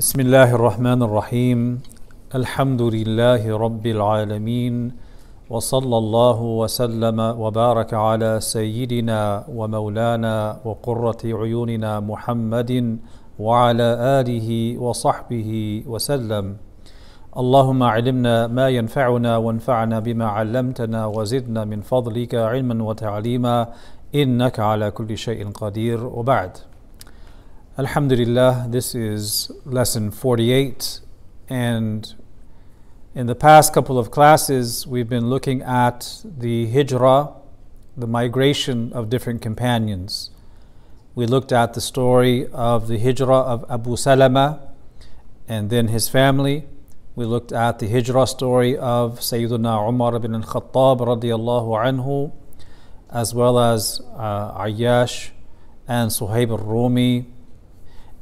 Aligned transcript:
بسم 0.00 0.20
الله 0.20 0.54
الرحمن 0.54 1.02
الرحيم 1.02 1.80
الحمد 2.34 2.82
لله 2.82 3.42
رب 3.64 3.86
العالمين 3.86 4.74
وصلى 5.50 5.96
الله 5.98 6.38
وسلم 6.42 7.18
وبارك 7.20 7.94
على 7.94 8.40
سيدنا 8.40 9.44
ومولانا 9.58 10.36
وقرة 10.64 11.22
عيوننا 11.24 12.00
محمد 12.00 12.98
وعلى 13.38 13.88
آله 14.20 14.78
وصحبه 14.78 15.50
وسلم 15.86 16.56
اللهم 17.36 17.82
علمنا 17.82 18.46
ما 18.46 18.68
ينفعنا 18.68 19.36
وانفعنا 19.36 20.00
بما 20.00 20.26
علمتنا 20.26 21.06
وزدنا 21.06 21.64
من 21.64 21.80
فضلك 21.80 22.34
علما 22.34 22.84
وتعليما 22.84 23.56
إنك 24.14 24.60
على 24.60 24.90
كل 24.90 25.16
شيء 25.16 25.50
قدير 25.50 26.06
وبعد 26.06 26.69
Alhamdulillah, 27.78 28.66
this 28.68 28.96
is 28.96 29.48
lesson 29.64 30.10
48, 30.10 30.98
and 31.48 32.14
in 33.14 33.28
the 33.28 33.36
past 33.36 33.72
couple 33.72 33.96
of 33.96 34.10
classes, 34.10 34.88
we've 34.88 35.08
been 35.08 35.30
looking 35.30 35.62
at 35.62 36.20
the 36.24 36.66
hijrah, 36.66 37.32
the 37.96 38.08
migration 38.08 38.92
of 38.92 39.08
different 39.08 39.40
companions. 39.40 40.32
We 41.14 41.26
looked 41.26 41.52
at 41.52 41.74
the 41.74 41.80
story 41.80 42.48
of 42.48 42.88
the 42.88 42.98
hijrah 42.98 43.42
of 43.42 43.64
Abu 43.70 43.96
Salama 43.96 44.72
and 45.46 45.70
then 45.70 45.86
his 45.88 46.08
family. 46.08 46.66
We 47.14 47.24
looked 47.24 47.52
at 47.52 47.78
the 47.78 47.88
hijrah 47.88 48.26
story 48.26 48.76
of 48.76 49.20
Sayyidina 49.20 49.88
Umar 49.88 50.16
ibn 50.16 50.34
al-Khattab 50.34 50.98
radiallahu 50.98 51.78
anhu, 51.86 52.32
as 53.10 53.32
well 53.32 53.60
as 53.60 54.00
uh, 54.16 54.60
Ayyash 54.60 55.30
and 55.86 56.10
Suhaib 56.10 56.50
al-Rumi 56.50 57.26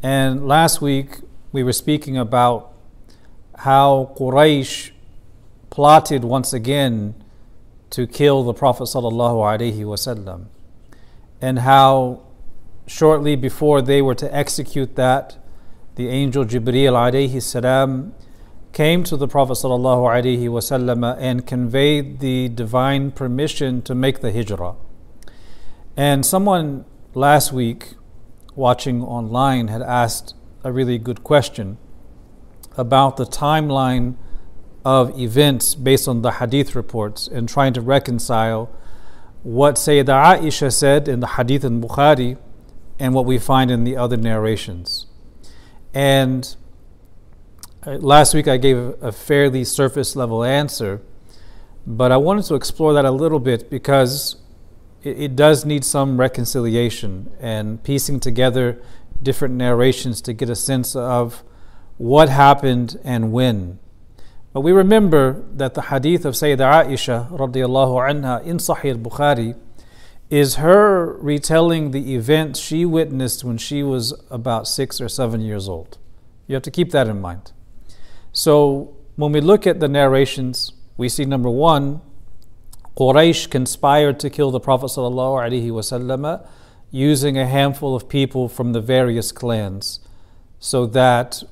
and 0.03 0.47
last 0.47 0.81
week 0.81 1.19
we 1.53 1.63
were 1.63 1.73
speaking 1.73 2.17
about 2.17 2.73
how 3.57 4.15
Quraysh 4.17 4.91
plotted 5.71 6.25
once 6.25 6.53
again 6.53 7.15
to 7.91 8.07
kill 8.07 8.45
the 8.45 8.53
Prophet 8.53 8.85
wasallam, 8.85 10.47
and 11.41 11.61
how 11.61 12.23
shortly 12.87 13.35
before 13.35 13.83
they 13.83 14.01
were 14.01 14.15
to 14.15 14.33
execute 14.35 14.95
that, 14.97 15.37
the 15.97 16.09
angel 16.09 16.45
Jibreel 16.45 16.93
alayhi 16.93 17.43
salam 17.43 18.15
came 18.73 19.03
to 19.03 19.17
the 19.17 19.27
Prophet 19.27 19.55
wasallam 19.55 21.17
and 21.19 21.47
conveyed 21.47 22.21
the 22.21 22.49
divine 22.51 23.11
permission 23.11 23.83
to 23.83 23.95
make 23.95 24.21
the 24.21 24.31
hijrah. 24.31 24.77
And 25.97 26.25
someone 26.25 26.85
last 27.15 27.53
week 27.53 27.95
watching 28.59 29.03
online 29.05 29.69
had 29.69 29.81
asked 29.81 30.35
a 30.65 30.73
really 30.73 30.99
good 30.99 31.23
question 31.23 31.79
about 32.77 33.17
the 33.17 33.25
timeline 33.25 34.17
of 34.85 35.19
events 35.19 35.77
based 35.77 36.09
on 36.09 36.23
the 36.23 36.33
hadith 36.33 36.75
reports 36.75 37.29
and 37.29 37.49
trying 37.49 37.73
to 37.73 37.81
reconcile 37.81 38.69
what 39.45 39.77
Sayyidah 39.77 40.41
Aisha 40.41 40.73
said 40.75 41.07
in 41.07 41.21
the 41.21 41.29
hadith 41.29 41.65
in 41.65 41.81
Bukhari 41.81 42.37
and 42.99 43.15
what 43.15 43.25
we 43.25 43.39
find 43.39 43.71
in 43.71 43.85
the 43.85 43.97
other 43.97 44.17
narrations. 44.17 45.07
And 45.95 46.57
uh, 47.87 47.93
last 47.93 48.35
week 48.35 48.49
I 48.49 48.57
gave 48.57 48.77
a 49.01 49.13
fairly 49.13 49.63
surface 49.63 50.17
level 50.17 50.43
answer, 50.43 51.01
but 51.87 52.11
I 52.11 52.17
wanted 52.17 52.45
to 52.47 52.57
explore 52.57 52.93
that 52.95 53.05
a 53.05 53.13
little 53.13 53.39
bit 53.39 53.71
because 53.71 54.37
it, 55.03 55.21
it 55.21 55.37
does 55.37 55.65
need 55.65 55.85
some 55.85 56.19
reconciliation 56.19 57.31
and 57.41 57.83
piecing 57.83 58.21
together 58.21 58.81
different 59.23 59.55
narrations 59.55 60.21
to 60.23 60.33
get 60.33 60.49
a 60.49 60.57
sense 60.57 60.95
of 60.95 61.43
what 61.97 62.29
happened 62.29 62.99
and 63.05 63.33
when. 63.33 63.79
But 64.53 64.61
we 64.63 64.73
remember 64.73 65.45
that 65.55 65.75
the 65.75 65.83
hadith 65.83 66.25
of 66.25 66.35
Sayyidah 66.35 66.87
Aisha 66.87 67.31
radiallahu 67.31 68.11
anha 68.11 68.45
in 68.45 68.59
Sahih 68.59 68.93
al-Bukhari 68.93 69.57
is 70.31 70.57
her 70.57 71.15
retelling 71.19 71.91
the 71.91 72.15
events 72.15 72.61
she 72.61 72.85
witnessed 72.85 73.45
when 73.45 73.59
she 73.59 73.83
was 73.83 74.15
about 74.31 74.69
six 74.69 75.01
or 75.01 75.09
seven 75.09 75.41
years 75.41 75.69
old. 75.69 75.99
You 76.47 76.55
have 76.55 76.63
to 76.65 76.71
keep 76.71 76.91
that 76.93 77.09
in 77.09 77.21
mind. 77.21 77.53
So 78.33 78.97
when 79.17 79.33
we 79.33 79.41
look 79.41 79.67
at 79.67 79.81
the 79.81 79.89
narrations, 79.89 80.73
we 80.97 81.09
see 81.09 81.25
number 81.25 81.51
one, 81.51 82.01
Quraysh 82.99 83.49
conspired 83.49 84.19
to 84.19 84.29
kill 84.29 84.51
the 84.51 84.59
Prophet 84.59 84.87
ﷺ 84.87 86.49
using 86.91 87.39
a 87.39 87.47
handful 87.47 87.95
of 87.95 88.09
people 88.09 88.49
from 88.49 88.73
the 88.73 88.81
various 88.81 89.31
clans 89.31 90.01
so 90.59 90.85
that 90.85 91.45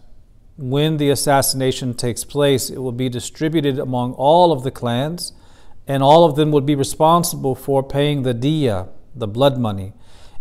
when 0.57 0.97
the 0.97 1.09
assassination 1.09 1.95
takes 1.95 2.25
place, 2.25 2.69
it 2.69 2.79
will 2.79 2.91
be 2.91 3.09
distributed 3.09 3.79
among 3.79 4.15
all 4.15 4.51
of 4.51 4.65
the 4.65 4.73
clans, 4.73 5.35
and 5.87 6.03
all 6.03 6.25
of 6.25 6.35
them 6.35 6.51
would 6.51 6.67
be 6.67 6.75
responsible 6.75 7.55
for 7.55 7.81
paying 7.81 8.23
the 8.23 8.35
diya, 8.35 8.89
the 9.15 9.29
blood 9.29 9.57
money. 9.57 9.93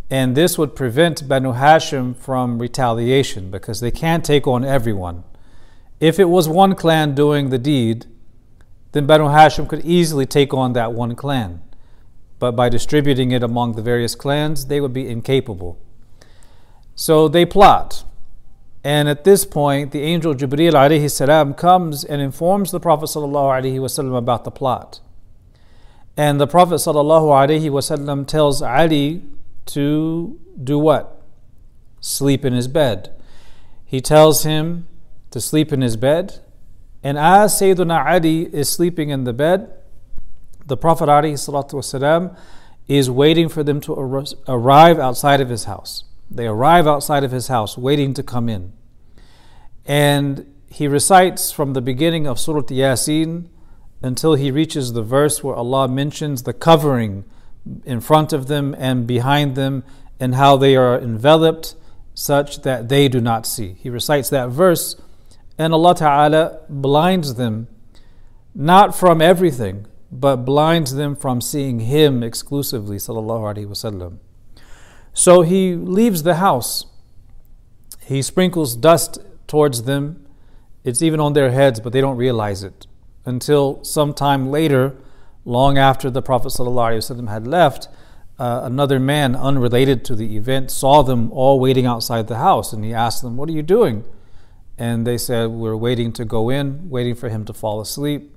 And 0.09 0.35
this 0.35 0.57
would 0.57 0.75
prevent 0.75 1.27
Banu 1.27 1.53
Hashim 1.53 2.15
from 2.15 2.57
retaliation 2.57 3.51
because 3.51 3.79
they 3.79 3.91
can't 3.91 4.25
take 4.25 4.47
on 4.47 4.65
everyone. 4.65 5.23
If 5.99 6.17
it 6.17 6.29
was 6.29 6.49
one 6.49 6.73
clan 6.73 7.13
doing 7.13 7.49
the 7.49 7.59
deed, 7.59 8.07
then 8.95 9.05
Banu 9.05 9.25
Hashim 9.25 9.67
could 9.67 9.83
easily 9.83 10.25
take 10.25 10.53
on 10.53 10.71
that 10.71 10.93
one 10.93 11.17
clan. 11.17 11.61
But 12.39 12.53
by 12.53 12.69
distributing 12.69 13.31
it 13.31 13.43
among 13.43 13.73
the 13.73 13.81
various 13.81 14.15
clans, 14.15 14.67
they 14.67 14.79
would 14.79 14.93
be 14.93 15.05
incapable. 15.05 15.77
So 16.95 17.27
they 17.27 17.45
plot. 17.45 18.05
And 18.85 19.09
at 19.09 19.25
this 19.25 19.43
point, 19.43 19.91
the 19.91 20.01
angel 20.01 20.33
Jibreel 20.33 20.71
alayhi 20.71 21.11
salam 21.11 21.53
comes 21.55 22.05
and 22.05 22.21
informs 22.21 22.71
the 22.71 22.79
Prophet 22.79 23.07
wasallam 23.07 24.17
about 24.17 24.45
the 24.45 24.51
plot. 24.51 25.01
And 26.15 26.39
the 26.39 26.47
Prophet 26.47 26.75
wasallam 26.75 28.25
tells 28.25 28.61
Ali 28.61 29.23
to 29.65 30.39
do 30.63 30.79
what? 30.79 31.21
Sleep 31.99 32.45
in 32.45 32.53
his 32.53 32.69
bed. 32.69 33.13
He 33.83 33.99
tells 33.99 34.43
him 34.43 34.87
to 35.31 35.41
sleep 35.41 35.73
in 35.73 35.81
his 35.81 35.97
bed 35.97 36.39
and 37.04 37.18
as 37.18 37.54
Sayyidina 37.54 38.06
Ali 38.06 38.42
is 38.54 38.68
sleeping 38.68 39.10
in 39.10 39.24
the 39.24 39.32
bed, 39.32 39.72
the 40.66 40.76
Prophet 40.76 41.08
والسلام, 41.08 42.36
is 42.88 43.10
waiting 43.10 43.48
for 43.48 43.62
them 43.62 43.80
to 43.80 43.92
arrive 44.48 44.98
outside 44.98 45.40
of 45.40 45.48
his 45.48 45.64
house. 45.64 46.04
They 46.30 46.46
arrive 46.46 46.86
outside 46.86 47.24
of 47.24 47.30
his 47.30 47.48
house, 47.48 47.78
waiting 47.78 48.14
to 48.14 48.22
come 48.22 48.48
in. 48.48 48.72
And 49.86 50.52
he 50.68 50.86
recites 50.86 51.50
from 51.50 51.72
the 51.72 51.80
beginning 51.80 52.26
of 52.26 52.38
Surah 52.38 52.62
Yasin 52.62 53.48
until 54.02 54.34
he 54.34 54.50
reaches 54.50 54.92
the 54.92 55.02
verse 55.02 55.42
where 55.42 55.54
Allah 55.54 55.88
mentions 55.88 56.42
the 56.42 56.52
covering 56.52 57.24
in 57.84 58.00
front 58.00 58.32
of 58.32 58.46
them 58.46 58.74
and 58.78 59.06
behind 59.06 59.54
them 59.56 59.84
and 60.18 60.34
how 60.34 60.56
they 60.56 60.76
are 60.76 60.98
enveloped 60.98 61.74
such 62.14 62.62
that 62.62 62.88
they 62.88 63.08
do 63.08 63.20
not 63.20 63.46
see. 63.46 63.76
He 63.80 63.90
recites 63.90 64.30
that 64.30 64.50
verse 64.50 65.00
and 65.57 65.73
Allah 65.73 65.95
Ta'ala 65.95 66.59
blinds 66.69 67.35
them 67.35 67.67
not 68.53 68.95
from 68.95 69.21
everything, 69.21 69.85
but 70.11 70.37
blinds 70.37 70.95
them 70.95 71.15
from 71.15 71.41
seeing 71.41 71.81
Him 71.81 72.23
exclusively. 72.23 72.97
Wasallam. 72.97 74.19
So 75.13 75.41
he 75.41 75.75
leaves 75.75 76.23
the 76.23 76.35
house. 76.35 76.85
He 78.01 78.21
sprinkles 78.21 78.75
dust 78.75 79.19
towards 79.47 79.83
them. 79.83 80.25
It's 80.83 81.01
even 81.01 81.19
on 81.19 81.33
their 81.33 81.51
heads, 81.51 81.79
but 81.79 81.93
they 81.93 82.01
don't 82.01 82.17
realize 82.17 82.63
it. 82.63 82.85
Until 83.25 83.83
sometime 83.83 84.51
later, 84.51 84.95
long 85.45 85.77
after 85.77 86.09
the 86.09 86.21
Prophet 86.21 86.51
had 87.27 87.47
left, 87.47 87.87
uh, 88.37 88.61
another 88.63 88.99
man 88.99 89.35
unrelated 89.35 90.03
to 90.05 90.15
the 90.15 90.35
event 90.35 90.69
saw 90.69 91.01
them 91.01 91.31
all 91.31 91.59
waiting 91.59 91.85
outside 91.85 92.27
the 92.27 92.37
house 92.37 92.73
and 92.73 92.83
he 92.83 92.93
asked 92.93 93.21
them, 93.21 93.37
What 93.37 93.47
are 93.49 93.53
you 93.53 93.63
doing? 93.63 94.03
And 94.77 95.05
they 95.05 95.17
said, 95.17 95.47
We're 95.51 95.75
waiting 95.75 96.11
to 96.13 96.25
go 96.25 96.49
in, 96.49 96.89
waiting 96.89 97.15
for 97.15 97.29
him 97.29 97.45
to 97.45 97.53
fall 97.53 97.81
asleep. 97.81 98.35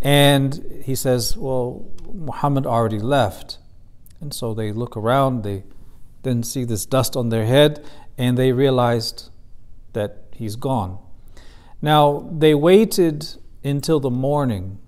And 0.00 0.82
he 0.84 0.94
says, 0.94 1.36
Well, 1.36 1.90
Muhammad 2.12 2.66
already 2.66 2.98
left. 2.98 3.58
And 4.20 4.32
so 4.32 4.54
they 4.54 4.72
look 4.72 4.96
around, 4.96 5.42
they 5.42 5.64
then 6.22 6.42
see 6.42 6.64
this 6.64 6.86
dust 6.86 7.16
on 7.16 7.28
their 7.28 7.46
head, 7.46 7.84
and 8.16 8.38
they 8.38 8.52
realized 8.52 9.30
that 9.92 10.24
he's 10.32 10.56
gone. 10.56 10.98
Now, 11.80 12.30
they 12.32 12.54
waited 12.54 13.26
until 13.62 14.00
the 14.00 14.10
morning 14.10 14.78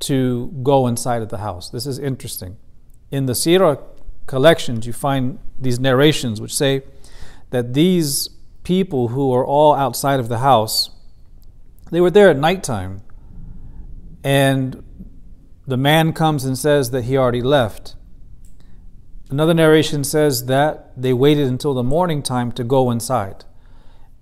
to 0.00 0.52
go 0.62 0.86
inside 0.86 1.22
of 1.22 1.28
the 1.28 1.38
house. 1.38 1.70
This 1.70 1.86
is 1.86 1.98
interesting. 1.98 2.56
In 3.10 3.26
the 3.26 3.34
Sirah 3.34 3.80
collections, 4.26 4.86
you 4.86 4.92
find 4.92 5.38
these 5.58 5.78
narrations 5.78 6.40
which 6.40 6.54
say 6.54 6.82
that 7.50 7.74
these 7.74 8.28
people 8.62 9.08
who 9.08 9.32
are 9.32 9.44
all 9.44 9.74
outside 9.74 10.20
of 10.20 10.28
the 10.28 10.38
house, 10.38 10.90
they 11.90 12.00
were 12.00 12.10
there 12.10 12.30
at 12.30 12.36
nighttime. 12.36 13.02
And 14.24 14.82
the 15.66 15.76
man 15.76 16.12
comes 16.12 16.44
and 16.44 16.56
says 16.56 16.90
that 16.90 17.04
he 17.04 17.16
already 17.16 17.42
left. 17.42 17.96
Another 19.30 19.54
narration 19.54 20.04
says 20.04 20.46
that 20.46 20.92
they 21.00 21.12
waited 21.12 21.46
until 21.46 21.74
the 21.74 21.82
morning 21.82 22.22
time 22.22 22.52
to 22.52 22.64
go 22.64 22.90
inside. 22.90 23.44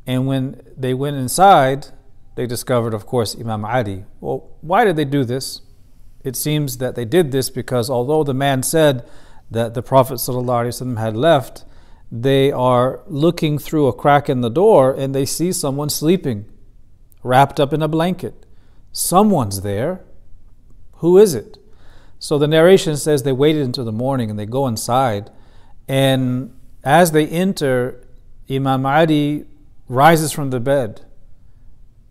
And 0.06 0.26
when 0.26 0.62
they 0.76 0.94
went 0.94 1.16
inside, 1.16 1.88
they 2.37 2.46
discovered, 2.46 2.94
of 2.94 3.06
course, 3.06 3.37
Imam 3.38 3.64
Ali. 3.64 4.04
Well, 4.20 4.50
why 4.60 4.84
did 4.84 4.96
they 4.96 5.04
do 5.04 5.25
this? 5.25 5.60
It 6.22 6.37
seems 6.37 6.78
that 6.78 6.94
they 6.94 7.04
did 7.04 7.32
this 7.32 7.50
because 7.50 7.90
although 7.90 8.25
the 8.25 8.34
man 8.34 8.62
said 8.62 9.08
that 9.50 9.75
the 9.75 9.82
Prophet 9.82 10.20
had 10.25 11.16
left, 11.16 11.64
they 12.10 12.50
are 12.50 13.02
looking 13.06 13.58
through 13.58 13.86
a 13.86 13.92
crack 13.92 14.28
in 14.28 14.40
the 14.40 14.50
door 14.50 14.92
and 14.92 15.14
they 15.14 15.24
see 15.24 15.52
someone 15.52 15.88
sleeping, 15.88 16.46
wrapped 17.22 17.60
up 17.60 17.72
in 17.72 17.82
a 17.82 17.88
blanket. 17.88 18.46
Someone's 18.92 19.62
there. 19.62 20.02
Who 20.94 21.18
is 21.18 21.34
it? 21.34 21.58
So 22.18 22.36
the 22.36 22.48
narration 22.48 22.96
says 22.96 23.22
they 23.22 23.32
waited 23.32 23.62
until 23.62 23.84
the 23.84 23.92
morning 23.92 24.28
and 24.28 24.38
they 24.38 24.46
go 24.46 24.66
inside. 24.66 25.30
And 25.88 26.54
as 26.82 27.12
they 27.12 27.26
enter, 27.26 28.06
Imam 28.50 28.84
Ali 28.84 29.46
rises 29.88 30.32
from 30.32 30.50
the 30.50 30.60
bed 30.60 31.02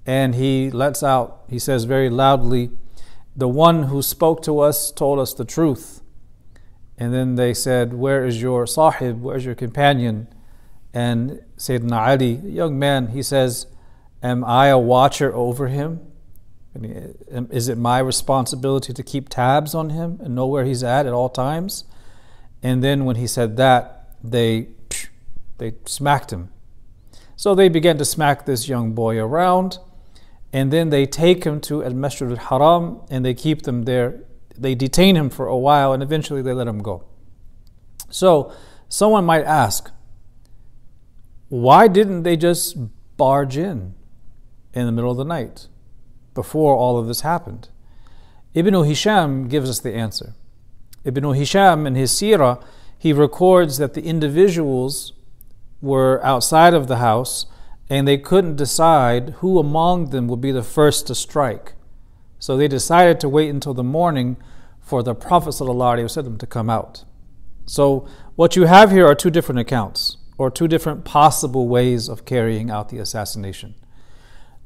and 0.05 0.33
he 0.33 0.71
lets 0.71 1.03
out, 1.03 1.43
he 1.49 1.59
says 1.59 1.83
very 1.83 2.09
loudly, 2.09 2.71
The 3.35 3.47
one 3.47 3.83
who 3.83 4.01
spoke 4.01 4.41
to 4.43 4.59
us 4.59 4.91
told 4.91 5.19
us 5.19 5.33
the 5.33 5.45
truth. 5.45 5.98
And 6.99 7.13
then 7.13 7.35
they 7.35 7.53
said, 7.53 7.93
Where 7.93 8.25
is 8.25 8.41
your 8.41 8.67
sahib? 8.67 9.21
Where's 9.21 9.45
your 9.45 9.55
companion? 9.55 10.27
And 10.93 11.41
Sayyidina 11.57 12.07
Ali, 12.07 12.33
young 12.33 12.77
man, 12.77 13.07
he 13.07 13.23
says, 13.23 13.67
Am 14.21 14.43
I 14.43 14.67
a 14.67 14.77
watcher 14.77 15.33
over 15.33 15.69
him? 15.69 16.01
Is 17.51 17.69
it 17.69 17.77
my 17.77 17.99
responsibility 17.99 18.93
to 18.93 19.01
keep 19.01 19.29
tabs 19.29 19.73
on 19.73 19.91
him 19.91 20.19
and 20.21 20.35
know 20.35 20.45
where 20.45 20.65
he's 20.65 20.83
at 20.83 21.05
at 21.05 21.13
all 21.13 21.29
times? 21.29 21.85
And 22.61 22.83
then 22.83 23.05
when 23.05 23.15
he 23.15 23.27
said 23.27 23.55
that, 23.57 24.15
they 24.21 24.67
they 25.57 25.73
smacked 25.85 26.31
him. 26.31 26.49
So 27.37 27.55
they 27.55 27.69
began 27.69 27.97
to 27.97 28.05
smack 28.05 28.45
this 28.45 28.67
young 28.67 28.93
boy 28.93 29.17
around, 29.17 29.77
and 30.51 30.71
then 30.71 30.89
they 30.89 31.05
take 31.05 31.45
him 31.45 31.61
to 31.61 31.83
Al 31.83 31.93
Masjid 31.93 32.29
al 32.29 32.35
Haram 32.35 33.01
and 33.09 33.23
they 33.23 33.33
keep 33.33 33.61
them 33.61 33.83
there 33.83 34.23
they 34.61 34.75
detain 34.75 35.15
him 35.15 35.29
for 35.29 35.47
a 35.47 35.57
while 35.57 35.93
and 35.93 36.03
eventually 36.03 36.41
they 36.41 36.53
let 36.53 36.67
him 36.67 36.81
go. 36.81 37.03
So, 38.09 38.51
someone 38.87 39.25
might 39.25 39.45
ask, 39.45 39.91
why 41.49 41.87
didn't 41.87 42.23
they 42.23 42.37
just 42.37 42.77
barge 43.17 43.57
in 43.57 43.95
in 44.73 44.85
the 44.85 44.91
middle 44.91 45.11
of 45.11 45.17
the 45.17 45.23
night 45.23 45.67
before 46.33 46.75
all 46.75 46.97
of 46.97 47.07
this 47.07 47.21
happened? 47.21 47.69
Ibn 48.53 48.73
Hisham 48.83 49.47
gives 49.47 49.69
us 49.69 49.79
the 49.79 49.93
answer. 49.93 50.35
Ibn 51.03 51.33
Hisham 51.33 51.85
in 51.87 51.95
his 51.95 52.11
seerah, 52.11 52.63
he 52.97 53.13
records 53.13 53.77
that 53.77 53.93
the 53.93 54.03
individuals 54.03 55.13
were 55.81 56.23
outside 56.23 56.73
of 56.73 56.87
the 56.87 56.97
house 56.97 57.45
and 57.89 58.07
they 58.07 58.17
couldn't 58.17 58.55
decide 58.55 59.31
who 59.37 59.57
among 59.57 60.09
them 60.09 60.27
would 60.27 60.41
be 60.41 60.51
the 60.51 60.63
first 60.63 61.07
to 61.07 61.15
strike. 61.15 61.73
So 62.39 62.57
they 62.57 62.67
decided 62.67 63.19
to 63.19 63.29
wait 63.29 63.49
until 63.49 63.73
the 63.73 63.83
morning 63.83 64.37
for 64.81 65.03
the 65.03 65.13
Prophet 65.13 65.49
ﷺ 65.49 66.39
to 66.39 66.47
come 66.47 66.69
out. 66.69 67.03
So 67.65 68.07
what 68.35 68.55
you 68.55 68.63
have 68.65 68.89
here 68.89 69.05
are 69.05 69.13
two 69.13 69.29
different 69.29 69.59
accounts, 69.59 70.17
or 70.37 70.49
two 70.49 70.67
different 70.67 71.05
possible 71.05 71.67
ways 71.67 72.07
of 72.07 72.25
carrying 72.25 72.71
out 72.71 72.89
the 72.89 72.97
assassination. 72.97 73.75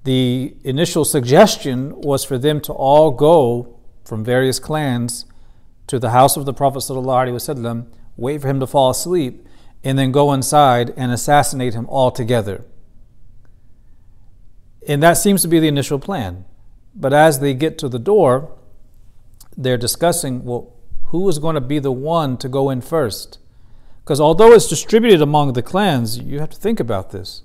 The 0.03 0.55
initial 0.63 1.03
suggestion 1.03 1.99
was 2.01 2.23
for 2.23 2.37
them 2.37 2.61
to 2.61 2.73
all 2.73 3.11
go 3.11 3.79
from 4.05 4.23
various 4.23 4.59
clans 4.59 5.25
to 5.87 5.97
the 5.99 6.11
house 6.11 6.37
of 6.37 6.45
the 6.45 6.53
Prophet 6.53 6.79
ﷺ, 6.79 7.87
wait 8.15 8.41
for 8.41 8.47
him 8.47 8.59
to 8.59 8.67
fall 8.67 8.91
asleep, 8.91 9.45
and 9.83 9.97
then 9.97 10.11
go 10.11 10.31
inside 10.31 10.93
and 10.95 11.11
assassinate 11.11 11.73
him 11.73 11.87
altogether. 11.89 12.63
And 14.87 15.01
that 15.01 15.13
seems 15.13 15.41
to 15.41 15.47
be 15.47 15.59
the 15.59 15.67
initial 15.67 15.99
plan. 15.99 16.45
But 16.95 17.13
as 17.13 17.39
they 17.39 17.53
get 17.53 17.77
to 17.79 17.89
the 17.89 17.99
door, 17.99 18.55
they're 19.57 19.77
discussing, 19.77 20.43
well, 20.43 20.73
who 21.07 21.27
is 21.29 21.39
going 21.39 21.55
to 21.55 21.61
be 21.61 21.79
the 21.79 21.91
one 21.91 22.37
to 22.37 22.49
go 22.49 22.69
in 22.69 22.81
first? 22.81 23.39
Because 24.03 24.19
although 24.19 24.51
it's 24.51 24.67
distributed 24.67 25.21
among 25.21 25.53
the 25.53 25.61
clans, 25.61 26.17
you 26.17 26.39
have 26.39 26.49
to 26.49 26.59
think 26.59 26.79
about 26.79 27.11
this. 27.11 27.43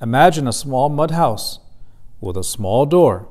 Imagine 0.00 0.46
a 0.46 0.52
small 0.52 0.88
mud 0.88 1.10
house 1.10 1.60
with 2.20 2.36
a 2.36 2.44
small 2.44 2.86
door. 2.86 3.28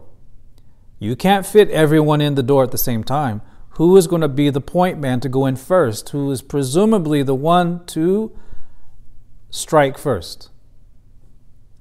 You 0.99 1.15
can't 1.15 1.45
fit 1.45 1.69
everyone 1.69 2.21
in 2.21 2.35
the 2.35 2.43
door 2.43 2.63
at 2.63 2.71
the 2.71 2.77
same 2.77 3.03
time. 3.03 3.41
Who 3.71 3.95
is 3.97 4.07
going 4.07 4.21
to 4.21 4.27
be 4.27 4.49
the 4.49 4.61
point 4.61 4.99
man 4.99 5.19
to 5.21 5.29
go 5.29 5.45
in 5.45 5.55
first? 5.55 6.09
Who 6.09 6.31
is 6.31 6.41
presumably 6.41 7.23
the 7.23 7.35
one 7.35 7.85
to 7.87 8.35
strike 9.49 9.97
first? 9.97 10.49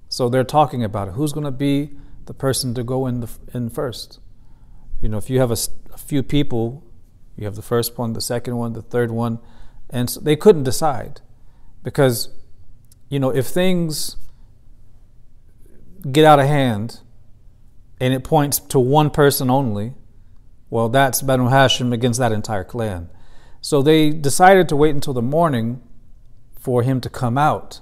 So 0.09 0.29
they're 0.29 0.45
talking 0.45 0.85
about 0.85 1.09
it. 1.09 1.15
Who's 1.15 1.33
going 1.33 1.45
to 1.45 1.51
be 1.51 1.97
the 2.27 2.35
person 2.35 2.75
to 2.75 2.85
go 2.85 3.07
in, 3.07 3.21
the, 3.21 3.31
in 3.55 3.71
first. 3.71 4.21
You 5.01 5.09
know, 5.09 5.17
if 5.17 5.31
you 5.31 5.41
have 5.41 5.51
a, 5.51 5.57
a, 5.93 5.99
few 5.99 6.23
people, 6.23 6.85
you 7.37 7.45
have 7.45 7.57
the 7.57 7.63
first 7.63 7.97
one, 7.99 8.13
the 8.13 8.21
second 8.21 8.57
one, 8.57 8.73
the 8.73 8.83
third 8.83 9.11
one, 9.11 9.39
and 9.91 10.11
so 10.11 10.21
they 10.21 10.37
couldn't 10.37 10.65
decide 10.65 11.21
because, 11.83 12.29
you 13.09 13.19
know, 13.19 13.31
if 13.31 13.47
things 13.47 14.17
get 16.11 16.25
out 16.25 16.39
of 16.39 16.47
hand 16.47 17.01
and 18.01 18.13
it 18.13 18.25
points 18.25 18.59
to 18.59 18.79
one 18.79 19.11
person 19.11 19.51
only, 19.51 19.95
well, 20.71 20.89
that's 20.89 21.23
Banu 21.23 21.49
Hashim 21.49 21.93
against 21.93 22.19
that 22.19 22.33
entire 22.33 22.65
clan. 22.65 23.09
So 23.61 23.83
they 23.83 24.11
decided 24.11 24.69
to 24.69 24.77
wait 24.77 24.95
until 24.95 25.15
the 25.15 25.23
morning 25.23 25.83
for 26.59 26.83
him 26.83 27.01
to 27.01 27.09
come 27.09 27.39
out, 27.39 27.81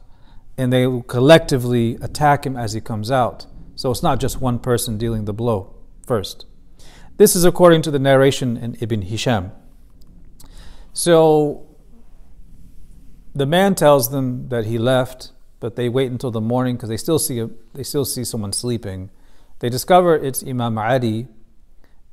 and 0.59 0.73
they 0.73 0.85
collectively 1.09 1.97
attack 2.03 2.45
him 2.45 2.57
as 2.57 2.75
he 2.75 2.81
comes 2.81 3.11
out. 3.11 3.47
So 3.85 3.91
it's 3.91 4.03
not 4.03 4.19
just 4.19 4.41
one 4.41 4.61
person 4.61 4.97
dealing 4.97 5.27
the 5.27 5.35
blow 5.35 5.75
first. 6.07 6.47
This 7.19 7.37
is 7.37 7.45
according 7.45 7.83
to 7.83 7.91
the 7.91 7.99
narration 7.99 8.57
in 8.57 8.79
Ibn 8.81 9.03
Hisham. 9.03 9.53
So 10.95 11.67
the 13.35 13.45
man 13.45 13.75
tells 13.75 14.09
them 14.09 14.49
that 14.49 14.65
he 14.65 14.79
left, 14.79 15.33
but 15.61 15.77
they 15.77 15.91
wait 15.91 16.11
until 16.11 16.31
the 16.31 16.41
morning 16.41 16.77
because 16.77 16.89
they 16.89 16.97
still 16.97 17.19
see 17.19 17.41
a, 17.41 17.51
they 17.75 17.83
still 17.83 18.07
see 18.07 18.25
someone 18.25 18.55
sleeping. 18.55 19.11
They 19.59 19.69
discover 19.69 20.17
it's 20.17 20.43
Imam 20.43 20.79
Ali, 20.79 21.29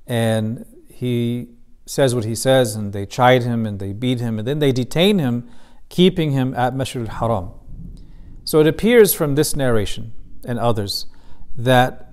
and 0.06 0.66
he 0.90 1.52
says 1.86 2.14
what 2.14 2.26
he 2.26 2.36
says, 2.36 2.76
and 2.76 2.92
they 2.92 3.06
chide 3.06 3.44
him 3.44 3.66
and 3.66 3.80
they 3.80 3.94
beat 3.94 4.20
him, 4.20 4.40
and 4.40 4.46
then 4.46 4.60
they 4.60 4.74
detain 4.74 5.20
him, 5.20 5.50
keeping 5.88 6.32
him 6.32 6.54
at 6.54 6.76
Masjid 6.76 7.08
al-Haram. 7.08 7.52
So 8.44 8.60
it 8.60 8.68
appears 8.68 9.14
from 9.14 9.36
this 9.36 9.56
narration 9.56 10.12
and 10.44 10.60
others 10.60 11.06
that 11.56 12.08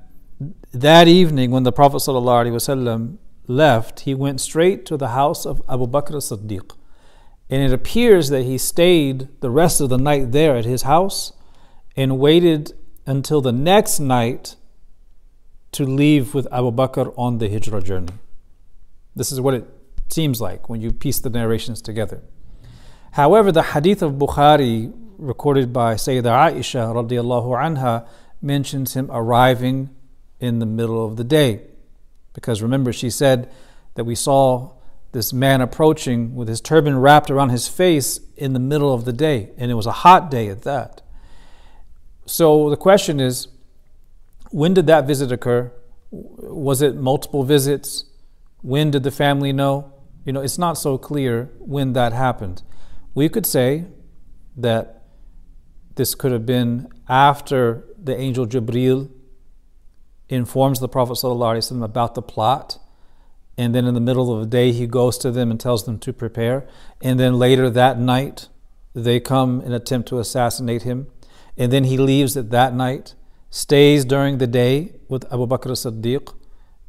that 0.73 1.09
evening 1.09 1.51
when 1.51 1.63
the 1.63 1.73
Prophet 1.73 1.99
ﷺ 1.99 3.17
left, 3.47 4.01
he 4.01 4.15
went 4.15 4.41
straight 4.41 4.85
to 4.87 4.97
the 4.97 5.09
house 5.09 5.47
of 5.47 5.63
Abu 5.69 5.87
Bakr 5.87 6.17
as-Siddiq. 6.17 6.77
And 7.51 7.63
it 7.63 7.73
appears 7.73 8.29
that 8.29 8.43
he 8.43 8.59
stayed 8.59 9.29
the 9.41 9.51
rest 9.51 9.81
of 9.81 9.89
the 9.89 9.97
night 9.97 10.33
there 10.33 10.57
at 10.57 10.67
his 10.67 10.83
house 10.83 11.33
and 11.97 12.19
waited 12.19 12.73
until 13.07 13.41
the 13.41 13.53
next 13.53 13.99
night 14.01 14.57
to 15.73 15.85
leave 15.85 16.35
with 16.35 16.47
Abu 16.53 16.71
Bakr 16.71 17.13
on 17.17 17.39
the 17.39 17.49
Hijrah 17.49 17.83
journey. 17.83 18.13
This 19.17 19.33
is 19.33 19.41
what 19.41 19.55
it 19.55 19.65
seems 20.09 20.41
like 20.41 20.69
when 20.69 20.81
you 20.81 20.93
piece 20.93 21.19
the 21.19 21.31
narrations 21.31 21.81
together. 21.81 22.23
However, 23.13 23.51
the 23.51 23.63
hadith 23.63 24.03
of 24.03 24.13
Bukhari 24.13 24.93
recorded 25.17 25.73
by 25.73 25.95
Sayyidah 25.95 26.53
Aisha 26.53 26.95
radiallahu 26.95 27.49
anha 27.57 28.07
mentions 28.41 28.95
him 28.95 29.09
arriving 29.11 29.91
in 30.41 30.59
the 30.59 30.67
middle 30.67 31.05
of 31.05 31.17
the 31.17 31.25
day. 31.25 31.63
Because 32.33 32.63
remember, 32.63 32.93
she 32.93 33.11
said 33.11 33.51
that 33.95 34.05
we 34.05 34.15
saw 34.15 34.73
this 35.13 35.33
man 35.33 35.61
approaching 35.61 36.35
with 36.35 36.49
his 36.49 36.61
turban 36.61 36.99
wrapped 36.99 37.31
around 37.31 37.49
his 37.51 37.67
face 37.67 38.21
in 38.37 38.53
the 38.53 38.61
middle 38.61 38.93
of 38.93 39.05
the 39.05 39.13
day, 39.13 39.51
and 39.57 39.71
it 39.71 39.75
was 39.75 39.87
a 39.87 39.93
hot 39.93 40.31
day 40.31 40.49
at 40.49 40.63
that. 40.63 41.01
So 42.27 42.71
the 42.71 42.77
question 42.77 43.21
is 43.21 43.49
when 44.51 44.75
did 44.75 44.87
that 44.87 45.07
visit 45.07 45.33
occur? 45.33 45.73
Was 46.11 46.81
it 46.83 46.97
multiple 46.97 47.43
visits? 47.43 48.05
When 48.63 48.91
did 48.91 49.03
the 49.03 49.11
family 49.11 49.53
know? 49.53 49.93
You 50.25 50.33
know, 50.33 50.41
it's 50.41 50.59
not 50.59 50.79
so 50.79 50.99
clear 50.99 51.51
when 51.59 51.93
that 51.95 52.13
happened. 52.13 52.63
We 53.15 53.29
could 53.29 53.47
say 53.47 53.87
that 54.57 55.03
this 55.95 56.15
could 56.15 56.33
have 56.33 56.47
been 56.47 56.89
after 57.09 57.85
the 58.09 58.19
angel 58.19 58.47
Jibril 58.47 59.11
informs 60.29 60.81
the 60.81 60.89
Prophet 60.89 61.23
about 61.23 62.15
the 62.15 62.23
plot. 62.23 62.79
And 63.57 63.75
then 63.75 63.87
in 63.87 63.95
the 63.95 64.01
middle 64.01 64.33
of 64.33 64.41
the 64.41 64.47
day, 64.47 64.73
he 64.73 64.87
goes 64.87 65.19
to 65.19 65.31
them 65.31 65.51
and 65.51 65.61
tells 65.61 65.85
them 65.85 65.99
to 66.01 66.13
prepare. 66.13 66.67
And 67.01 67.21
then 67.21 67.39
later 67.39 67.69
that 67.71 67.99
night, 67.99 68.49
they 68.95 69.21
come 69.21 69.61
and 69.61 69.75
attempt 69.75 70.09
to 70.09 70.19
assassinate 70.19 70.83
him. 70.83 71.09
And 71.57 71.73
then 71.73 71.85
he 71.85 71.99
leaves 71.99 72.37
at 72.37 72.51
that 72.51 72.75
night, 72.75 73.15
stays 73.51 74.05
during 74.05 74.39
the 74.39 74.47
day 74.47 74.95
with 75.09 75.25
Abu 75.33 75.47
Bakr 75.47 75.73
as-Siddiq, 75.73 76.35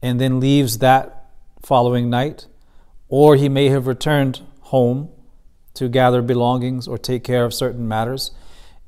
and 0.01 0.21
then 0.21 0.39
leaves 0.39 0.77
that 0.77 1.31
following 1.61 2.09
night. 2.09 2.47
Or 3.07 3.35
he 3.35 3.49
may 3.49 3.69
have 3.69 3.87
returned 3.87 4.41
home 4.61 5.09
to 5.73 5.89
gather 5.89 6.21
belongings 6.21 6.87
or 6.87 6.97
take 6.97 7.23
care 7.23 7.45
of 7.45 7.53
certain 7.53 7.87
matters. 7.87 8.31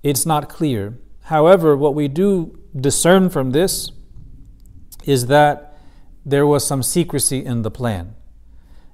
It's 0.03 0.25
not 0.25 0.49
clear. 0.49 0.97
However, 1.31 1.77
what 1.77 1.95
we 1.95 2.09
do 2.09 2.59
discern 2.75 3.29
from 3.29 3.51
this 3.51 3.89
is 5.05 5.27
that 5.27 5.77
there 6.25 6.45
was 6.45 6.67
some 6.67 6.83
secrecy 6.83 7.45
in 7.45 7.61
the 7.61 7.71
plan. 7.71 8.15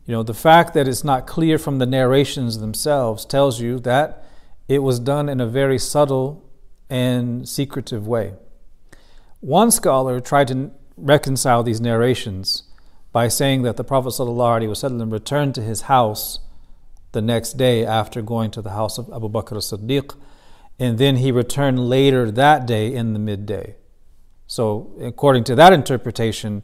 You 0.05 0.11
know, 0.11 0.21
the 0.21 0.35
fact 0.35 0.75
that 0.75 0.87
it's 0.87 1.03
not 1.03 1.25
clear 1.25 1.57
from 1.57 1.79
the 1.79 1.87
narrations 1.87 2.59
themselves 2.59 3.25
tells 3.25 3.59
you 3.59 3.79
that 3.79 4.23
it 4.67 4.83
was 4.83 4.99
done 4.99 5.29
in 5.29 5.41
a 5.41 5.47
very 5.47 5.79
subtle 5.79 6.47
and 6.91 7.49
secretive 7.49 8.07
way. 8.07 8.35
One 9.39 9.71
scholar 9.71 10.19
tried 10.19 10.49
to 10.49 10.69
reconcile 10.95 11.63
these 11.63 11.81
narrations 11.81 12.65
by 13.11 13.29
saying 13.29 13.63
that 13.63 13.77
the 13.77 13.83
Prophet 13.83 14.09
ﷺ 14.09 15.11
returned 15.11 15.55
to 15.55 15.63
his 15.63 15.81
house 15.81 16.37
the 17.13 17.21
next 17.23 17.53
day 17.53 17.83
after 17.83 18.21
going 18.21 18.51
to 18.51 18.61
the 18.61 18.75
house 18.77 18.99
of 18.99 19.09
Abu 19.11 19.27
Bakr 19.27 19.57
as 19.57 19.71
Siddiq, 19.71 20.15
and 20.79 20.97
then 20.97 21.17
he 21.17 21.31
returned 21.31 21.89
later 21.89 22.29
that 22.31 22.65
day 22.65 22.93
in 22.93 23.13
the 23.13 23.19
midday. 23.19 23.75
So, 24.45 24.91
according 25.01 25.43
to 25.45 25.55
that 25.55 25.73
interpretation, 25.73 26.63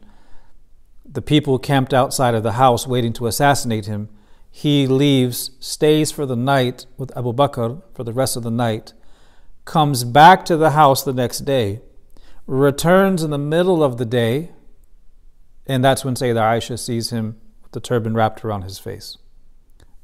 the 1.04 1.22
people 1.22 1.58
camped 1.58 1.92
outside 1.92 2.34
of 2.34 2.42
the 2.42 2.52
house 2.52 2.86
waiting 2.86 3.12
to 3.14 3.26
assassinate 3.26 3.86
him. 3.86 4.08
He 4.50 4.86
leaves, 4.86 5.50
stays 5.58 6.10
for 6.10 6.26
the 6.26 6.36
night 6.36 6.86
with 6.96 7.16
Abu 7.16 7.32
Bakr 7.32 7.82
for 7.94 8.04
the 8.04 8.12
rest 8.12 8.36
of 8.36 8.42
the 8.42 8.50
night, 8.50 8.92
comes 9.64 10.04
back 10.04 10.44
to 10.46 10.56
the 10.56 10.70
house 10.70 11.02
the 11.02 11.12
next 11.12 11.40
day, 11.40 11.80
returns 12.46 13.22
in 13.22 13.30
the 13.30 13.38
middle 13.38 13.82
of 13.82 13.96
the 13.96 14.04
day, 14.04 14.52
and 15.66 15.84
that's 15.84 16.04
when 16.04 16.14
Sayyidah 16.14 16.36
Aisha 16.36 16.78
sees 16.78 17.10
him 17.10 17.40
with 17.62 17.72
the 17.72 17.80
turban 17.80 18.14
wrapped 18.14 18.44
around 18.44 18.62
his 18.62 18.78
face. 18.78 19.18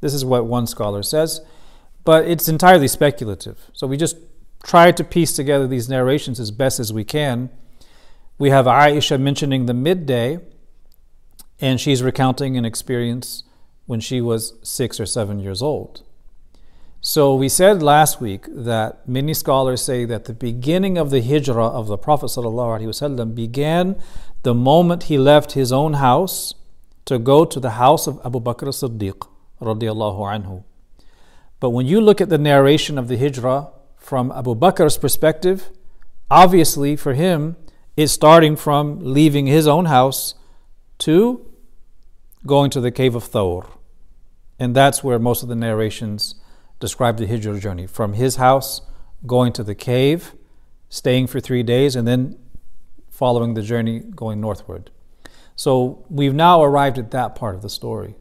This 0.01 0.15
is 0.15 0.25
what 0.25 0.47
one 0.47 0.67
scholar 0.67 1.03
says, 1.03 1.41
but 2.05 2.27
it's 2.27 2.49
entirely 2.49 2.89
speculative. 2.89 3.71
So 3.73 3.87
we 3.87 3.97
just 3.97 4.17
try 4.63 4.93
to 4.93 5.05
piece 5.05 5.33
together 5.33 5.67
these 5.67 5.89
narrations 5.89 6.41
as 6.41 6.51
best 6.51 6.81
as 6.81 6.93
we 6.93 7.05
can. 7.05 7.51
We 8.39 8.51
have 8.51 8.67
Aisha 8.67 9.21
mentioning 9.21 9.67
the 9.67 9.75
midday, 9.75 10.39
and 11.61 11.81
she's 11.81 12.03
recounting 12.03 12.57
an 12.57 12.65
experience 12.65 13.43
when 13.87 14.01
she 14.01 14.21
was 14.21 14.55
six 14.63 15.01
or 15.01 15.07
seven 15.07 15.41
years 15.41 15.61
old. 15.63 16.03
So 17.03 17.35
we 17.35 17.49
said 17.49 17.83
last 17.83 18.21
week 18.21 18.45
that 18.49 19.09
many 19.09 19.33
scholars 19.33 19.83
say 19.83 20.05
that 20.05 20.27
the 20.27 20.35
beginning 20.35 20.99
of 20.99 21.11
the 21.11 21.23
hijrah 21.23 21.67
of 21.67 21.87
the 21.87 21.97
Prophet 21.97 22.27
ﷺ 22.27 23.35
began 23.35 23.97
the 24.43 24.55
moment 24.55 25.05
he 25.05 25.17
left 25.17 25.53
his 25.53 25.73
own 25.73 25.95
house 25.95 26.55
to 27.07 27.19
go 27.19 27.47
to 27.47 27.59
the 27.59 27.71
house 27.71 28.07
of 28.07 28.21
Abu 28.25 28.39
Bakr 28.39 28.69
as-Siddiq 28.69 29.27
anhu. 29.63 30.65
But 31.61 31.71
when 31.71 31.87
you 31.87 32.01
look 32.01 32.21
at 32.21 32.31
the 32.31 32.39
narration 32.39 32.99
of 32.99 33.09
the 33.09 33.19
hijrah 33.19 33.69
from 33.97 34.33
Abu 34.33 34.55
Bakr's 34.55 34.97
perspective, 34.97 35.69
obviously 36.31 36.97
for 36.97 37.15
him 37.15 37.57
it's 37.97 38.13
starting 38.13 38.57
from 38.57 38.99
leaving 39.01 39.47
his 39.47 39.69
own 39.69 39.85
house 39.85 40.35
to 40.99 41.47
going 42.47 42.71
to 42.71 42.81
the 42.81 42.91
cave 42.91 43.15
of 43.15 43.25
Thawr. 43.25 43.67
And 44.59 44.75
that's 44.75 45.05
where 45.05 45.19
most 45.19 45.43
of 45.43 45.49
the 45.49 45.55
narrations 45.55 46.35
describe 46.79 47.19
the 47.19 47.27
Hijrah 47.27 47.61
journey 47.61 47.87
from 47.87 48.15
his 48.15 48.37
house, 48.37 48.81
going 49.27 49.53
to 49.55 49.63
the 49.63 49.75
cave, 49.75 50.35
staying 50.89 51.27
for 51.27 51.41
three 51.41 51.63
days, 51.63 51.95
and 51.95 52.09
then 52.09 52.39
following 53.11 53.53
the 53.53 53.63
journey 53.63 54.01
going 54.01 54.41
northward. 54.41 54.91
So 55.57 56.07
we've 56.09 56.35
now 56.35 56.63
arrived 56.63 56.99
at 56.99 57.11
that 57.11 57.35
part 57.35 57.55
of 57.55 57.61
the 57.61 57.69
story. 57.69 58.17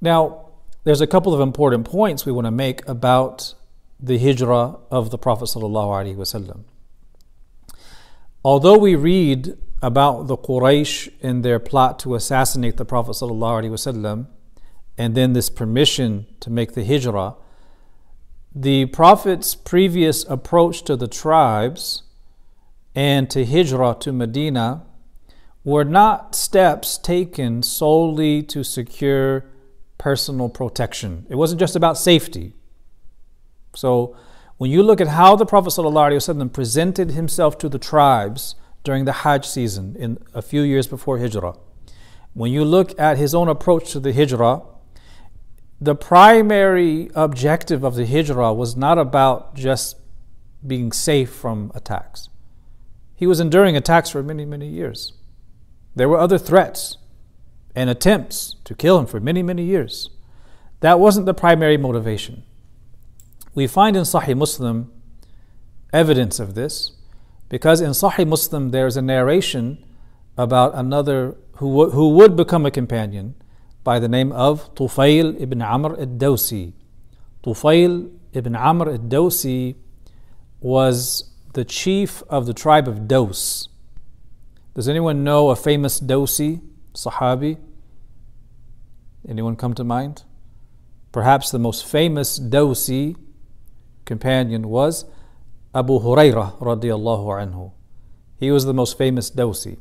Now, 0.00 0.48
there's 0.84 1.00
a 1.00 1.06
couple 1.06 1.34
of 1.34 1.40
important 1.40 1.86
points 1.86 2.24
we 2.24 2.32
want 2.32 2.46
to 2.46 2.50
make 2.50 2.86
about 2.86 3.54
the 3.98 4.18
hijrah 4.18 4.76
of 4.90 5.10
the 5.10 5.18
Prophet. 5.18 5.48
Although 8.44 8.78
we 8.78 8.94
read 8.94 9.56
about 9.80 10.26
the 10.26 10.36
Quraysh 10.36 11.10
and 11.22 11.42
their 11.42 11.58
plot 11.58 11.98
to 12.00 12.14
assassinate 12.14 12.76
the 12.76 12.84
Prophet 12.84 13.16
and 14.96 15.14
then 15.14 15.32
this 15.32 15.50
permission 15.50 16.26
to 16.40 16.50
make 16.50 16.74
the 16.74 16.84
hijrah, 16.84 17.36
the 18.54 18.86
Prophet's 18.86 19.54
previous 19.54 20.24
approach 20.24 20.82
to 20.82 20.96
the 20.96 21.08
tribes 21.08 22.02
and 22.94 23.30
to 23.30 23.46
hijrah 23.46 23.96
to 24.00 24.12
Medina 24.12 24.84
were 25.64 25.84
not 25.84 26.34
steps 26.34 26.98
taken 26.98 27.62
solely 27.62 28.42
to 28.42 28.62
secure 28.62 29.46
personal 29.98 30.48
protection. 30.48 31.26
It 31.28 31.36
wasn't 31.36 31.60
just 31.60 31.76
about 31.76 31.98
safety. 31.98 32.54
So, 33.74 34.16
when 34.56 34.70
you 34.70 34.82
look 34.82 35.00
at 35.00 35.08
how 35.08 35.34
the 35.34 35.46
Prophet 35.46 35.70
ﷺ 35.70 36.52
presented 36.52 37.10
himself 37.10 37.58
to 37.58 37.68
the 37.68 37.78
tribes 37.78 38.54
during 38.84 39.04
the 39.04 39.12
Hajj 39.12 39.44
season 39.44 39.96
in 39.98 40.18
a 40.32 40.42
few 40.42 40.62
years 40.62 40.86
before 40.86 41.18
Hijrah, 41.18 41.56
when 42.34 42.52
you 42.52 42.64
look 42.64 42.98
at 42.98 43.18
his 43.18 43.34
own 43.34 43.48
approach 43.48 43.90
to 43.92 44.00
the 44.00 44.12
Hijrah, 44.12 44.62
the 45.80 45.94
primary 45.94 47.10
objective 47.14 47.84
of 47.84 47.94
the 47.94 48.06
hijrah 48.06 48.54
was 48.54 48.76
not 48.76 48.96
about 48.96 49.54
just 49.54 49.96
being 50.66 50.92
safe 50.92 51.30
from 51.30 51.70
attacks. 51.74 52.28
He 53.14 53.26
was 53.26 53.40
enduring 53.40 53.76
attacks 53.76 54.08
for 54.10 54.22
many, 54.22 54.44
many 54.44 54.68
years. 54.68 55.12
There 55.94 56.08
were 56.08 56.18
other 56.18 56.38
threats 56.38 56.96
and 57.74 57.90
attempts 57.90 58.56
to 58.64 58.74
kill 58.74 58.98
him 58.98 59.06
for 59.06 59.20
many, 59.20 59.42
many 59.42 59.64
years. 59.64 60.10
That 60.80 61.00
wasn't 61.00 61.26
the 61.26 61.34
primary 61.34 61.76
motivation. 61.76 62.44
We 63.54 63.66
find 63.66 63.96
in 63.96 64.02
Sahih 64.02 64.36
Muslim 64.36 64.92
evidence 65.92 66.40
of 66.40 66.54
this 66.54 66.92
because 67.48 67.80
in 67.80 67.90
Sahih 67.90 68.26
Muslim 68.26 68.70
there's 68.70 68.96
a 68.96 69.02
narration 69.02 69.84
about 70.36 70.74
another 70.74 71.36
who, 71.56 71.90
who 71.90 72.10
would 72.10 72.36
become 72.36 72.66
a 72.66 72.70
companion 72.70 73.34
by 73.84 73.98
the 73.98 74.08
name 74.08 74.32
of 74.32 74.74
Tufail 74.74 75.40
ibn 75.40 75.62
Amr 75.62 75.90
al-Dawsi. 76.00 76.72
Tufail 77.44 78.10
ibn 78.32 78.56
Amr 78.56 78.90
al-Dawsi 78.90 79.76
was 80.60 81.30
the 81.52 81.64
chief 81.64 82.22
of 82.28 82.46
the 82.46 82.54
tribe 82.54 82.88
of 82.88 83.06
Daws. 83.06 83.68
Does 84.74 84.88
anyone 84.88 85.22
know 85.22 85.50
a 85.50 85.56
famous 85.56 86.00
Dawsi, 86.00 86.60
Sahabi? 86.94 87.58
Anyone 89.28 89.56
come 89.56 89.74
to 89.74 89.84
mind? 89.84 90.24
Perhaps 91.12 91.50
the 91.50 91.58
most 91.58 91.86
famous 91.86 92.38
Dawsi 92.38 93.16
companion 94.04 94.68
was 94.68 95.04
Abu 95.74 95.98
Hurairah 95.98 96.58
radiallahu 96.60 97.26
anhu. 97.42 97.72
He 98.38 98.50
was 98.50 98.64
the 98.64 98.74
most 98.74 98.98
famous 98.98 99.30
Dawsi. 99.30 99.78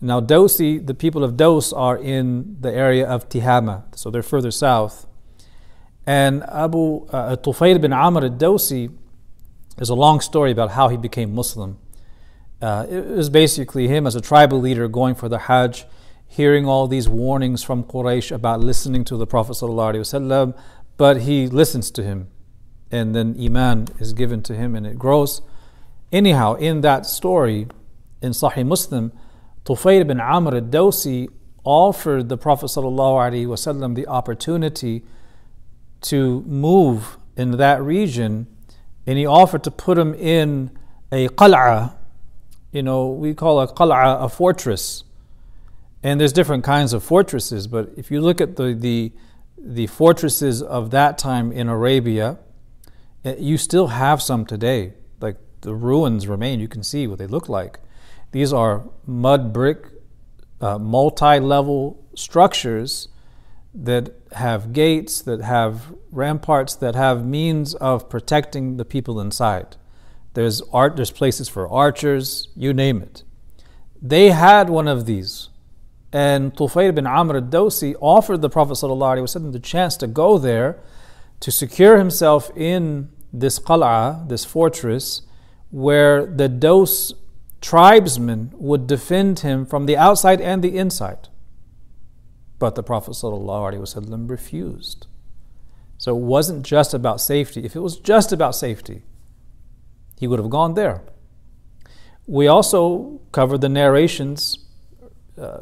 Now, 0.00 0.20
Dosi, 0.20 0.84
the 0.86 0.94
people 0.94 1.24
of 1.24 1.36
Dos 1.36 1.72
are 1.72 1.96
in 1.96 2.56
the 2.60 2.72
area 2.72 3.06
of 3.06 3.28
Tihama, 3.28 3.96
so 3.96 4.10
they're 4.10 4.22
further 4.22 4.52
south. 4.52 5.06
And 6.06 6.44
Abu 6.44 7.06
uh, 7.06 7.36
Tufayl 7.36 7.80
bin 7.80 7.92
Amr 7.92 8.24
al-Dosi 8.24 8.96
is 9.78 9.88
a 9.88 9.94
long 9.94 10.20
story 10.20 10.52
about 10.52 10.70
how 10.70 10.88
he 10.88 10.96
became 10.96 11.34
Muslim. 11.34 11.78
Uh, 12.62 12.86
it 12.88 13.06
was 13.06 13.28
basically 13.28 13.88
him 13.88 14.06
as 14.06 14.14
a 14.14 14.20
tribal 14.20 14.60
leader 14.60 14.86
going 14.88 15.14
for 15.14 15.28
the 15.28 15.38
Hajj, 15.38 15.84
hearing 16.28 16.66
all 16.66 16.86
these 16.86 17.08
warnings 17.08 17.64
from 17.64 17.82
Quraysh 17.82 18.30
about 18.30 18.60
listening 18.60 19.04
to 19.06 19.16
the 19.16 19.26
Prophet 19.26 19.52
ﷺ, 19.52 20.56
but 20.96 21.22
he 21.22 21.48
listens 21.48 21.90
to 21.92 22.02
him, 22.04 22.28
and 22.90 23.14
then 23.14 23.36
Iman 23.40 23.88
is 23.98 24.12
given 24.12 24.42
to 24.42 24.54
him 24.54 24.76
and 24.76 24.86
it 24.86 24.98
grows. 24.98 25.42
Anyhow, 26.12 26.54
in 26.54 26.82
that 26.82 27.06
story, 27.06 27.66
in 28.22 28.32
Sahih 28.32 28.66
Muslim, 28.66 29.12
Tufayl 29.64 30.06
bin 30.06 30.20
Amr 30.20 30.54
al-Dawsi 30.54 31.28
offered 31.64 32.28
the 32.28 32.38
Prophet 32.38 32.66
ﷺ 32.66 33.94
the 33.94 34.06
opportunity 34.06 35.02
to 36.02 36.42
move 36.42 37.18
in 37.36 37.52
that 37.52 37.82
region 37.82 38.46
and 39.08 39.16
he 39.16 39.24
offered 39.24 39.64
to 39.64 39.70
put 39.70 39.96
him 39.96 40.12
in 40.12 40.70
a 41.10 41.28
qal'a, 41.28 41.94
you 42.72 42.82
know, 42.82 43.08
we 43.08 43.32
call 43.32 43.58
a 43.58 43.66
qal'a 43.66 44.22
a 44.22 44.28
fortress. 44.28 45.02
And 46.08 46.18
there's 46.18 46.32
different 46.32 46.64
kinds 46.64 46.94
of 46.94 47.04
fortresses, 47.04 47.66
but 47.66 47.90
if 47.98 48.10
you 48.10 48.22
look 48.22 48.40
at 48.40 48.56
the, 48.56 48.72
the, 48.72 49.12
the 49.58 49.88
fortresses 49.88 50.62
of 50.62 50.90
that 50.90 51.18
time 51.18 51.52
in 51.52 51.68
Arabia, 51.68 52.38
eh, 53.26 53.34
you 53.38 53.58
still 53.58 53.88
have 53.88 54.22
some 54.22 54.46
today. 54.46 54.94
Like 55.20 55.36
the 55.60 55.74
ruins 55.74 56.26
remain, 56.26 56.60
you 56.60 56.68
can 56.68 56.82
see 56.82 57.06
what 57.06 57.18
they 57.18 57.26
look 57.26 57.50
like. 57.50 57.78
These 58.32 58.54
are 58.54 58.88
mud 59.04 59.52
brick, 59.52 59.84
uh, 60.62 60.78
multi 60.78 61.40
level 61.40 62.02
structures 62.16 63.08
that 63.74 64.08
have 64.32 64.72
gates, 64.72 65.20
that 65.20 65.42
have 65.42 65.92
ramparts, 66.10 66.74
that 66.76 66.94
have 66.94 67.26
means 67.26 67.74
of 67.74 68.08
protecting 68.08 68.78
the 68.78 68.86
people 68.86 69.20
inside. 69.20 69.76
There's 70.32 70.62
art, 70.72 70.96
there's 70.96 71.10
places 71.10 71.50
for 71.50 71.68
archers, 71.68 72.48
you 72.56 72.72
name 72.72 73.02
it. 73.02 73.24
They 74.00 74.30
had 74.30 74.70
one 74.70 74.88
of 74.88 75.04
these. 75.04 75.50
And 76.12 76.54
Tufayl 76.54 76.94
bin 76.94 77.06
Amr 77.06 77.36
al-Dawsi 77.36 77.94
offered 78.00 78.40
the 78.40 78.48
Prophet 78.48 78.74
ﷺ 78.74 79.52
the 79.52 79.60
chance 79.60 79.96
to 79.98 80.06
go 80.06 80.38
there 80.38 80.78
to 81.40 81.50
secure 81.50 81.98
himself 81.98 82.50
in 82.56 83.10
this 83.32 83.58
qal'a, 83.58 84.26
this 84.28 84.44
fortress, 84.44 85.22
where 85.70 86.24
the 86.24 86.48
Dos 86.48 87.12
tribesmen 87.60 88.52
would 88.54 88.86
defend 88.86 89.40
him 89.40 89.66
from 89.66 89.86
the 89.86 89.96
outside 89.96 90.40
and 90.40 90.62
the 90.62 90.78
inside. 90.78 91.28
But 92.58 92.74
the 92.74 92.82
Prophet 92.82 93.12
ﷺ 93.12 94.30
refused. 94.30 95.06
So 95.98 96.16
it 96.16 96.20
wasn't 96.20 96.64
just 96.64 96.94
about 96.94 97.20
safety. 97.20 97.64
If 97.64 97.76
it 97.76 97.80
was 97.80 97.98
just 97.98 98.32
about 98.32 98.54
safety, 98.54 99.02
he 100.18 100.26
would 100.26 100.38
have 100.38 100.50
gone 100.50 100.74
there. 100.74 101.02
We 102.26 102.46
also 102.46 103.20
covered 103.32 103.60
the 103.60 103.68
narrations 103.68 104.58
uh, 105.40 105.60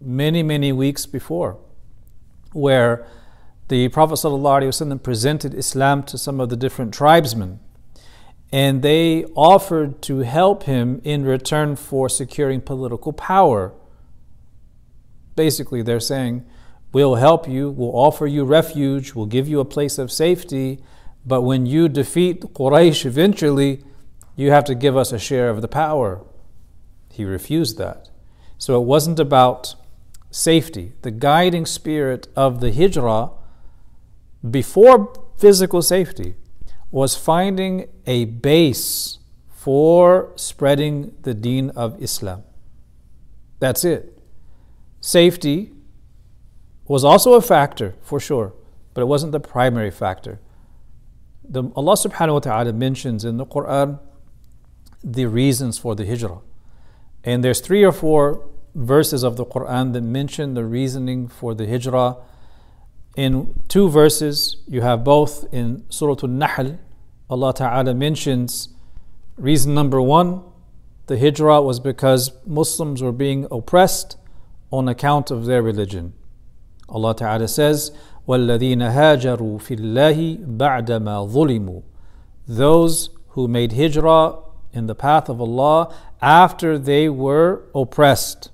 many, 0.00 0.42
many 0.42 0.72
weeks 0.72 1.06
before, 1.06 1.58
where 2.52 3.06
the 3.68 3.88
Prophet 3.88 4.14
ﷺ 4.14 5.02
presented 5.02 5.54
Islam 5.54 6.02
to 6.04 6.16
some 6.16 6.40
of 6.40 6.48
the 6.48 6.56
different 6.56 6.94
tribesmen, 6.94 7.60
and 8.50 8.82
they 8.82 9.24
offered 9.34 10.00
to 10.02 10.20
help 10.20 10.62
him 10.62 11.00
in 11.04 11.24
return 11.24 11.76
for 11.76 12.08
securing 12.08 12.60
political 12.60 13.12
power. 13.12 13.74
Basically, 15.36 15.82
they're 15.82 16.00
saying, 16.00 16.46
We'll 16.90 17.16
help 17.16 17.46
you, 17.46 17.68
we'll 17.68 17.94
offer 17.94 18.26
you 18.26 18.44
refuge, 18.44 19.12
we'll 19.12 19.26
give 19.26 19.46
you 19.46 19.60
a 19.60 19.64
place 19.66 19.98
of 19.98 20.10
safety, 20.10 20.82
but 21.26 21.42
when 21.42 21.66
you 21.66 21.86
defeat 21.88 22.40
Quraysh 22.40 23.04
eventually, 23.04 23.84
you 24.36 24.50
have 24.50 24.64
to 24.64 24.74
give 24.74 24.96
us 24.96 25.12
a 25.12 25.18
share 25.18 25.50
of 25.50 25.60
the 25.60 25.68
power. 25.68 26.24
He 27.12 27.24
refused 27.26 27.76
that. 27.76 28.08
So 28.56 28.80
it 28.80 28.86
wasn't 28.86 29.20
about 29.20 29.74
safety. 30.30 30.92
The 31.02 31.10
guiding 31.10 31.66
spirit 31.66 32.28
of 32.36 32.60
the 32.60 32.72
hijrah 32.72 33.30
before 34.48 35.12
physical 35.36 35.82
safety 35.82 36.36
was 36.90 37.16
finding 37.16 37.88
a 38.06 38.24
base 38.24 39.18
for 39.48 40.32
spreading 40.36 41.14
the 41.22 41.34
deen 41.34 41.70
of 41.70 42.02
Islam. 42.02 42.42
That's 43.60 43.84
it. 43.84 44.18
Safety 45.00 45.72
was 46.86 47.04
also 47.04 47.34
a 47.34 47.42
factor 47.42 47.94
for 48.00 48.18
sure, 48.18 48.54
but 48.94 49.02
it 49.02 49.06
wasn't 49.06 49.32
the 49.32 49.40
primary 49.40 49.90
factor. 49.90 50.40
The, 51.44 51.64
Allah 51.76 51.94
subhanahu 51.94 52.34
wa 52.34 52.38
ta'ala 52.40 52.72
mentions 52.72 53.24
in 53.24 53.36
the 53.36 53.46
Quran 53.46 53.98
the 55.02 55.26
reasons 55.26 55.78
for 55.78 55.94
the 55.94 56.06
hijrah. 56.06 56.40
And 57.24 57.44
there's 57.44 57.60
three 57.60 57.84
or 57.84 57.92
four 57.92 58.48
verses 58.77 59.23
of 59.23 59.37
the 59.37 59.45
Quran 59.45 59.93
that 59.93 60.01
mention 60.01 60.53
the 60.53 60.65
reasoning 60.65 61.27
for 61.27 61.53
the 61.53 61.67
hijrah. 61.67 62.17
In 63.15 63.61
two 63.67 63.89
verses, 63.89 64.57
you 64.67 64.81
have 64.81 65.03
both 65.03 65.45
in 65.53 65.85
Surah 65.89 66.15
Al-Nahl, 66.23 66.79
Allah 67.29 67.53
Ta'ala 67.53 67.93
mentions 67.93 68.69
reason 69.37 69.73
number 69.73 70.01
one, 70.01 70.43
the 71.07 71.17
hijrah 71.17 71.61
was 71.61 71.79
because 71.79 72.31
Muslims 72.45 73.01
were 73.01 73.11
being 73.11 73.47
oppressed 73.51 74.17
on 74.71 74.87
account 74.87 75.31
of 75.31 75.45
their 75.45 75.61
religion. 75.61 76.13
Allah 76.89 77.15
Ta'ala 77.15 77.47
says, 77.47 77.91
وَالَّذِينَ 78.27 78.77
هَاجَرُوا 78.77 79.61
فِي 79.61 79.79
اللَّهِ 79.79 80.57
بَعْدَمَا 80.57 81.31
ظُلِمُوا 81.31 81.83
Those 82.47 83.09
who 83.29 83.47
made 83.47 83.73
hijrah 83.73 84.39
in 84.71 84.87
the 84.87 84.95
path 84.95 85.29
of 85.29 85.41
Allah 85.41 85.93
after 86.21 86.77
they 86.79 87.09
were 87.09 87.63
oppressed. 87.75 88.49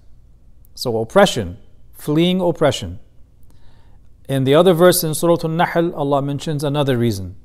So, 0.75 0.99
oppression, 0.99 1.57
fleeing 1.93 2.41
oppression. 2.41 2.99
In 4.27 4.43
the 4.43 4.55
other 4.55 4.73
verse 4.73 5.03
in 5.03 5.13
Surah 5.13 5.37
Al-Nahl, 5.43 5.93
Allah 5.95 6.21
mentions 6.21 6.63
another 6.63 6.97
reason. 6.97 7.35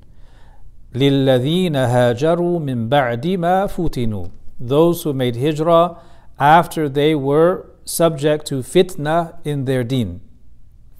لِلَّذِينَ 0.92 1.72
هَاجَرُوا 1.72 2.60
مِن 2.60 2.88
بَعْدِ 2.88 3.24
مَا 3.38 3.66
فُتِنُوا 3.66 4.30
Those 4.60 5.02
who 5.02 5.12
made 5.12 5.36
hijrah 5.36 5.98
after 6.38 6.88
they 6.88 7.14
were 7.14 7.70
subject 7.84 8.46
to 8.46 8.56
fitna 8.56 9.38
in 9.44 9.64
their 9.64 9.82
deen. 9.82 10.20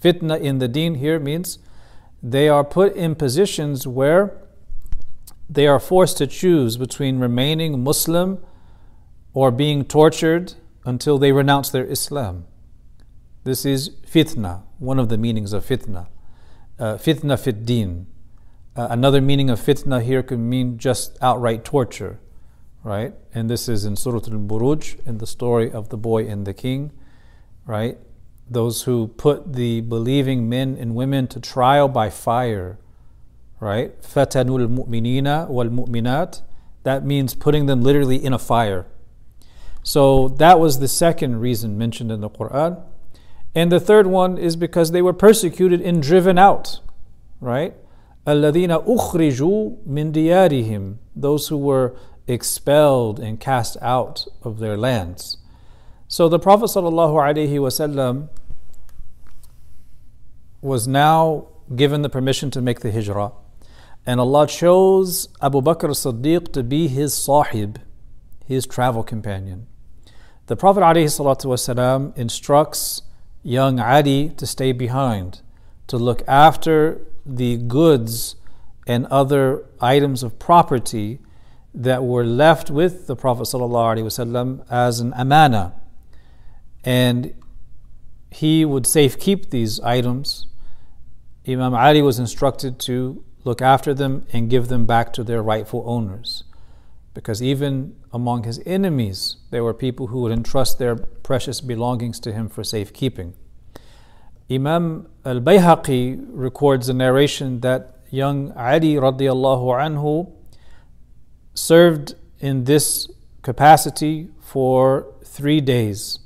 Fitna 0.03 0.41
in 0.41 0.59
the 0.59 0.69
deen 0.69 0.97
here 0.97 1.21
means 1.21 1.59
they 2.23 2.49
are 2.49 2.65
put 2.65 2.97
in 2.97 3.15
positions 3.15 3.87
where 3.87 4.37
they 5.49 5.67
are 5.67 5.79
forced 5.79 6.19
to 6.19 6.27
choose 6.27 6.77
between 6.77 7.19
remaining 7.19 7.85
Muslim 7.85 8.39
or 9.33 9.51
being 9.51 9.85
tortured 9.85 10.55
until 10.86 11.18
they 11.18 11.32
renounce 11.32 11.70
their 11.70 11.86
Islam. 11.86 12.46
This 13.44 13.66
is 13.66 13.90
fitna, 14.06 14.64
one 14.78 15.00
of 15.00 15.10
the 15.10 15.18
meanings 15.18 15.54
of 15.54 15.66
fitna. 15.66 16.08
Uh, 16.78 16.96
fitna 16.96 17.40
fit 17.40 17.66
din. 17.66 18.08
Uh, 18.76 18.88
another 18.90 19.22
meaning 19.22 19.50
of 19.50 19.60
fitna 19.60 20.02
here 20.02 20.24
could 20.24 20.40
mean 20.40 20.78
just 20.78 21.18
outright 21.22 21.66
torture, 21.66 22.20
right? 22.84 23.14
And 23.34 23.50
this 23.50 23.68
is 23.68 23.86
in 23.86 23.96
Surah 23.96 24.18
Al 24.18 24.40
Buruj, 24.40 25.06
in 25.06 25.18
the 25.18 25.28
story 25.28 25.72
of 25.72 25.90
the 25.90 25.98
boy 25.98 26.28
and 26.28 26.46
the 26.46 26.54
king, 26.54 26.92
right? 27.66 27.98
Those 28.50 28.84
who 28.84 29.08
put 29.08 29.54
the 29.54 29.82
believing 29.82 30.48
men 30.48 30.78
and 30.80 30.96
women 30.96 31.28
to 31.28 31.40
trial 31.40 31.88
by 31.88 32.10
fire 32.10 32.80
right? 33.60 34.02
Fatanul 34.02 34.68
mu'minina 34.68 35.48
wal 35.48 35.68
mu'minat. 35.68 36.42
That 36.84 37.06
means 37.06 37.36
putting 37.36 37.66
them 37.66 37.82
literally 37.82 38.24
in 38.24 38.34
a 38.34 38.40
fire. 38.40 38.86
So 39.83 40.29
that 40.29 40.59
was 40.59 40.79
the 40.79 40.89
second 40.89 41.41
reason 41.41 41.77
mentioned 41.77 42.11
in 42.11 42.21
the 42.21 42.31
Quran. 42.31 42.83
And 43.55 43.71
the 43.71 43.81
third 43.81 44.07
one 44.07 44.39
is 44.39 44.57
because 44.57 44.91
they 44.91 45.03
were 45.03 45.13
persecuted 45.13 45.81
and 45.81 46.03
driven 46.03 46.39
out, 46.39 46.81
right? 47.41 47.75
الَّذِينَ 48.27 48.85
أُخْرِجُوا 48.87 49.87
مِنْ 49.87 50.13
دِيَارِهِمْ 50.13 50.97
Those 51.15 51.49
who 51.49 51.59
were 51.59 51.95
expelled 52.27 53.21
and 53.21 53.39
cast 53.39 53.77
out 53.83 54.27
of 54.43 54.59
their 54.59 54.77
lands. 54.77 55.37
So 56.09 56.29
the 56.29 56.39
Prophet 56.39 56.67
ﷺ 56.67 58.29
was 60.63 60.89
now 60.89 61.47
given 61.77 62.03
the 62.03 62.09
permission 62.09 62.51
to 62.53 62.63
make 62.63 62.81
the 62.81 62.91
hijrah. 62.91 63.33
And 64.07 64.21
Allah 64.21 64.47
chose 64.47 65.29
Abu 65.41 65.61
Bakr 65.61 65.91
as-Siddiq 65.91 66.53
to 66.53 66.63
be 66.63 66.89
his 66.89 67.15
sahib, 67.15 67.81
his 68.47 68.67
travel 68.67 69.03
companion. 69.03 69.67
The 70.50 70.56
Prophet 70.56 70.80
ﷺ 70.80 72.18
instructs 72.18 73.04
young 73.44 73.80
Ali 73.80 74.30
to 74.30 74.48
stay 74.48 74.72
behind, 74.72 75.42
to 75.86 75.96
look 75.96 76.24
after 76.28 77.06
the 77.24 77.58
goods 77.58 78.36
and 78.88 79.06
other 79.12 79.64
items 79.80 80.24
of 80.24 80.40
property 80.40 81.20
that 81.76 82.04
were 82.04 82.24
left 82.24 82.72
with 82.72 83.06
the 83.06 83.16
Prophet 83.16 83.44
ﷺ 83.44 84.66
as 84.72 85.00
an 85.00 85.14
amana. 85.16 85.76
And 86.84 87.36
he 88.32 88.66
would 88.66 88.86
safekeep 88.86 89.52
these 89.52 89.80
items. 89.82 90.48
Imam 91.48 91.76
Ali 91.76 92.02
was 92.02 92.18
instructed 92.18 92.80
to 92.80 93.24
look 93.44 93.62
after 93.62 93.94
them, 93.94 94.26
and 94.34 94.50
give 94.50 94.68
them 94.68 94.88
back 94.88 95.14
to 95.14 95.24
their 95.24 95.44
rightful 95.44 95.84
owners. 95.86 96.44
Because 97.14 97.40
even 97.40 97.99
among 98.12 98.44
his 98.44 98.62
enemies, 98.66 99.38
there 99.52 99.64
were 99.64 99.74
people 99.74 100.08
who 100.08 100.22
would 100.22 100.32
entrust 100.32 100.80
their 100.80 100.96
precious 100.96 101.62
belongings 101.62 102.20
to 102.22 102.32
him 102.32 102.50
for 102.50 102.64
safekeeping. 102.64 103.34
Imam 104.50 105.08
al 105.26 105.40
Bayhaqi 105.40 106.26
records 106.30 106.90
a 106.90 106.94
narration 106.94 107.60
that 107.60 108.00
young 108.10 108.52
Ali 108.54 108.96
radiallahu 108.96 109.68
anhu 109.86 110.32
served 111.54 112.16
in 112.40 112.64
this 112.64 113.08
capacity 113.44 114.30
for 114.40 115.14
three 115.24 115.62
days, 115.62 116.20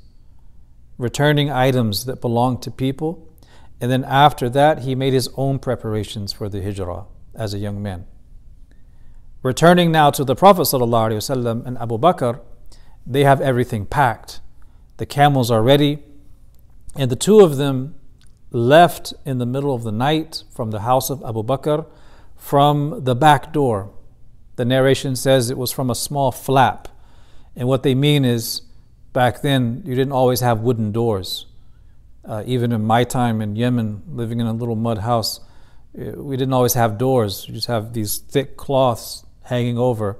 returning 0.96 1.50
items 1.50 2.06
that 2.06 2.20
belonged 2.20 2.62
to 2.62 2.70
people 2.70 3.28
and 3.84 3.90
then 3.90 4.04
after 4.04 4.48
that, 4.48 4.80
he 4.80 4.94
made 4.94 5.12
his 5.12 5.28
own 5.36 5.58
preparations 5.58 6.32
for 6.32 6.48
the 6.48 6.62
hijrah 6.62 7.04
as 7.34 7.52
a 7.52 7.58
young 7.58 7.82
man. 7.82 8.06
Returning 9.44 9.92
now 9.92 10.08
to 10.10 10.24
the 10.24 10.34
Prophet 10.34 10.72
and 10.72 11.76
Abu 11.76 11.98
Bakr, 11.98 12.40
they 13.06 13.24
have 13.24 13.42
everything 13.42 13.84
packed. 13.84 14.40
The 14.96 15.04
camels 15.04 15.50
are 15.50 15.62
ready, 15.62 16.02
and 16.96 17.10
the 17.10 17.16
two 17.16 17.40
of 17.40 17.58
them 17.58 17.94
left 18.50 19.12
in 19.26 19.36
the 19.36 19.44
middle 19.44 19.74
of 19.74 19.82
the 19.82 19.92
night 19.92 20.44
from 20.50 20.70
the 20.70 20.80
house 20.80 21.10
of 21.10 21.22
Abu 21.22 21.42
Bakr 21.42 21.84
from 22.34 23.04
the 23.04 23.14
back 23.14 23.52
door. 23.52 23.92
The 24.56 24.64
narration 24.64 25.14
says 25.14 25.50
it 25.50 25.58
was 25.58 25.70
from 25.70 25.90
a 25.90 25.94
small 25.94 26.32
flap. 26.32 26.88
And 27.54 27.68
what 27.68 27.82
they 27.82 27.94
mean 27.94 28.24
is 28.24 28.62
back 29.12 29.42
then 29.42 29.82
you 29.84 29.94
didn't 29.94 30.12
always 30.12 30.40
have 30.40 30.60
wooden 30.60 30.90
doors. 30.90 31.44
Uh, 32.24 32.44
even 32.46 32.72
in 32.72 32.82
my 32.82 33.04
time 33.04 33.42
in 33.42 33.56
Yemen, 33.56 34.04
living 34.08 34.40
in 34.40 34.46
a 34.46 34.54
little 34.54 34.74
mud 34.74 35.00
house, 35.00 35.40
uh, 35.98 36.12
we 36.12 36.38
didn't 36.38 36.54
always 36.54 36.72
have 36.72 36.96
doors. 36.96 37.46
We 37.46 37.52
just 37.52 37.66
have 37.66 37.92
these 37.92 38.16
thick 38.16 38.56
cloths 38.56 39.24
hanging 39.44 39.78
over. 39.78 40.18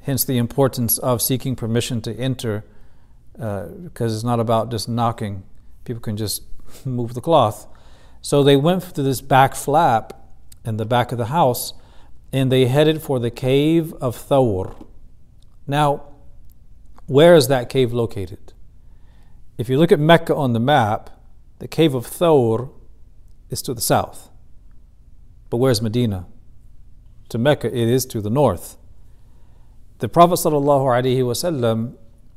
Hence 0.00 0.24
the 0.24 0.38
importance 0.38 0.98
of 0.98 1.22
seeking 1.22 1.54
permission 1.54 2.00
to 2.02 2.14
enter, 2.14 2.64
uh, 3.38 3.66
because 3.66 4.14
it's 4.14 4.24
not 4.24 4.40
about 4.40 4.70
just 4.70 4.88
knocking. 4.88 5.44
People 5.84 6.00
can 6.00 6.16
just 6.16 6.42
move 6.84 7.14
the 7.14 7.20
cloth. 7.20 7.66
So 8.20 8.42
they 8.42 8.56
went 8.56 8.82
to 8.94 9.02
this 9.02 9.20
back 9.20 9.54
flap 9.54 10.12
in 10.64 10.76
the 10.76 10.86
back 10.86 11.12
of 11.12 11.18
the 11.18 11.26
house, 11.26 11.74
and 12.32 12.50
they 12.50 12.66
headed 12.66 13.02
for 13.02 13.18
the 13.18 13.30
cave 13.30 13.92
of 13.94 14.16
Thawr. 14.16 14.74
Now, 15.66 16.02
where 17.06 17.34
is 17.34 17.48
that 17.48 17.68
cave 17.68 17.92
located? 17.92 18.52
If 19.58 19.68
you 19.68 19.78
look 19.78 19.92
at 19.92 20.00
Mecca 20.00 20.34
on 20.34 20.52
the 20.52 20.60
map, 20.60 21.10
the 21.58 21.68
cave 21.68 21.94
of 21.94 22.06
Thawr 22.06 22.70
is 23.50 23.60
to 23.62 23.74
the 23.74 23.80
south. 23.80 24.30
But 25.50 25.58
where's 25.58 25.82
Medina? 25.82 26.26
To 27.32 27.38
Mecca, 27.38 27.68
it 27.68 27.88
is 27.88 28.04
to 28.06 28.20
the 28.20 28.28
north. 28.28 28.76
The 30.00 30.08
Prophet 30.10 30.34
ﷺ 30.34 31.94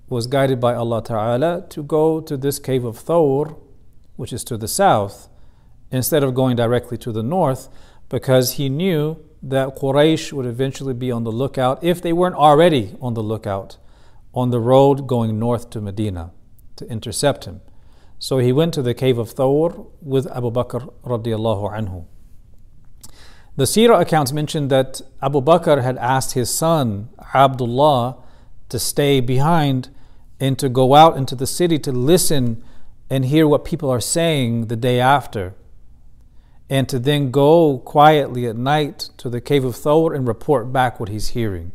was 0.07 0.25
guided 0.25 0.61
by 0.61 0.73
Allah 0.73 1.03
Ta'ala 1.03 1.65
to 1.67 1.83
go 1.83 2.21
to 2.21 2.37
this 2.37 2.59
cave 2.59 2.85
of 2.85 2.97
Thawr, 2.97 3.57
which 4.15 4.31
is 4.31 4.45
to 4.45 4.55
the 4.55 4.69
south, 4.69 5.27
instead 5.91 6.23
of 6.23 6.33
going 6.33 6.55
directly 6.55 6.97
to 6.99 7.11
the 7.11 7.23
north, 7.23 7.67
because 8.07 8.53
he 8.53 8.69
knew 8.69 9.17
that 9.43 9.75
Quraysh 9.75 10.31
would 10.31 10.45
eventually 10.45 10.93
be 10.93 11.11
on 11.11 11.25
the 11.25 11.31
lookout, 11.31 11.83
if 11.83 12.01
they 12.01 12.13
weren't 12.13 12.35
already 12.35 12.95
on 13.01 13.15
the 13.15 13.23
lookout, 13.23 13.75
on 14.33 14.51
the 14.51 14.61
road 14.61 15.07
going 15.07 15.37
north 15.37 15.69
to 15.71 15.81
Medina 15.81 16.31
to 16.77 16.87
intercept 16.87 17.43
him. 17.43 17.59
So 18.17 18.37
he 18.37 18.53
went 18.53 18.73
to 18.75 18.81
the 18.81 18.93
cave 18.93 19.17
of 19.17 19.35
Thawr 19.35 19.87
with 20.01 20.25
Abu 20.27 20.51
Bakr 20.51 20.89
radiallahu 21.03 21.73
anhu. 21.73 22.05
The 23.57 23.63
Sirah 23.63 24.01
accounts 24.01 24.33
mention 24.33 24.67
that 24.67 25.01
Abu 25.21 25.39
Bakr 25.39 25.81
had 25.81 25.97
asked 25.97 26.33
his 26.33 26.53
son 26.53 27.07
Abdullah 27.33 28.17
to 28.67 28.77
stay 28.77 29.21
behind 29.21 29.89
and 30.41 30.59
to 30.59 30.67
go 30.67 30.93
out 30.93 31.15
into 31.15 31.35
the 31.35 31.47
city 31.47 31.79
to 31.79 31.91
listen 31.93 32.61
and 33.09 33.23
hear 33.23 33.47
what 33.47 33.63
people 33.63 33.89
are 33.89 34.01
saying 34.01 34.67
the 34.67 34.75
day 34.75 34.99
after. 34.99 35.53
And 36.69 36.89
to 36.89 36.99
then 36.99 37.31
go 37.31 37.77
quietly 37.77 38.45
at 38.45 38.57
night 38.57 39.09
to 39.17 39.29
the 39.29 39.39
cave 39.39 39.63
of 39.63 39.75
Thawr 39.75 40.13
and 40.13 40.27
report 40.27 40.73
back 40.73 40.99
what 40.99 41.07
he's 41.07 41.29
hearing. 41.29 41.71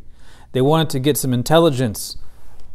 They 0.51 0.61
wanted 0.61 0.91
to 0.91 0.99
get 0.99 1.17
some 1.17 1.33
intelligence. 1.33 2.17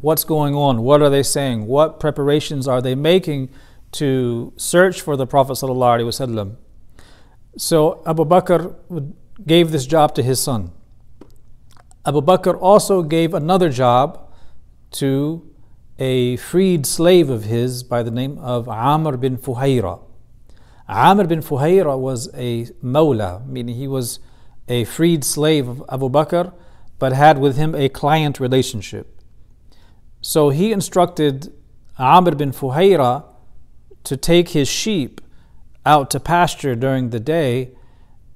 What's 0.01 0.25
going 0.25 0.57
on? 0.57 0.83
What 0.83 1.01
are 1.01 1.11
they 1.11 1.23
saying? 1.23 1.67
What 1.67 2.01
preparations 2.01 2.67
are 2.67 2.83
they 2.83 2.97
making 2.97 3.51
to 3.93 4.53
search 4.57 5.01
for 5.01 5.17
the 5.17 5.27
Prophet? 5.27 5.53
ﷺ? 5.53 6.57
So 7.59 8.03
Abu 8.05 8.27
Bakr 8.27 8.75
gave 9.47 9.71
this 9.71 9.87
job 9.87 10.15
to 10.17 10.23
his 10.23 10.39
son. 10.41 10.73
Abu 12.05 12.21
Bakr 12.21 12.57
also 12.61 13.03
gave 13.03 13.33
another 13.33 13.71
job 13.71 14.31
to 14.93 15.51
a 15.99 16.37
freed 16.37 16.85
slave 16.85 17.31
of 17.31 17.45
his 17.45 17.83
by 17.83 18.03
the 18.03 18.11
name 18.11 18.39
of 18.39 18.69
Amr 18.69 19.17
bin 19.17 19.39
Fuhayra. 19.39 20.01
Amr 20.87 21.27
bin 21.27 21.41
Fuhayra 21.41 21.99
was 21.99 22.29
a 22.35 22.67
mawla, 22.85 23.47
meaning 23.47 23.75
he 23.75 23.89
was 23.89 24.21
a 24.69 24.85
freed 24.85 25.25
slave 25.25 25.67
of 25.67 25.83
Abu 25.89 26.11
Bakr, 26.11 26.53
but 26.99 27.13
had 27.13 27.39
with 27.39 27.57
him 27.57 27.75
a 27.75 27.89
client 27.89 28.39
relationship. 28.39 29.21
So 30.21 30.51
he 30.51 30.73
instructed 30.73 31.53
Amr 31.99 32.35
bin 32.35 32.53
Fuhayra 32.53 33.25
to 34.05 34.17
take 34.17 34.51
his 34.51 34.69
sheep 34.69 35.23
out 35.87 36.11
to 36.11 36.21
pasture 36.21 36.75
during 36.75 37.11
the 37.11 37.21
day 37.21 37.71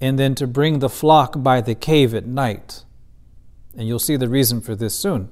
and 0.00 0.18
then 0.18 0.34
to 0.36 0.46
bring 0.46 0.78
the 0.78 0.88
flock 0.88 1.42
by 1.42 1.60
the 1.60 1.74
cave 1.74 2.14
at 2.14 2.26
night. 2.26 2.84
And 3.76 3.86
you'll 3.86 3.98
see 3.98 4.16
the 4.16 4.28
reason 4.28 4.60
for 4.60 4.74
this 4.74 4.94
soon. 4.94 5.28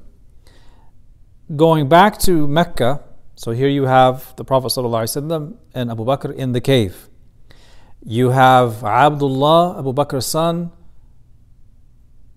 Going 1.57 1.88
back 1.88 2.18
to 2.20 2.46
Mecca, 2.46 3.02
so 3.35 3.52
here 3.52 3.68
you 3.68 3.85
have 3.85 4.37
the 4.37 4.44
Prophet 4.44 4.76
and 4.76 5.90
Abu 5.90 6.04
Bakr 6.04 6.35
in 6.35 6.52
the 6.52 6.61
cave. 6.61 7.09
You 8.04 8.31
have 8.31 8.85
Abdullah, 8.85 9.78
Abu 9.78 9.92
Bakr's 9.92 10.26
son, 10.26 10.72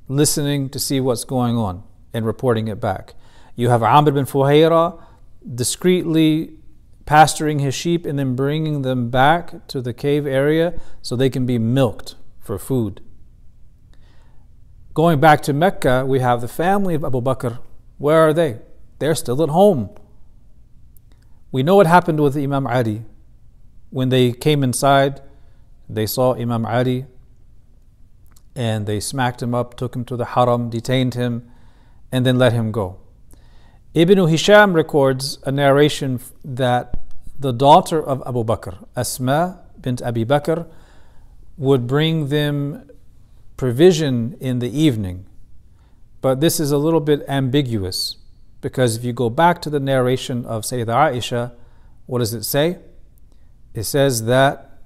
listening 0.07 0.69
to 0.69 0.79
see 0.79 0.99
what's 0.99 1.23
going 1.23 1.57
on 1.57 1.83
and 2.13 2.25
reporting 2.25 2.67
it 2.67 2.79
back. 2.79 3.15
You 3.55 3.69
have 3.69 3.83
Amr 3.83 4.11
bin 4.11 4.25
Fuhayra 4.25 5.01
discreetly 5.55 6.53
pasturing 7.05 7.59
his 7.59 7.73
sheep 7.73 8.05
and 8.05 8.17
then 8.17 8.35
bringing 8.35 8.81
them 8.81 9.09
back 9.09 9.67
to 9.67 9.81
the 9.81 9.93
cave 9.93 10.25
area 10.25 10.79
so 11.01 11.15
they 11.15 11.29
can 11.29 11.45
be 11.45 11.57
milked 11.57 12.15
for 12.39 12.57
food. 12.57 13.01
Going 14.93 15.19
back 15.19 15.41
to 15.43 15.53
Mecca, 15.53 16.05
we 16.05 16.19
have 16.19 16.41
the 16.41 16.47
family 16.47 16.95
of 16.95 17.03
Abu 17.03 17.21
Bakr. 17.21 17.59
Where 17.97 18.19
are 18.19 18.33
they? 18.33 18.59
They're 18.99 19.15
still 19.15 19.41
at 19.41 19.49
home. 19.49 19.89
We 21.51 21.63
know 21.63 21.75
what 21.75 21.87
happened 21.87 22.19
with 22.19 22.37
Imam 22.37 22.67
Ali. 22.67 23.03
When 23.89 24.09
they 24.09 24.31
came 24.31 24.63
inside, 24.63 25.21
they 25.89 26.05
saw 26.05 26.33
Imam 26.33 26.65
Ali 26.65 27.05
and 28.55 28.85
they 28.85 28.99
smacked 28.99 29.41
him 29.41 29.55
up, 29.55 29.75
took 29.75 29.95
him 29.95 30.05
to 30.05 30.17
the 30.17 30.25
haram, 30.25 30.69
detained 30.69 31.13
him, 31.13 31.49
and 32.11 32.25
then 32.25 32.37
let 32.37 32.53
him 32.53 32.71
go. 32.71 32.99
Ibn 33.93 34.27
Hisham 34.27 34.73
records 34.73 35.37
a 35.43 35.51
narration 35.51 36.21
that 36.45 36.97
the 37.37 37.51
daughter 37.51 38.01
of 38.01 38.23
Abu 38.25 38.45
Bakr, 38.45 38.85
Asma 38.95 39.59
bint 39.81 40.01
Abi 40.01 40.23
Bakr, 40.23 40.65
would 41.57 41.87
bring 41.87 42.29
them 42.29 42.89
provision 43.57 44.37
in 44.39 44.59
the 44.59 44.69
evening. 44.69 45.25
But 46.21 46.39
this 46.39 46.57
is 46.57 46.71
a 46.71 46.77
little 46.77 47.01
bit 47.01 47.25
ambiguous 47.27 48.15
because 48.61 48.95
if 48.95 49.03
you 49.03 49.11
go 49.11 49.29
back 49.29 49.61
to 49.63 49.69
the 49.69 49.79
narration 49.79 50.45
of 50.45 50.63
Sayyidah 50.63 51.11
Aisha, 51.11 51.51
what 52.05 52.19
does 52.19 52.33
it 52.33 52.43
say? 52.43 52.77
It 53.73 53.83
says 53.83 54.23
that 54.25 54.79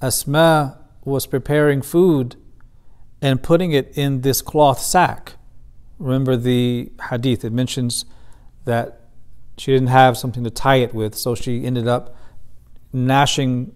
Asma 0.00 0.78
was 1.04 1.26
preparing 1.26 1.82
food 1.82 2.36
and 3.20 3.42
putting 3.42 3.72
it 3.72 3.96
in 3.98 4.20
this 4.20 4.40
cloth 4.40 4.80
sack. 4.80 5.32
Remember 5.98 6.36
the 6.36 6.90
hadith, 7.10 7.44
it 7.44 7.52
mentions 7.52 8.04
that 8.64 9.00
she 9.56 9.72
didn't 9.72 9.88
have 9.88 10.16
something 10.16 10.44
to 10.44 10.50
tie 10.50 10.76
it 10.76 10.94
with, 10.94 11.14
so 11.14 11.34
she 11.34 11.64
ended 11.64 11.86
up 11.86 12.16
gnashing 12.92 13.74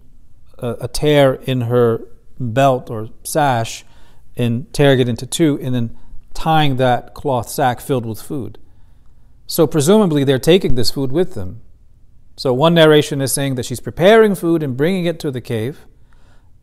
a, 0.57 0.75
a 0.81 0.87
tear 0.87 1.33
in 1.33 1.61
her 1.61 2.01
belt 2.39 2.89
or 2.89 3.09
sash 3.23 3.85
and 4.35 4.71
tearing 4.73 4.99
it 4.99 5.09
into 5.09 5.25
two, 5.25 5.59
and 5.61 5.75
then 5.75 5.97
tying 6.33 6.77
that 6.77 7.13
cloth 7.13 7.49
sack 7.49 7.81
filled 7.81 8.05
with 8.05 8.21
food. 8.21 8.57
So, 9.47 9.67
presumably, 9.67 10.23
they're 10.23 10.39
taking 10.39 10.75
this 10.75 10.91
food 10.91 11.11
with 11.11 11.33
them. 11.33 11.61
So, 12.37 12.53
one 12.53 12.73
narration 12.73 13.19
is 13.19 13.33
saying 13.33 13.55
that 13.55 13.65
she's 13.65 13.81
preparing 13.81 14.35
food 14.35 14.63
and 14.63 14.77
bringing 14.77 15.05
it 15.05 15.19
to 15.21 15.31
the 15.31 15.41
cave. 15.41 15.85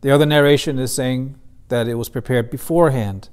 The 0.01 0.09
other 0.09 0.25
narration 0.25 0.79
is 0.79 0.93
saying 0.93 1.35
that 1.67 1.87
it 1.87 1.95
was 1.95 2.09
prepared 2.09 2.49
beforehand. 2.49 3.29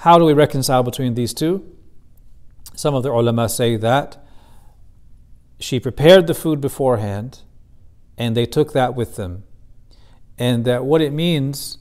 How 0.00 0.18
do 0.18 0.24
we 0.24 0.32
reconcile 0.32 0.82
between 0.82 1.12
these 1.12 1.34
two? 1.34 1.76
Some 2.74 2.94
of 2.94 3.02
the 3.02 3.10
ulama 3.10 3.50
say 3.50 3.76
that 3.76 4.16
she 5.58 5.78
prepared 5.78 6.26
the 6.26 6.32
food 6.32 6.58
beforehand 6.58 7.40
and 8.16 8.34
they 8.34 8.46
took 8.46 8.72
that 8.72 8.94
with 8.94 9.16
them. 9.16 9.44
And 10.38 10.64
that 10.64 10.86
what 10.86 11.02
it 11.02 11.12
means 11.12 11.76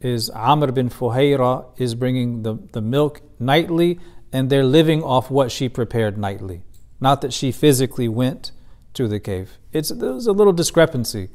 is 0.00 0.30
Amr 0.30 0.70
bin 0.70 0.88
Fuhayra 0.88 1.66
is 1.76 1.96
bringing 1.96 2.44
the, 2.44 2.60
the 2.70 2.80
milk 2.80 3.22
nightly 3.40 3.98
and 4.32 4.50
they're 4.50 4.62
living 4.62 5.02
off 5.02 5.28
what 5.28 5.50
she 5.50 5.68
prepared 5.68 6.16
nightly. 6.16 6.62
Not 7.00 7.22
that 7.22 7.32
she 7.32 7.50
physically 7.50 8.08
went 8.08 8.52
to 8.92 9.08
the 9.08 9.18
cave. 9.18 9.58
It's, 9.72 9.88
there's 9.88 10.28
a 10.28 10.32
little 10.32 10.52
discrepancy. 10.52 11.28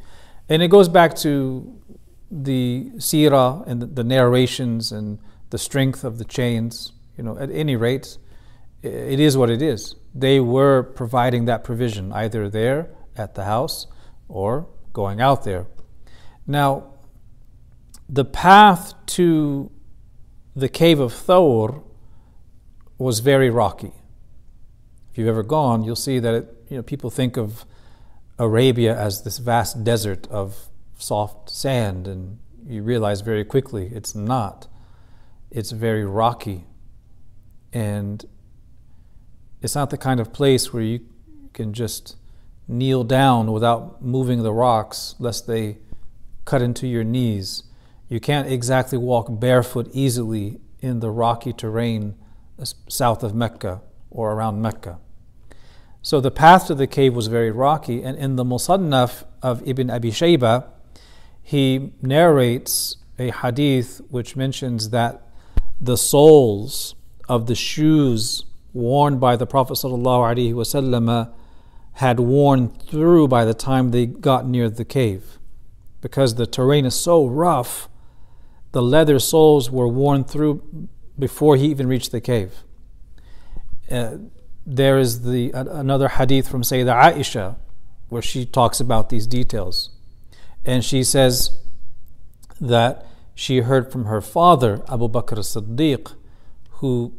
And 0.47 0.63
it 0.63 0.69
goes 0.69 0.87
back 0.87 1.15
to 1.17 1.81
the 2.31 2.91
seerah 2.95 3.67
and 3.67 3.81
the, 3.81 3.87
the 3.87 4.03
narrations 4.05 4.93
and 4.93 5.19
the 5.49 5.57
strength 5.57 6.03
of 6.03 6.17
the 6.17 6.25
chains. 6.25 6.93
You 7.17 7.23
know, 7.23 7.37
at 7.37 7.51
any 7.51 7.75
rate, 7.75 8.17
it 8.81 9.19
is 9.19 9.35
what 9.37 9.49
it 9.49 9.61
is. 9.61 9.95
They 10.15 10.39
were 10.39 10.83
providing 10.83 11.45
that 11.45 11.63
provision 11.63 12.13
either 12.13 12.49
there 12.49 12.89
at 13.15 13.35
the 13.35 13.43
house 13.43 13.87
or 14.27 14.67
going 14.93 15.19
out 15.19 15.43
there. 15.43 15.67
Now, 16.47 16.93
the 18.07 18.25
path 18.25 18.93
to 19.07 19.69
the 20.55 20.69
cave 20.69 20.99
of 20.99 21.11
Thawr 21.13 21.83
was 22.97 23.19
very 23.19 23.49
rocky. 23.49 23.91
If 25.11 25.17
you've 25.17 25.27
ever 25.27 25.43
gone, 25.43 25.83
you'll 25.83 25.95
see 25.95 26.19
that 26.19 26.33
it, 26.33 26.55
you 26.69 26.77
know, 26.77 26.83
people 26.83 27.09
think 27.09 27.37
of 27.37 27.65
Arabia 28.37 28.97
as 28.97 29.23
this 29.23 29.37
vast 29.37 29.83
desert 29.83 30.25
of 30.27 30.69
soft 30.97 31.49
sand, 31.49 32.07
and 32.07 32.39
you 32.65 32.81
realize 32.81 33.21
very 33.21 33.43
quickly 33.43 33.91
it's 33.93 34.15
not. 34.15 34.67
It's 35.51 35.71
very 35.71 36.05
rocky. 36.05 36.65
And 37.73 38.25
it's 39.61 39.75
not 39.75 39.89
the 39.89 39.97
kind 39.97 40.19
of 40.19 40.31
place 40.31 40.71
where 40.73 40.83
you 40.83 41.01
can 41.53 41.73
just 41.73 42.15
kneel 42.67 43.03
down 43.03 43.51
without 43.51 44.03
moving 44.03 44.43
the 44.43 44.53
rocks 44.53 45.15
lest 45.19 45.47
they 45.47 45.77
cut 46.45 46.61
into 46.61 46.87
your 46.87 47.03
knees. 47.03 47.63
You 48.07 48.19
can't 48.19 48.51
exactly 48.51 48.97
walk 48.97 49.27
barefoot 49.29 49.89
easily 49.93 50.59
in 50.79 50.99
the 50.99 51.09
rocky 51.09 51.53
terrain 51.53 52.15
uh, 52.59 52.65
south 52.87 53.23
of 53.23 53.35
Mecca 53.35 53.81
or 54.09 54.31
around 54.33 54.61
Mecca. 54.61 54.99
So 56.01 56.21
the 56.21 56.31
path 56.31 56.67
to 56.67 56.75
the 56.75 56.87
cave 56.87 57.13
was 57.13 57.27
very 57.27 57.51
rocky, 57.51 58.01
and 58.01 58.17
in 58.17 58.37
the 58.37 58.45
Musannaf 58.45 59.25
of 59.41 59.61
Ibn 59.67 59.89
Abi 59.89 60.11
Shayba, 60.11 60.65
he 61.41 61.91
narrates 62.01 62.95
a 63.17 63.31
hadith 63.31 63.99
which 64.09 64.35
mentions 64.35 64.91
that 64.91 65.28
the 65.81 65.97
soles 65.97 66.95
of 67.27 67.45
the 67.47 67.55
shoes 67.55 68.45
worn 68.73 69.19
by 69.19 69.35
the 69.35 69.45
Prophet 69.45 69.73
ﷺ 69.73 71.33
had 71.93 72.19
worn 72.19 72.69
through 72.69 73.27
by 73.27 73.45
the 73.45 73.53
time 73.53 73.91
they 73.91 74.05
got 74.05 74.47
near 74.47 74.69
the 74.69 74.85
cave. 74.85 75.37
Because 76.01 76.35
the 76.35 76.47
terrain 76.47 76.85
is 76.85 76.95
so 76.95 77.25
rough, 77.25 77.89
the 78.71 78.81
leather 78.81 79.19
soles 79.19 79.69
were 79.69 79.87
worn 79.87 80.23
through 80.23 80.87
before 81.17 81.55
he 81.55 81.65
even 81.67 81.87
reached 81.87 82.11
the 82.11 82.21
cave. 82.21 82.63
Uh, 83.89 84.17
there 84.65 84.99
is 84.99 85.23
the 85.23 85.51
another 85.51 86.07
hadith 86.07 86.47
from 86.47 86.61
Sayyidah 86.61 87.13
Aisha 87.13 87.55
where 88.09 88.21
she 88.21 88.45
talks 88.45 88.79
about 88.79 89.09
these 89.09 89.25
details. 89.25 89.89
And 90.63 90.85
she 90.85 91.03
says 91.03 91.57
that 92.61 93.05
she 93.38 93.58
heard 93.58 93.90
from 93.90 94.04
her 94.04 94.20
father, 94.20 94.82
Abu 94.88 95.08
Bakr 95.08 95.38
as-Siddiq, 95.38 96.14
who 96.78 97.14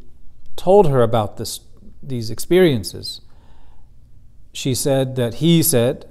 told 0.56 0.88
her 0.88 1.02
about 1.02 1.36
this, 1.36 1.60
these 2.02 2.30
experiences. 2.30 3.20
She 4.52 4.74
said 4.74 5.16
that 5.16 5.34
he 5.34 5.62
said, 5.62 6.06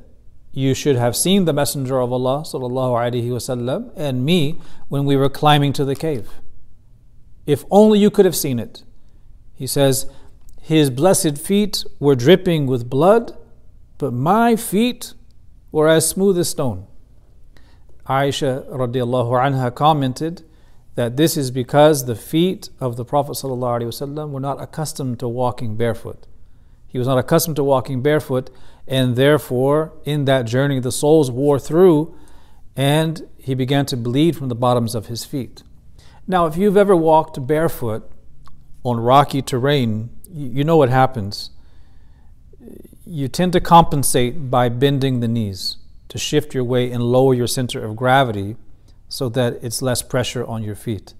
You 0.51 0.75
should 0.75 0.95
have 0.95 1.15
seen 1.15 1.45
the 1.45 1.53
Messenger 1.53 1.99
of 1.99 2.13
Allah 2.13 2.43
وسلم, 2.43 3.91
and 3.95 4.23
me 4.23 4.59
when 4.87 5.05
we 5.05 5.15
were 5.15 5.29
climbing 5.29 5.73
to 5.73 5.85
the 5.85 5.95
cave. 5.95 6.29
If 7.47 7.65
only 7.71 7.99
you 7.99 8.11
could 8.11 8.25
have 8.25 8.35
seen 8.35 8.59
it. 8.59 8.83
He 9.55 9.65
says, 9.65 10.07
His 10.61 10.89
blessed 10.89 11.37
feet 11.37 11.83
were 11.99 12.15
dripping 12.15 12.67
with 12.67 12.89
blood, 12.89 13.35
but 13.97 14.13
my 14.13 14.55
feet 14.55 15.13
were 15.71 15.87
as 15.87 16.07
smooth 16.07 16.37
as 16.37 16.49
stone. 16.49 16.85
Aisha 18.06 18.68
radiallahu 18.70 19.30
anha 19.32 19.74
commented 19.74 20.42
that 20.94 21.16
this 21.16 21.36
is 21.36 21.50
because 21.50 22.06
the 22.06 22.14
feet 22.14 22.68
of 22.80 22.96
the 22.96 23.04
Prophet 23.04 23.32
ﷺ 23.32 24.30
were 24.30 24.40
not 24.40 24.60
accustomed 24.60 25.18
to 25.20 25.28
walking 25.28 25.76
barefoot. 25.76 26.26
He 26.86 26.98
was 26.98 27.06
not 27.06 27.18
accustomed 27.18 27.56
to 27.56 27.64
walking 27.64 28.02
barefoot, 28.02 28.50
and 28.86 29.14
therefore, 29.14 29.92
in 30.04 30.24
that 30.24 30.42
journey, 30.42 30.80
the 30.80 30.90
soles 30.90 31.30
wore 31.30 31.58
through, 31.58 32.14
and 32.74 33.28
he 33.38 33.54
began 33.54 33.86
to 33.86 33.96
bleed 33.96 34.36
from 34.36 34.48
the 34.48 34.54
bottoms 34.54 34.94
of 34.94 35.06
his 35.06 35.24
feet. 35.24 35.62
Now, 36.26 36.46
if 36.46 36.56
you've 36.56 36.76
ever 36.76 36.96
walked 36.96 37.46
barefoot 37.46 38.10
on 38.82 38.98
rocky 38.98 39.42
terrain, 39.42 40.10
you 40.28 40.64
know 40.64 40.76
what 40.76 40.88
happens. 40.88 41.50
You 43.06 43.28
tend 43.28 43.52
to 43.52 43.60
compensate 43.60 44.50
by 44.50 44.68
bending 44.68 45.20
the 45.20 45.28
knees 45.28 45.76
to 46.10 46.18
shift 46.18 46.54
your 46.54 46.64
weight 46.64 46.92
and 46.92 47.02
lower 47.02 47.32
your 47.32 47.46
center 47.46 47.82
of 47.82 47.96
gravity 47.96 48.56
so 49.08 49.28
that 49.30 49.58
it's 49.62 49.80
less 49.80 50.02
pressure 50.02 50.44
on 50.44 50.62
your 50.62 50.74
feet. 50.74 51.14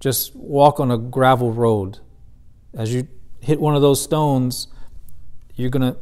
Just 0.00 0.34
walk 0.34 0.80
on 0.80 0.90
a 0.90 0.96
gravel 0.96 1.52
road. 1.52 1.98
As 2.72 2.94
you 2.94 3.08
hit 3.40 3.60
one 3.60 3.76
of 3.76 3.82
those 3.82 4.00
stones, 4.00 4.68
you're 5.54 5.70
going 5.70 5.92
to 5.92 5.98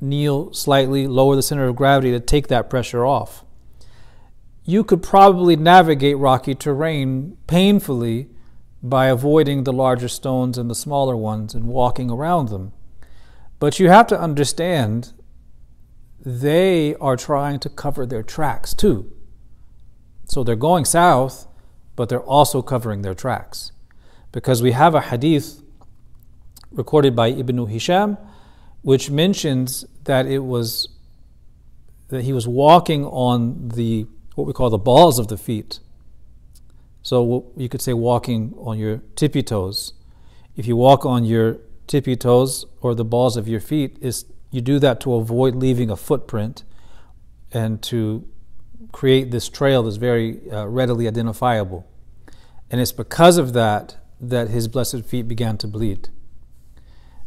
kneel 0.00 0.52
slightly, 0.52 1.06
lower 1.06 1.36
the 1.36 1.42
center 1.42 1.66
of 1.66 1.76
gravity 1.76 2.10
to 2.10 2.20
take 2.20 2.48
that 2.48 2.68
pressure 2.68 3.06
off. 3.06 3.44
You 4.64 4.82
could 4.82 5.02
probably 5.02 5.56
navigate 5.56 6.18
rocky 6.18 6.54
terrain 6.54 7.36
painfully 7.46 8.28
by 8.82 9.06
avoiding 9.06 9.64
the 9.64 9.72
larger 9.72 10.08
stones 10.08 10.58
and 10.58 10.68
the 10.68 10.74
smaller 10.74 11.16
ones 11.16 11.54
and 11.54 11.64
walking 11.64 12.10
around 12.10 12.48
them. 12.48 12.72
But 13.58 13.78
you 13.78 13.88
have 13.88 14.06
to 14.08 14.20
understand 14.20 15.12
they 16.24 16.94
are 16.96 17.16
trying 17.16 17.60
to 17.60 17.68
cover 17.68 18.06
their 18.06 18.22
tracks 18.22 18.72
too. 18.72 19.12
So 20.26 20.42
they're 20.42 20.56
going 20.56 20.84
south, 20.84 21.46
but 21.96 22.08
they're 22.08 22.20
also 22.20 22.62
covering 22.62 23.02
their 23.02 23.14
tracks. 23.14 23.72
Because 24.32 24.62
we 24.62 24.72
have 24.72 24.94
a 24.94 25.00
hadith 25.00 25.62
recorded 26.72 27.14
by 27.14 27.28
Ibn 27.28 27.66
Hisham, 27.66 28.16
which 28.82 29.10
mentions 29.10 29.84
that 30.04 30.26
it 30.26 30.40
was 30.40 30.88
that 32.08 32.22
he 32.22 32.32
was 32.32 32.46
walking 32.46 33.04
on 33.06 33.68
the 33.68 34.06
what 34.34 34.46
we 34.46 34.52
call 34.52 34.70
the 34.70 34.78
balls 34.78 35.18
of 35.18 35.28
the 35.28 35.36
feet. 35.36 35.80
So 37.02 37.52
you 37.56 37.68
could 37.68 37.82
say 37.82 37.92
walking 37.92 38.54
on 38.58 38.78
your 38.78 39.02
tippy 39.14 39.42
toes. 39.42 39.92
If 40.56 40.66
you 40.66 40.76
walk 40.76 41.04
on 41.04 41.24
your 41.24 41.58
tippy 41.86 42.16
toes 42.16 42.64
or 42.80 42.94
the 42.94 43.04
balls 43.04 43.36
of 43.36 43.46
your 43.46 43.60
feet, 43.60 43.98
is 44.00 44.24
you 44.54 44.60
do 44.60 44.78
that 44.78 45.00
to 45.00 45.14
avoid 45.14 45.56
leaving 45.56 45.90
a 45.90 45.96
footprint 45.96 46.62
and 47.52 47.82
to 47.82 48.26
create 48.92 49.30
this 49.30 49.48
trail 49.48 49.82
that's 49.82 49.96
very 49.96 50.50
uh, 50.50 50.66
readily 50.66 51.08
identifiable. 51.08 51.86
And 52.70 52.80
it's 52.80 52.92
because 52.92 53.36
of 53.36 53.52
that 53.52 53.96
that 54.20 54.48
his 54.48 54.68
blessed 54.68 55.04
feet 55.04 55.28
began 55.28 55.58
to 55.58 55.66
bleed. 55.66 56.08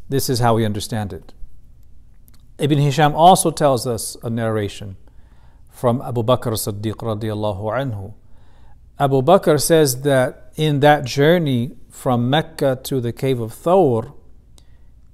This 0.09 0.29
is 0.29 0.39
how 0.39 0.55
we 0.55 0.65
understand 0.65 1.11
it. 1.11 1.33
Ibn 2.59 2.77
Hisham 2.79 3.13
also 3.13 3.51
tells 3.51 3.85
us 3.85 4.15
a 4.23 4.29
narration 4.29 4.95
from 5.69 6.01
Abu 6.01 6.23
Bakr 6.23 6.53
Siddiq 6.53 6.95
radiallahu 6.95 7.61
anhu. 7.61 8.13
Abu 8.97 9.21
Bakr 9.21 9.61
says 9.61 10.01
that 10.01 10.51
in 10.55 10.79
that 10.79 11.05
journey 11.05 11.75
from 11.91 12.29
Mecca 12.29 12.79
to 12.83 12.99
the 12.99 13.13
cave 13.13 13.39
of 13.39 13.53
Thawr, 13.53 14.13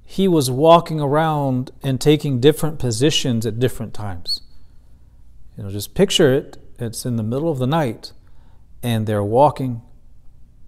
he 0.03 0.27
was 0.27 0.51
walking 0.51 0.99
around 0.99 1.71
and 1.81 1.99
taking 1.99 2.39
different 2.39 2.79
positions 2.79 3.45
at 3.45 3.59
different 3.59 3.93
times. 3.93 4.41
You 5.57 5.63
know, 5.63 5.69
just 5.69 5.95
picture 5.95 6.33
it. 6.33 6.57
It's 6.79 7.05
in 7.05 7.15
the 7.15 7.23
middle 7.23 7.49
of 7.49 7.59
the 7.59 7.67
night 7.67 8.11
and 8.81 9.07
they're 9.07 9.23
walking. 9.23 9.81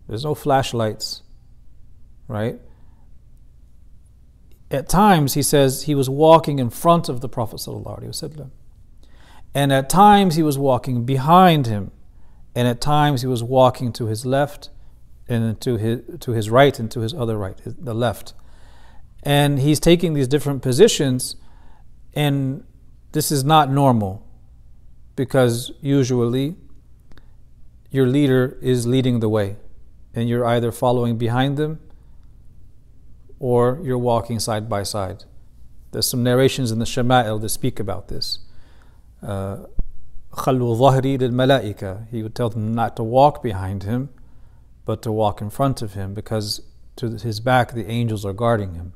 There's 0.08 0.24
no 0.24 0.36
flashlights, 0.36 1.22
right? 2.28 2.60
At 4.72 4.90
times, 4.90 5.34
he 5.34 5.44
says 5.44 5.84
he 5.84 5.94
was 5.94 6.10
walking 6.10 6.60
in 6.60 6.70
front 6.70 7.10
of 7.10 7.22
the 7.22 7.30
Prophet. 7.30 7.62
And 9.54 9.74
at 9.74 9.90
times, 9.90 10.36
he 10.36 10.44
was 10.44 10.58
walking 10.58 11.06
behind 11.06 11.68
him. 11.68 11.92
And 12.56 12.68
at 12.68 12.82
times, 12.82 13.22
he 13.22 13.28
was 13.28 13.44
walking 13.44 13.92
to 13.94 14.08
his 14.08 14.26
left 14.26 14.70
and 15.28 15.60
to 15.62 15.78
his, 15.78 16.02
to 16.22 16.32
his 16.32 16.50
right 16.50 16.78
and 16.80 16.90
to 16.92 17.02
his 17.02 17.14
other 17.14 17.38
right, 17.38 17.60
the 17.66 17.94
left. 17.94 18.34
And 19.26 19.60
he's 19.60 19.80
taking 19.80 20.14
these 20.14 20.28
different 20.28 20.62
positions, 20.62 21.36
and 22.14 22.64
this 23.12 23.32
is 23.32 23.44
not 23.44 23.72
normal 23.72 24.26
because 25.16 25.72
usually 25.82 26.56
your 27.90 28.06
leader 28.06 28.58
is 28.62 28.86
leading 28.86 29.22
the 29.22 29.30
way 29.30 29.56
and 30.14 30.30
you're 30.30 30.46
either 30.46 30.72
following 30.72 31.18
behind 31.18 31.58
them 31.58 31.80
or 33.40 33.80
you're 33.84 33.98
walking 33.98 34.40
side 34.40 34.70
by 34.70 34.84
side. 34.84 35.24
There's 35.92 36.08
some 36.08 36.24
narrations 36.24 36.72
in 36.72 36.80
the 36.80 36.86
Shama'il 36.86 37.40
that 37.42 37.50
speak 37.50 37.80
about 37.80 38.10
this. 38.10 38.40
Uh, 39.22 39.66
he 40.36 42.24
would 42.24 42.36
tell 42.36 42.50
them 42.50 42.74
not 42.74 42.96
to 42.98 43.04
walk 43.04 43.42
behind 43.42 43.84
him, 43.84 44.10
but 44.84 45.02
to 45.02 45.12
walk 45.12 45.42
in 45.42 45.50
front 45.50 45.82
of 45.82 45.94
him 45.94 46.14
because 46.14 46.62
to 46.98 47.12
his 47.12 47.40
back 47.40 47.74
the 47.74 47.90
angels 47.90 48.26
are 48.26 48.34
guarding 48.34 48.74
him. 48.74 48.94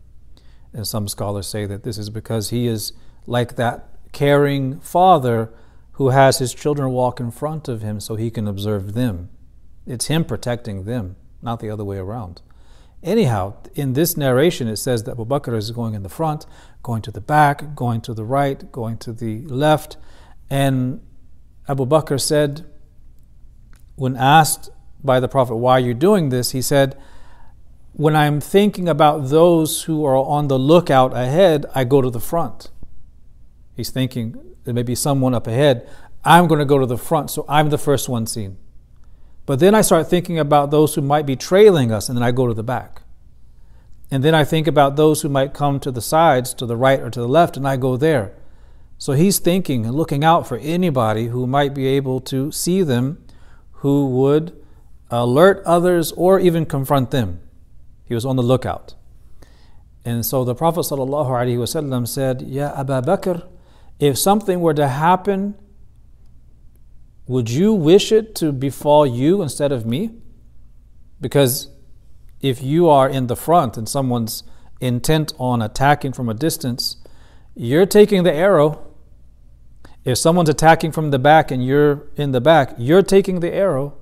And 0.73 0.88
some 0.88 1.08
scholars 1.08 1.47
say 1.47 1.65
that 1.65 1.84
this 1.84 1.97
is 1.97 2.10
because 2.10 2.49
he 2.49 2.67
is 2.67 2.93
like 3.25 3.55
that 3.55 3.89
caring 4.12 4.79
father 4.79 5.51
who 5.93 6.10
has 6.10 6.38
his 6.38 6.53
children 6.53 6.91
walk 6.91 7.19
in 7.19 7.32
front 7.32 7.67
of 7.67 7.82
him 7.82 7.99
so 7.99 8.15
he 8.15 8.32
can 8.32 8.47
observe 8.47 8.93
them. 8.93 9.29
It's 9.86 10.08
him 10.08 10.23
protecting 10.23 10.86
them, 10.86 11.15
not 11.41 11.60
the 11.60 11.69
other 11.69 11.84
way 11.84 11.97
around. 11.97 12.41
Anyhow, 13.01 13.55
in 13.75 13.93
this 13.93 14.17
narration, 14.17 14.67
it 14.67 14.75
says 14.75 15.03
that 15.03 15.12
Abu 15.12 15.25
Bakr 15.25 15.55
is 15.55 15.71
going 15.71 15.93
in 15.93 16.03
the 16.03 16.10
front, 16.10 16.45
going 16.84 17.01
to 17.03 17.12
the 17.12 17.21
back, 17.21 17.75
going 17.75 18.01
to 18.01 18.13
the 18.13 18.25
right, 18.25 18.71
going 18.71 18.97
to 18.97 19.13
the 19.13 19.41
left. 19.45 19.97
And 20.49 21.01
Abu 21.67 21.86
Bakr 21.86 22.19
said, 22.19 22.65
when 23.95 24.15
asked 24.15 24.69
by 25.03 25.19
the 25.19 25.27
Prophet, 25.27 25.55
Why 25.58 25.73
are 25.73 25.79
you 25.79 25.93
doing 25.93 26.29
this? 26.29 26.51
he 26.51 26.62
said, 26.62 26.97
When 27.99 28.15
I'm 28.15 28.39
thinking 28.39 28.88
about 28.88 29.27
those 29.27 29.83
who 29.83 30.05
are 30.05 30.15
on 30.15 30.47
the 30.47 30.57
lookout 30.57 31.12
ahead, 31.12 31.65
I 31.75 31.83
go 31.83 32.01
to 32.01 32.09
the 32.09 32.21
front. 32.21 32.71
He's 33.75 33.89
thinking, 33.89 34.55
there 34.63 34.73
may 34.73 34.83
be 34.83 34.95
someone 34.95 35.35
up 35.35 35.47
ahead. 35.47 35.85
I'm 36.23 36.47
going 36.47 36.59
to 36.59 36.65
go 36.65 36.79
to 36.79 36.85
the 36.85 36.97
front, 36.97 37.29
so 37.29 37.43
I'm 37.49 37.71
the 37.71 37.77
first 37.77 38.07
one 38.07 38.25
seen. 38.25 38.55
But 39.45 39.59
then 39.59 39.75
I 39.75 39.81
start 39.81 40.09
thinking 40.09 40.39
about 40.39 40.71
those 40.71 40.95
who 40.95 41.01
might 41.01 41.25
be 41.25 41.35
trailing 41.35 41.91
us, 41.91 42.07
and 42.07 42.17
then 42.17 42.23
I 42.23 42.31
go 42.31 42.47
to 42.47 42.53
the 42.53 42.63
back. 42.63 43.01
And 44.09 44.23
then 44.23 44.33
I 44.33 44.45
think 44.45 44.65
about 44.65 44.95
those 44.95 45.21
who 45.21 45.27
might 45.27 45.53
come 45.53 45.77
to 45.81 45.91
the 45.91 46.01
sides, 46.01 46.53
to 46.53 46.65
the 46.65 46.77
right 46.77 47.01
or 47.01 47.09
to 47.09 47.19
the 47.19 47.27
left, 47.27 47.57
and 47.57 47.67
I 47.67 47.75
go 47.75 47.97
there. 47.97 48.31
So 48.97 49.12
he's 49.12 49.39
thinking 49.39 49.85
and 49.85 49.93
looking 49.93 50.23
out 50.23 50.47
for 50.47 50.55
anybody 50.59 51.27
who 51.27 51.45
might 51.45 51.73
be 51.73 51.88
able 51.88 52.21
to 52.21 52.49
see 52.53 52.81
them, 52.81 53.21
who 53.83 54.07
would 54.07 54.57
alert 55.12 55.62
others 55.65 56.13
or 56.13 56.39
even 56.39 56.65
confront 56.65 57.12
them. 57.12 57.41
He 58.10 58.15
was 58.15 58.26
on 58.26 58.36
the 58.36 58.43
lookout. 58.43 58.95
And 60.04 60.26
so 60.26 60.43
the 60.43 60.56
Prophet 60.56 60.82
ﷺ 60.82 62.08
said, 62.08 62.41
Ya 62.41 62.74
Abu 62.76 62.93
Bakr, 63.02 63.48
if 64.00 64.17
something 64.17 64.62
were 64.62 64.74
to 64.74 64.88
happen, 64.88 65.54
would 67.28 67.52
you 67.52 67.72
wish 67.72 68.12
it 68.12 68.34
to 68.36 68.52
befall 68.52 69.06
you 69.06 69.43
instead 69.43 69.72
of 69.72 69.86
me? 69.86 70.15
Because 71.22 71.69
if 72.41 72.63
you 72.63 72.89
are 72.89 73.08
in 73.08 73.28
the 73.28 73.36
front 73.36 73.78
and 73.78 73.88
someone's 73.88 74.41
intent 74.82 75.34
on 75.38 75.62
attacking 75.62 76.13
from 76.13 76.30
a 76.30 76.34
distance, 76.34 76.98
you're 77.54 77.86
taking 77.86 78.24
the 78.24 78.34
arrow. 78.34 78.88
If 80.04 80.17
someone's 80.17 80.50
attacking 80.50 80.93
from 80.93 81.12
the 81.12 81.19
back 81.19 81.52
and 81.52 81.63
you're 81.63 82.08
in 82.15 82.32
the 82.32 82.41
back, 82.41 82.74
you're 82.80 83.04
taking 83.04 83.41
the 83.41 83.54
arrow 83.54 83.98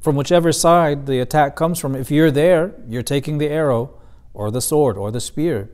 from 0.00 0.16
whichever 0.16 0.52
side 0.52 1.06
the 1.06 1.20
attack 1.20 1.56
comes 1.56 1.78
from. 1.78 1.94
If 1.94 2.10
you're 2.10 2.30
there, 2.30 2.74
you're 2.88 3.02
taking 3.02 3.38
the 3.38 3.48
arrow 3.48 3.98
or 4.34 4.50
the 4.50 4.60
sword 4.60 4.96
or 4.96 5.10
the 5.10 5.20
spear. 5.20 5.70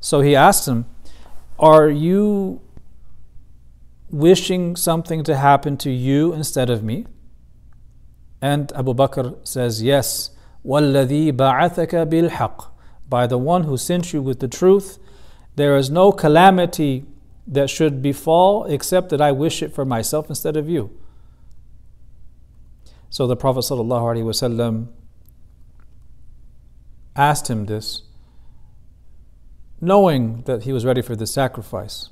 So 0.00 0.20
he 0.20 0.36
asked 0.36 0.68
him, 0.68 0.86
Are 1.58 1.88
you 1.88 2.60
wishing 4.10 4.76
something 4.76 5.24
to 5.24 5.36
happen 5.36 5.76
to 5.78 5.90
you 5.90 6.32
instead 6.32 6.70
of 6.70 6.82
me? 6.82 7.06
And 8.40 8.72
Abu 8.72 8.94
Bakr 8.94 9.46
says, 9.46 9.82
Yes. 9.82 10.30
وَالَّذِي 10.64 11.32
بَعَثَكَ 11.32 12.08
بِالْحَقِّ 12.08 12.66
By 13.08 13.26
the 13.26 13.38
one 13.38 13.64
who 13.64 13.76
sent 13.76 14.12
you 14.12 14.20
with 14.20 14.40
the 14.40 14.48
truth, 14.48 14.98
there 15.54 15.76
is 15.76 15.90
no 15.90 16.12
calamity 16.12 17.04
that 17.46 17.70
should 17.70 18.02
befall 18.02 18.64
except 18.64 19.10
that 19.10 19.20
I 19.20 19.30
wish 19.32 19.62
it 19.62 19.72
for 19.72 19.84
myself 19.84 20.28
instead 20.28 20.56
of 20.56 20.68
you. 20.68 20.90
So 23.11 23.27
the 23.27 23.35
Prophet 23.35 23.59
ﷺ 23.59 24.87
asked 27.13 27.49
him 27.49 27.65
this, 27.65 28.03
knowing 29.81 30.43
that 30.43 30.63
he 30.63 30.71
was 30.71 30.85
ready 30.85 31.01
for 31.01 31.13
the 31.17 31.27
sacrifice. 31.27 32.09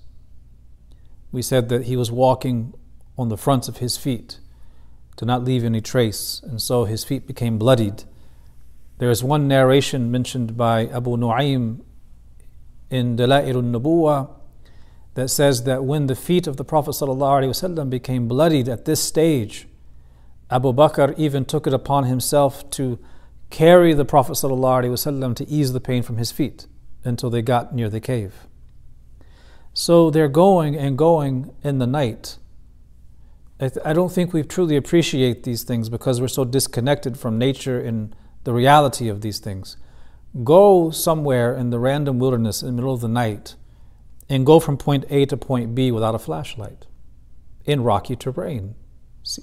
We 1.32 1.42
said 1.42 1.70
that 1.70 1.86
he 1.86 1.96
was 1.96 2.12
walking 2.12 2.74
on 3.18 3.30
the 3.30 3.38
fronts 3.38 3.70
of 3.70 3.78
his 3.78 3.96
feet 3.96 4.40
to 5.16 5.24
not 5.24 5.46
leave 5.46 5.64
any 5.64 5.80
trace, 5.80 6.42
and 6.44 6.62
so 6.62 6.84
his 6.84 7.06
feet 7.06 7.26
became 7.26 7.58
bloodied. 7.58 8.04
There 8.98 9.10
is 9.10 9.24
one 9.24 9.48
narration 9.48 10.12
mentioned 10.12 10.58
by 10.58 10.88
Abu 10.88 11.16
Nu'aym 11.16 11.80
in 12.90 13.16
Dala'il 13.16 13.56
al-Nubuwa 13.56 14.32
that 15.14 15.30
says 15.30 15.64
that 15.64 15.86
when 15.86 16.08
the 16.08 16.16
feet 16.16 16.46
of 16.46 16.58
the 16.58 16.66
Prophet 16.66 16.92
ﷺ 16.92 17.90
became 17.90 18.28
bloodied 18.28 18.68
at 18.68 18.84
this 18.84 19.02
stage, 19.02 19.69
Abu 20.52 20.74
Bakr 20.74 21.18
even 21.18 21.46
took 21.46 21.68
it 21.68 21.74
upon 21.74 22.06
himself 22.06 22.70
to 22.72 23.00
carry 23.50 23.94
the 23.94 24.06
Prophet 24.06 24.34
ﷺ 24.34 25.36
to 25.36 25.48
ease 25.48 25.74
the 25.74 25.80
pain 25.80 26.04
from 26.04 26.18
his 26.18 26.32
feet 26.32 26.68
until 27.04 27.30
they 27.30 27.42
got 27.42 27.74
near 27.74 27.90
the 27.90 28.00
cave. 28.00 28.48
So 29.74 30.10
they're 30.10 30.28
going 30.28 30.76
and 30.76 30.98
going 30.98 31.54
in 31.64 31.78
the 31.78 31.88
night. 31.88 32.38
I 33.84 33.94
don't 33.94 34.12
think 34.12 34.34
we 34.34 34.44
truly 34.44 34.76
appreciate 34.76 35.44
these 35.44 35.64
things 35.64 35.90
because 35.90 36.22
we're 36.22 36.30
so 36.30 36.46
disconnected 36.46 37.18
from 37.18 37.38
nature 37.38 37.80
and 37.80 38.16
the 38.44 38.54
reality 38.54 39.10
of 39.10 39.22
these 39.22 39.40
things. 39.40 39.78
Go 40.44 40.92
somewhere 40.92 41.54
in 41.56 41.70
the 41.70 41.80
random 41.80 42.20
wilderness 42.20 42.62
in 42.62 42.68
the 42.68 42.74
middle 42.74 42.94
of 42.94 43.02
the 43.02 43.08
night 43.08 43.56
and 44.30 44.46
go 44.46 44.60
from 44.60 44.78
point 44.78 45.06
A 45.10 45.26
to 45.26 45.36
point 45.36 45.76
B 45.76 45.92
without 45.92 46.16
a 46.16 46.20
flashlight 46.20 46.86
in 47.66 47.84
rocky 47.84 48.16
terrain. 48.16 48.76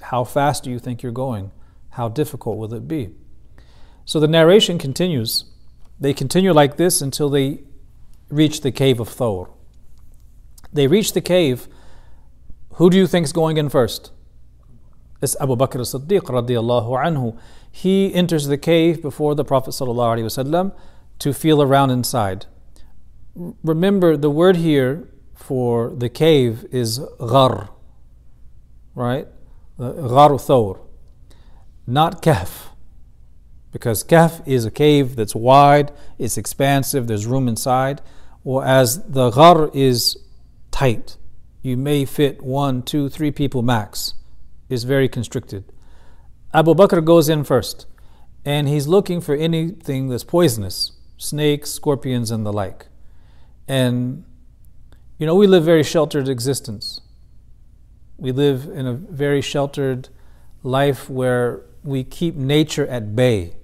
How 0.03 0.25
fast 0.25 0.65
do 0.65 0.71
you 0.71 0.79
think 0.79 1.03
you're 1.03 1.13
going? 1.13 1.53
How 1.91 2.09
difficult 2.09 2.59
will 2.59 2.73
it 2.75 2.89
be? 2.89 3.11
So 4.05 4.21
the 4.21 4.29
narration 4.29 4.79
continues. 4.79 5.45
They 5.99 6.13
continue 6.13 6.53
like 6.53 6.77
this 6.77 7.01
until 7.01 7.31
they 7.31 7.63
reach 8.29 8.61
the 8.61 8.73
cave 8.73 9.01
of 9.01 9.09
Thawr. 9.09 9.51
They 10.73 10.87
reach 10.87 11.13
the 11.13 11.21
cave. 11.21 11.69
Who 12.75 12.91
do 12.91 12.97
you 12.97 13.07
think 13.07 13.25
is 13.25 13.33
going 13.33 13.57
in 13.57 13.69
first? 13.69 14.13
It's 15.23 15.37
Abu 15.41 15.57
Bakr 15.57 15.81
as-Siddiq 15.81 16.23
radiallahu 16.23 16.91
anhu. 17.05 17.39
He 17.71 18.13
enters 18.13 18.47
the 18.47 18.59
cave 18.59 19.01
before 19.01 19.35
the 19.35 19.45
Prophet 19.45 19.71
sallallahu 19.71 20.19
alaihi 20.19 20.25
wasallam 20.25 20.75
to 21.19 21.33
feel 21.33 21.63
around 21.63 21.91
inside. 21.91 22.47
Remember, 23.63 24.17
the 24.17 24.31
word 24.31 24.57
here 24.57 25.09
for 25.35 25.91
the 25.91 26.09
cave 26.09 26.67
is 26.71 27.01
ghar, 27.19 27.71
right? 28.95 29.29
Uh, 29.79 29.93
gharu 29.93 30.39
Thawr, 30.39 30.81
not 31.87 32.23
Kahf. 32.23 32.69
Because 33.73 34.03
Kahf 34.03 34.47
is 34.47 34.65
a 34.65 34.71
cave 34.71 35.17
that's 35.17 35.35
wide, 35.35 35.93
it's 36.19 36.39
expansive, 36.39 37.07
there's 37.07 37.27
room 37.27 37.47
inside, 37.47 38.01
whereas 38.43 39.03
the 39.05 39.31
Ghar 39.31 39.71
is 39.75 40.17
tight. 40.71 41.19
You 41.63 41.77
may 41.77 42.05
fit 42.05 42.43
one, 42.43 42.83
two, 42.83 43.09
three 43.09 43.31
people 43.31 43.63
max. 43.63 44.15
It's 44.69 44.85
very 44.85 45.09
constricted. 45.09 45.65
Abu 46.55 46.75
Bakr 46.75 47.05
goes 47.05 47.29
in 47.29 47.45
first, 47.45 47.87
and 48.45 48.69
he's 48.69 48.87
looking 48.87 49.21
for 49.21 49.35
anything 49.35 50.09
that's 50.09 50.25
poisonous 50.25 50.93
snakes, 51.19 51.71
scorpions, 51.71 52.31
and 52.31 52.45
the 52.45 52.53
like. 52.53 52.87
And, 53.67 54.25
you 55.19 55.27
know, 55.27 55.35
we 55.35 55.47
live 55.47 55.65
very 55.65 55.83
sheltered 55.83 56.29
existence. 56.29 57.01
We 58.19 58.33
live 58.33 58.67
in 58.67 58.87
a 58.87 58.95
very 58.95 59.41
sheltered 59.41 60.09
life 60.63 61.11
where 61.11 61.63
we 61.85 62.03
keep 62.03 62.35
nature 62.35 62.87
at 62.87 63.15
bay. 63.15 63.55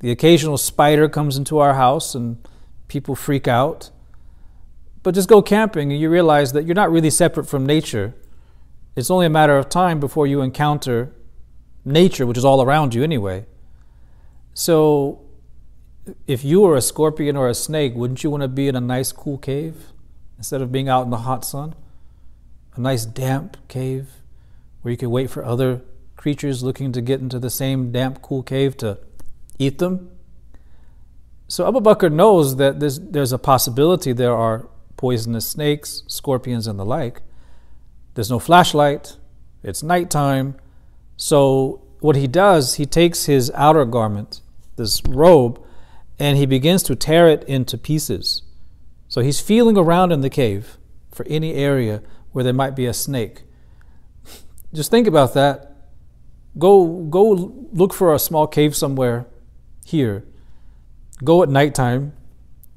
The 0.00 0.10
occasional 0.10 0.58
spider 0.58 1.08
comes 1.08 1.36
into 1.36 1.58
our 1.58 1.74
house 1.74 2.14
and 2.14 2.46
people 2.88 3.14
freak 3.14 3.48
out. 3.48 3.90
But 5.02 5.14
just 5.14 5.28
go 5.28 5.42
camping 5.42 5.92
and 5.92 6.00
you 6.00 6.10
realize 6.10 6.52
that 6.52 6.64
you're 6.64 6.74
not 6.74 6.90
really 6.90 7.10
separate 7.10 7.44
from 7.46 7.66
nature. 7.66 8.14
It's 8.94 9.10
only 9.10 9.26
a 9.26 9.30
matter 9.30 9.56
of 9.56 9.68
time 9.68 10.00
before 10.00 10.26
you 10.26 10.40
encounter 10.40 11.12
nature, 11.84 12.26
which 12.26 12.38
is 12.38 12.44
all 12.44 12.62
around 12.62 12.94
you 12.94 13.02
anyway. 13.02 13.46
So, 14.54 15.20
if 16.26 16.44
you 16.44 16.60
were 16.60 16.76
a 16.76 16.80
scorpion 16.80 17.36
or 17.36 17.48
a 17.48 17.54
snake, 17.54 17.94
wouldn't 17.94 18.24
you 18.24 18.30
want 18.30 18.42
to 18.42 18.48
be 18.48 18.68
in 18.68 18.76
a 18.76 18.80
nice, 18.80 19.12
cool 19.12 19.38
cave 19.38 19.92
instead 20.38 20.62
of 20.62 20.72
being 20.72 20.88
out 20.88 21.02
in 21.02 21.10
the 21.10 21.18
hot 21.18 21.44
sun? 21.44 21.74
A 22.76 22.80
nice 22.80 23.06
damp 23.06 23.56
cave 23.68 24.08
where 24.82 24.92
you 24.92 24.96
could 24.96 25.08
wait 25.08 25.30
for 25.30 25.44
other 25.44 25.82
creatures 26.16 26.62
looking 26.62 26.92
to 26.92 27.00
get 27.00 27.20
into 27.20 27.38
the 27.38 27.50
same 27.50 27.92
damp, 27.92 28.22
cool 28.22 28.42
cave 28.42 28.76
to 28.78 28.98
eat 29.58 29.78
them. 29.78 30.10
So 31.48 31.66
Abu 31.68 31.80
Bakr 31.80 32.10
knows 32.10 32.56
that 32.56 32.80
there's, 32.80 32.98
there's 32.98 33.32
a 33.32 33.38
possibility 33.38 34.12
there 34.12 34.34
are 34.34 34.68
poisonous 34.96 35.46
snakes, 35.46 36.02
scorpions, 36.06 36.66
and 36.66 36.78
the 36.78 36.84
like. 36.84 37.22
There's 38.14 38.30
no 38.30 38.38
flashlight, 38.38 39.16
it's 39.62 39.82
nighttime. 39.82 40.56
So 41.16 41.82
what 42.00 42.16
he 42.16 42.26
does, 42.26 42.74
he 42.74 42.86
takes 42.86 43.26
his 43.26 43.50
outer 43.54 43.84
garment, 43.84 44.40
this 44.76 45.02
robe, 45.06 45.62
and 46.18 46.36
he 46.36 46.46
begins 46.46 46.82
to 46.84 46.96
tear 46.96 47.28
it 47.28 47.44
into 47.44 47.78
pieces. 47.78 48.42
So 49.08 49.20
he's 49.20 49.40
feeling 49.40 49.76
around 49.76 50.12
in 50.12 50.22
the 50.22 50.30
cave 50.30 50.78
for 51.12 51.24
any 51.28 51.54
area 51.54 52.02
where 52.36 52.44
there 52.44 52.52
might 52.52 52.76
be 52.76 52.84
a 52.84 52.92
snake. 52.92 53.44
Just 54.74 54.90
think 54.90 55.06
about 55.06 55.32
that. 55.32 55.74
Go, 56.58 57.04
go 57.04 57.30
look 57.72 57.94
for 57.94 58.14
a 58.14 58.18
small 58.18 58.46
cave 58.46 58.76
somewhere 58.76 59.24
here. 59.86 60.22
Go 61.24 61.42
at 61.42 61.48
nighttime, 61.48 62.12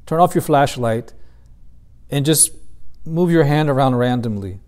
turn 0.05 0.21
off 0.21 0.33
your 0.33 0.43
flashlight, 0.43 1.11
and 2.09 2.25
just 2.25 2.51
move 3.03 3.31
your 3.31 3.43
hand 3.43 3.69
around 3.69 3.95
randomly. 3.95 4.61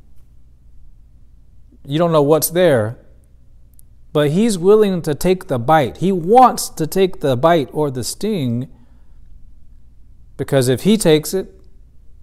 You 1.86 1.97
don't 1.97 2.12
know 2.12 2.21
what's 2.21 2.49
there, 2.49 2.97
but 4.12 4.32
he's 4.32 4.58
willing 4.58 5.01
to 5.04 5.15
take 5.15 5.47
the 5.47 5.58
bite. 5.58 5.97
He 5.97 6.12
wants 6.12 6.67
to 6.67 6.86
take 6.86 7.21
the 7.21 7.38
bite 7.38 7.69
or 7.71 7.89
the 7.89 8.04
sting 8.04 8.69
because 10.36 10.67
if 10.67 10.82
he 10.82 10.97
takes 10.97 11.34
it, 11.34 11.49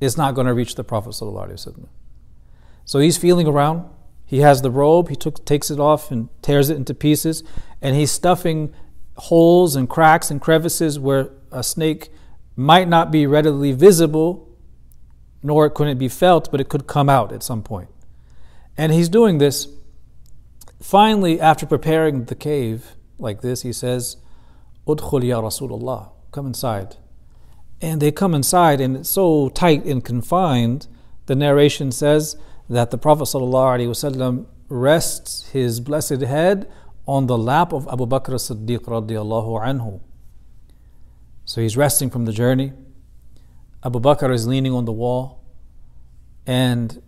it's 0.03 0.19
not 0.19 0.35
going 0.35 0.47
to 0.47 0.53
reach 0.53 0.75
the 0.75 0.85
Prophet. 0.85 1.15
So 2.89 3.01
he's 3.01 3.19
feeling 3.19 3.47
around. 3.47 3.85
He 4.25 4.39
has 4.39 4.63
the 4.63 4.71
robe. 4.71 5.11
He 5.11 5.15
took, 5.15 5.45
takes 5.45 5.71
it 5.71 5.79
off 5.79 6.11
and 6.11 6.31
tears 6.41 6.71
it 6.71 6.77
into 6.79 6.95
pieces. 6.95 7.45
And 7.83 7.95
he's 7.95 8.11
stuffing 8.11 8.73
holes 9.17 9.77
and 9.77 9.91
cracks 9.91 10.31
and 10.31 10.41
crevices 10.41 10.99
where 10.99 11.29
a 11.53 11.63
snake 11.63 12.09
might 12.57 12.89
not 12.89 13.11
be 13.11 13.27
readily 13.27 13.73
visible, 13.73 14.49
nor 15.43 15.69
could 15.69 15.89
it 15.89 15.99
be 15.99 16.09
felt, 16.09 16.51
but 16.51 16.63
it 16.63 16.71
could 16.71 16.87
come 16.87 17.11
out 17.11 17.31
at 17.31 17.43
some 17.43 17.63
point. 17.63 17.91
And 18.75 18.91
he's 18.91 19.11
doing 19.11 19.37
this. 19.37 19.69
Finally, 20.81 21.39
after 21.39 21.67
preparing 21.67 22.25
the 22.25 22.35
cave 22.35 22.97
like 23.19 23.43
this, 23.43 23.61
he 23.61 23.73
says, 23.75 24.17
Udkhul 24.87 25.25
ya 25.25 25.43
Rasulullah, 25.43 26.13
come 26.33 26.47
inside. 26.47 26.97
And 27.83 28.01
they 28.01 28.13
come 28.13 28.35
inside, 28.35 28.81
and 28.81 28.97
it's 28.97 29.11
so 29.11 29.51
tight 29.51 29.85
and 29.85 30.03
confined, 30.03 30.87
the 31.27 31.37
narration 31.37 31.93
says 31.93 32.39
that 32.69 32.91
the 32.91 32.99
Prophet 32.99 33.25
ﷺ 33.25 34.47
rests 34.69 35.49
his 35.51 35.81
blessed 35.81 36.21
head 36.21 36.71
on 37.07 37.27
the 37.27 37.39
lap 37.39 37.73
of 37.73 37.89
Abu 37.89 38.07
Bakr 38.07 38.35
as-Siddiq 38.35 38.81
radiallahu 38.81 39.65
anhu. 39.65 40.01
So 41.47 41.63
he's 41.63 41.77
resting 41.77 42.11
from 42.11 42.27
the 42.27 42.33
journey. 42.33 42.75
Abu 43.83 44.01
Bakr 44.01 44.33
is 44.33 44.47
leaning 44.47 44.73
on 44.73 44.85
the 44.85 44.93
wall 44.93 45.43
and 46.47 47.03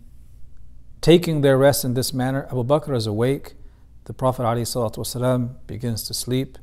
taking 1.01 1.41
their 1.41 1.57
rest 1.57 1.85
in 1.85 1.93
this 1.93 2.13
manner. 2.13 2.47
Abu 2.49 2.63
Bakr 2.63 2.95
is 2.95 3.05
awake. 3.05 3.53
The 4.05 4.13
Prophet 4.13 4.43
ﷺ 4.43 5.55
begins 5.67 6.03
to 6.03 6.13
sleep. 6.15 6.57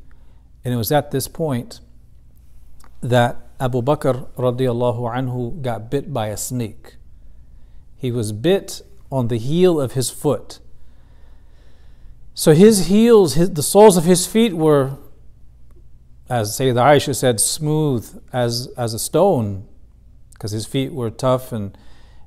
And 0.65 0.75
it 0.75 0.77
was 0.77 0.91
at 0.91 1.13
this 1.13 1.29
point 1.29 1.81
that 3.01 3.37
Abu 3.61 3.81
Bakr 3.81 4.29
radiallahu 4.35 5.15
anhu 5.15 5.63
got 5.63 5.89
bit 5.89 6.13
by 6.13 6.29
a 6.29 6.37
snake. 6.37 6.97
He 7.97 8.11
was 8.11 8.33
bit 8.33 8.83
on 9.11 9.29
the 9.29 9.39
heel 9.39 9.81
of 9.81 9.93
his 9.93 10.11
foot. 10.11 10.61
So 12.35 12.55
his 12.55 12.87
heels, 12.87 13.35
his, 13.35 13.51
the 13.51 13.63
soles 13.63 13.97
of 13.97 14.05
his 14.05 14.27
feet 14.27 14.53
were, 14.53 14.97
as 16.29 16.51
Sayyidina 16.51 16.83
Aisha 16.83 17.17
said, 17.17 17.41
smooth 17.41 18.23
as, 18.33 18.69
as 18.77 18.95
a 18.95 18.99
stone, 18.99 19.67
because 20.33 20.53
his 20.53 20.67
feet 20.67 20.93
were 20.93 21.11
tough 21.11 21.51
and 21.51 21.77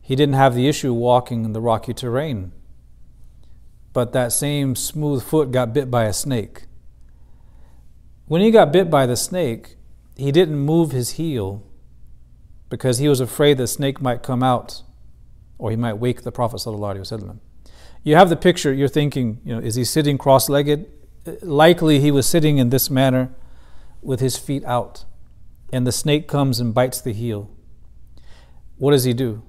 he 0.02 0.16
didn't 0.16 0.36
have 0.36 0.54
the 0.54 0.68
issue 0.68 0.94
walking 0.94 1.46
in 1.46 1.54
the 1.54 1.62
rocky 1.62 1.94
terrain. 1.94 2.52
But 3.94 4.12
that 4.14 4.32
same 4.32 4.76
smooth 4.76 5.24
foot 5.24 5.52
got 5.52 5.74
bit 5.74 5.90
by 5.90 6.06
a 6.06 6.14
snake. 6.14 6.64
When 8.26 8.42
he 8.42 8.52
got 8.52 8.74
bit 8.74 8.90
by 8.90 9.06
the 9.06 9.16
snake, 9.16 9.76
he 10.16 10.32
didn't 10.32 10.58
move 10.58 10.92
his 10.92 11.12
heel 11.12 11.64
because 12.70 12.98
he 12.98 13.08
was 13.08 13.20
afraid 13.20 13.58
the 13.58 13.68
snake 13.68 14.02
might 14.02 14.24
come 14.24 14.44
out 14.44 14.84
or 15.62 15.70
he 15.70 15.78
might 15.78 15.94
wake 15.94 16.24
the 16.24 16.32
Prophet. 16.32 16.66
You 18.04 18.16
have 18.16 18.30
the 18.30 18.36
picture, 18.36 18.74
you're 18.74 18.88
thinking, 18.88 19.40
you 19.46 19.54
know, 19.54 19.62
is 19.62 19.76
he 19.76 19.84
sitting 19.84 20.18
cross 20.18 20.50
legged? 20.50 20.92
Uh, 21.26 21.34
likely 21.44 22.00
he 22.00 22.10
was 22.10 22.26
sitting 22.26 22.58
in 22.58 22.72
this 22.72 22.90
manner 22.90 23.30
with 24.02 24.22
his 24.22 24.38
feet 24.38 24.66
out, 24.66 25.06
and 25.72 25.86
the 25.86 25.92
snake 25.92 26.28
comes 26.28 26.60
and 26.60 26.74
bites 26.74 27.00
the 27.00 27.14
heel. 27.14 27.52
What 28.80 28.90
does 28.90 29.04
he 29.04 29.14
do? 29.14 29.44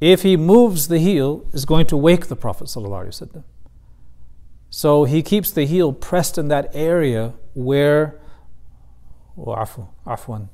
If 0.00 0.22
he 0.22 0.38
moves 0.38 0.88
the 0.88 0.98
heel, 0.98 1.46
is 1.52 1.66
going 1.66 1.84
to 1.88 1.98
wake 1.98 2.28
the 2.28 2.36
Prophet. 2.36 2.74
So 4.70 5.04
he 5.04 5.22
keeps 5.22 5.50
the 5.50 5.66
heel 5.66 5.92
pressed 5.92 6.38
in 6.38 6.48
that 6.48 6.70
area 6.72 7.34
where 7.52 8.18
oh, 9.36 9.54
afwan. 10.06 10.48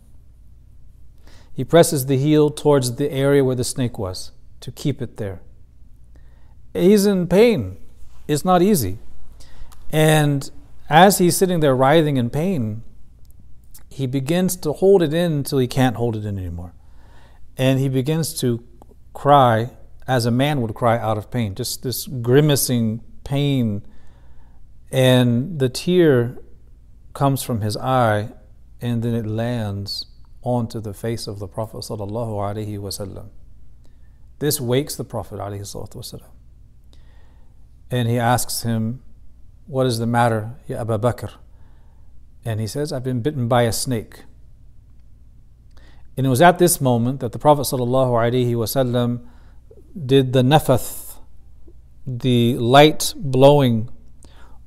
He 1.54 1.62
presses 1.62 2.06
the 2.06 2.18
heel 2.18 2.50
towards 2.50 2.96
the 2.96 3.12
area 3.12 3.44
where 3.44 3.54
the 3.54 3.62
snake 3.62 3.96
was 3.96 4.32
to 4.60 4.72
keep 4.72 5.00
it 5.02 5.16
there. 5.16 5.40
He's 6.72 7.06
in 7.06 7.26
pain. 7.26 7.76
It's 8.26 8.44
not 8.44 8.62
easy. 8.62 8.98
And 9.90 10.50
as 10.88 11.18
he's 11.18 11.36
sitting 11.36 11.60
there 11.60 11.74
writhing 11.74 12.16
in 12.16 12.30
pain, 12.30 12.82
he 13.88 14.06
begins 14.06 14.56
to 14.56 14.72
hold 14.72 15.02
it 15.02 15.12
in 15.14 15.32
until 15.32 15.58
he 15.58 15.66
can't 15.66 15.96
hold 15.96 16.16
it 16.16 16.24
in 16.24 16.38
anymore. 16.38 16.74
And 17.56 17.80
he 17.80 17.88
begins 17.88 18.38
to 18.40 18.64
cry 19.12 19.70
as 20.06 20.24
a 20.24 20.30
man 20.30 20.62
would 20.62 20.74
cry 20.74 20.98
out 20.98 21.18
of 21.18 21.30
pain, 21.30 21.54
just 21.54 21.82
this 21.82 22.06
grimacing 22.06 23.02
pain. 23.24 23.82
And 24.90 25.58
the 25.58 25.68
tear 25.68 26.38
comes 27.12 27.42
from 27.42 27.60
his 27.60 27.76
eye 27.76 28.30
and 28.80 29.02
then 29.02 29.14
it 29.14 29.26
lands 29.26 30.06
onto 30.42 30.80
the 30.80 30.94
face 30.94 31.26
of 31.26 31.40
the 31.40 31.48
Prophet. 31.48 31.84
This 34.38 34.60
wakes 34.60 34.94
the 34.96 35.04
Prophet. 35.04 35.40
And 37.90 38.08
he 38.08 38.18
asks 38.18 38.62
him, 38.62 39.02
What 39.66 39.86
is 39.86 39.98
the 39.98 40.06
matter, 40.06 40.54
Ya 40.66 40.80
Abu 40.80 40.98
Bakr? 40.98 41.32
And 42.44 42.60
he 42.60 42.66
says, 42.66 42.92
I've 42.92 43.02
been 43.02 43.20
bitten 43.20 43.48
by 43.48 43.62
a 43.62 43.72
snake. 43.72 44.24
And 46.16 46.26
it 46.26 46.30
was 46.30 46.40
at 46.40 46.58
this 46.58 46.80
moment 46.80 47.20
that 47.20 47.32
the 47.32 47.38
Prophet 47.38 47.62
ﷺ 47.62 49.26
did 50.06 50.32
the 50.32 50.42
nafath, 50.42 51.16
the 52.06 52.56
light 52.58 53.14
blowing 53.16 53.88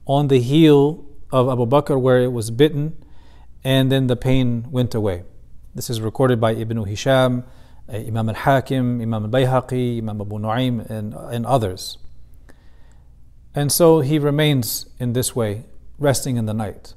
on 0.05 0.27
the 0.27 0.39
heel 0.39 1.05
of 1.31 1.49
Abu 1.49 1.65
Bakr 1.65 1.99
where 1.99 2.21
it 2.21 2.31
was 2.31 2.51
bitten, 2.51 3.03
and 3.63 3.91
then 3.91 4.07
the 4.07 4.15
pain 4.15 4.67
went 4.71 4.93
away. 4.93 5.23
This 5.73 5.89
is 5.89 6.01
recorded 6.01 6.39
by 6.41 6.53
Ibn 6.53 6.85
Hisham 6.85 7.45
Imam 7.91 8.29
al 8.29 8.35
Hakim, 8.35 9.01
Imam 9.01 9.25
al 9.25 9.29
Bayhaqi, 9.29 9.97
Imam 9.97 10.21
Abu 10.21 10.39
Nu'aym, 10.39 10.89
and, 10.89 11.13
and 11.13 11.45
others. 11.45 11.97
And 13.53 13.71
so 13.71 13.99
he 13.99 14.17
remains 14.17 14.87
in 14.99 15.13
this 15.13 15.35
way, 15.35 15.65
resting 15.99 16.37
in 16.37 16.45
the 16.45 16.53
night. 16.53 16.93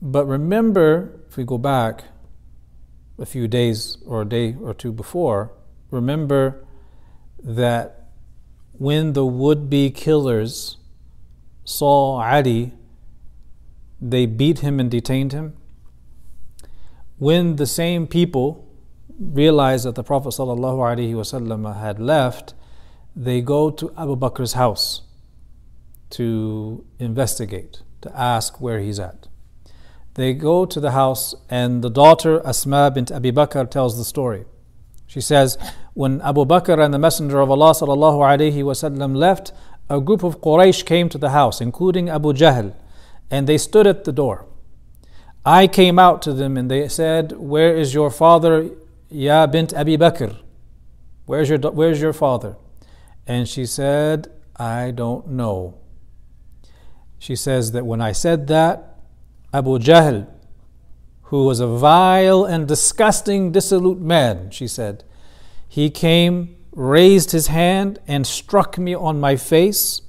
But 0.00 0.26
remember, 0.26 1.20
if 1.28 1.36
we 1.36 1.44
go 1.44 1.58
back 1.58 2.04
a 3.18 3.26
few 3.26 3.48
days 3.48 3.98
or 4.06 4.22
a 4.22 4.24
day 4.24 4.56
or 4.62 4.72
two 4.72 4.92
before, 4.92 5.52
remember 5.90 6.64
that 7.42 8.08
when 8.72 9.12
the 9.12 9.26
would 9.26 9.68
be 9.68 9.90
killers 9.90 10.78
saw 11.64 12.22
Ali, 12.22 12.72
they 14.00 14.24
beat 14.24 14.60
him 14.60 14.80
and 14.80 14.90
detained 14.90 15.32
him. 15.32 15.56
When 17.18 17.56
the 17.56 17.66
same 17.66 18.06
people 18.06 18.69
realized 19.19 19.85
that 19.85 19.95
the 19.95 20.03
Prophet 20.03 20.29
ﷺ 20.29 21.79
had 21.79 21.99
left, 21.99 22.53
they 23.15 23.41
go 23.41 23.69
to 23.69 23.93
Abu 23.97 24.15
Bakr's 24.15 24.53
house 24.53 25.01
to 26.11 26.85
investigate, 26.99 27.81
to 28.01 28.15
ask 28.17 28.59
where 28.59 28.79
he's 28.79 28.99
at. 28.99 29.27
They 30.15 30.33
go 30.33 30.65
to 30.65 30.79
the 30.79 30.91
house, 30.91 31.35
and 31.49 31.81
the 31.81 31.89
daughter 31.89 32.45
Asma 32.45 32.91
bint 32.91 33.11
Abi 33.11 33.31
Bakr 33.31 33.69
tells 33.69 33.97
the 33.97 34.05
story. 34.05 34.45
She 35.07 35.21
says, 35.21 35.57
When 35.93 36.21
Abu 36.21 36.45
Bakr 36.45 36.83
and 36.83 36.93
the 36.93 36.99
Messenger 36.99 37.41
of 37.41 37.51
Allah 37.51 37.71
وسلم, 37.71 39.15
left, 39.15 39.51
a 39.89 40.01
group 40.01 40.23
of 40.23 40.41
Quraysh 40.41 40.85
came 40.85 41.09
to 41.09 41.17
the 41.17 41.29
house, 41.29 41.61
including 41.61 42.09
Abu 42.09 42.33
Jahl, 42.33 42.73
and 43.29 43.47
they 43.47 43.57
stood 43.57 43.87
at 43.87 44.03
the 44.03 44.11
door. 44.11 44.45
I 45.45 45.67
came 45.67 45.99
out 45.99 46.21
to 46.23 46.33
them 46.33 46.57
and 46.57 46.71
they 46.71 46.87
said, 46.87 47.33
Where 47.33 47.75
is 47.75 47.93
your 47.93 48.09
father 48.09 48.71
Ya 49.10 49.44
bint 49.46 49.74
Abi 49.74 49.96
Bakr, 49.96 50.36
where's 51.26 51.48
your, 51.48 51.58
where's 51.58 52.00
your 52.00 52.12
father? 52.12 52.56
And 53.26 53.48
she 53.48 53.66
said, 53.66 54.30
I 54.56 54.92
don't 54.92 55.26
know. 55.28 55.78
She 57.18 57.34
says 57.34 57.72
that 57.72 57.84
when 57.84 58.00
I 58.00 58.12
said 58.12 58.46
that, 58.46 59.00
Abu 59.52 59.78
Jahl, 59.80 60.28
who 61.22 61.44
was 61.44 61.58
a 61.58 61.66
vile 61.66 62.44
and 62.44 62.68
disgusting, 62.68 63.50
dissolute 63.50 64.00
man, 64.00 64.50
she 64.50 64.68
said, 64.68 65.02
he 65.68 65.90
came, 65.90 66.56
raised 66.72 67.32
his 67.32 67.48
hand, 67.48 67.98
and 68.06 68.24
struck 68.26 68.78
me 68.78 68.94
on 68.94 69.18
my 69.18 69.34
face 69.34 70.02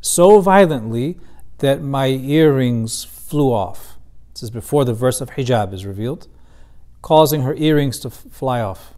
so 0.00 0.40
violently 0.40 1.18
that 1.58 1.80
my 1.80 2.08
earrings 2.08 3.04
flew 3.04 3.52
off. 3.52 3.98
This 4.34 4.42
is 4.44 4.50
before 4.50 4.84
the 4.84 4.94
verse 4.94 5.20
of 5.20 5.30
hijab 5.30 5.72
is 5.72 5.86
revealed 5.86 6.28
causing 7.01 7.41
her 7.41 7.53
earrings 7.55 7.99
to 7.99 8.07
f- 8.07 8.25
fly 8.31 8.61
off. 8.61 8.93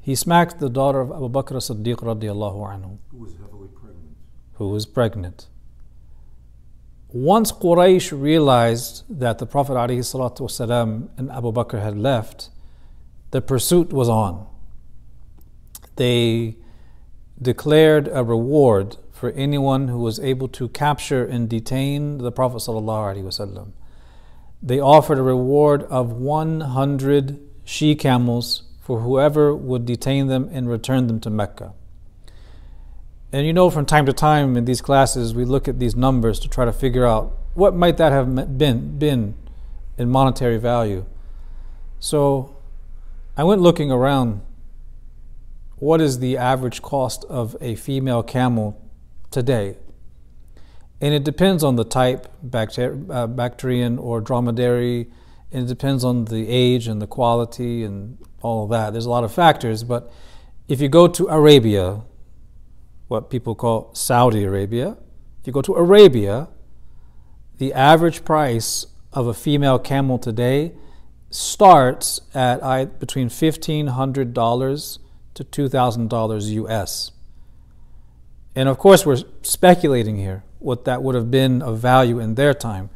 He 0.00 0.14
smacked 0.14 0.58
the 0.58 0.70
daughter 0.70 1.00
of 1.00 1.10
Abu 1.10 1.28
Bakr 1.28 1.56
as-Siddiq 1.56 1.96
radiallahu 1.96 2.58
anhu. 2.72 2.98
Who 3.10 3.18
was 3.18 3.32
heavily 3.32 3.68
pregnant. 3.68 4.16
Who 4.54 4.68
was 4.68 4.86
pregnant. 4.86 5.48
Once 7.10 7.52
Quraysh 7.52 8.18
realized 8.18 9.04
that 9.08 9.38
the 9.38 9.46
Prophet 9.46 9.74
والسلام, 9.74 11.08
and 11.16 11.30
Abu 11.30 11.52
Bakr 11.52 11.82
had 11.82 11.98
left, 11.98 12.50
the 13.30 13.40
pursuit 13.40 13.92
was 13.92 14.08
on. 14.08 14.46
They 15.96 16.56
declared 17.40 18.08
a 18.08 18.24
reward 18.24 18.96
for 19.12 19.30
anyone 19.32 19.88
who 19.88 19.98
was 19.98 20.20
able 20.20 20.48
to 20.48 20.68
capture 20.68 21.24
and 21.24 21.48
detain 21.48 22.18
the 22.18 22.32
Prophet 22.32 22.58
sallallahu 22.58 23.16
alaihi 23.16 23.24
wasallam 23.24 23.72
they 24.63 24.79
offered 24.79 25.19
a 25.19 25.21
reward 25.21 25.83
of 25.83 26.13
100 26.13 27.39
she 27.65 27.95
camels 27.95 28.63
for 28.79 29.01
whoever 29.01 29.53
would 29.53 29.85
detain 29.85 30.27
them 30.27 30.49
and 30.53 30.69
return 30.69 31.07
them 31.07 31.19
to 31.19 31.29
Mecca. 31.29 31.73
And 33.33 33.45
you 33.45 33.51
know, 33.51 33.69
from 33.69 33.85
time 33.85 34.05
to 34.05 34.13
time 34.13 34.55
in 34.55 34.65
these 34.65 34.81
classes, 34.81 35.33
we 35.33 35.43
look 35.43 35.67
at 35.67 35.79
these 35.79 35.95
numbers 35.95 36.39
to 36.39 36.47
try 36.47 36.65
to 36.65 36.71
figure 36.71 37.05
out 37.05 37.37
what 37.55 37.75
might 37.75 37.97
that 37.97 38.11
have 38.11 38.57
been, 38.57 38.97
been 38.97 39.35
in 39.97 40.09
monetary 40.09 40.57
value. 40.57 41.05
So 41.99 42.55
I 43.35 43.43
went 43.43 43.61
looking 43.61 43.91
around. 43.91 44.41
What 45.77 45.99
is 45.99 46.19
the 46.19 46.37
average 46.37 46.81
cost 46.81 47.25
of 47.25 47.57
a 47.59 47.75
female 47.75 48.23
camel 48.23 48.79
today? 49.31 49.77
And 51.03 51.13
it 51.13 51.25
depends 51.25 51.65
on 51.65 51.75
the 51.75 51.83
type, 51.83 52.29
bacter- 52.41 53.13
uh, 53.13 53.27
Bactrian 53.27 53.99
or 53.99 54.21
dromedary, 54.21 55.09
and 55.51 55.65
it 55.65 55.67
depends 55.67 56.05
on 56.05 56.23
the 56.23 56.47
age 56.47 56.87
and 56.87 57.01
the 57.01 57.07
quality 57.07 57.83
and 57.83 58.17
all 58.41 58.63
of 58.63 58.69
that. 58.69 58.93
There's 58.93 59.05
a 59.05 59.09
lot 59.09 59.25
of 59.25 59.33
factors, 59.33 59.83
but 59.83 60.09
if 60.69 60.79
you 60.79 60.87
go 60.87 61.09
to 61.09 61.27
Arabia, 61.27 62.03
what 63.09 63.29
people 63.29 63.53
call 63.53 63.93
Saudi 63.93 64.45
Arabia, 64.45 64.95
if 65.41 65.47
you 65.47 65.51
go 65.51 65.61
to 65.61 65.73
Arabia, 65.73 66.47
the 67.57 67.73
average 67.73 68.23
price 68.23 68.85
of 69.11 69.27
a 69.27 69.33
female 69.33 69.79
camel 69.79 70.17
today 70.17 70.71
starts 71.29 72.21
at 72.33 72.97
between 73.01 73.27
$1,500 73.27 74.99
to 75.33 75.43
$2,000 75.43 76.49
US. 76.63 77.11
And 78.55 78.69
of 78.69 78.77
course, 78.77 79.05
we're 79.05 79.23
speculating 79.41 80.15
here 80.15 80.45
what 80.63 80.85
that 80.85 81.03
would 81.03 81.15
have 81.15 81.29
been 81.29 81.61
of 81.61 81.79
value 81.79 82.19
in 82.19 82.35
their 82.35 82.53
time. 82.53 82.89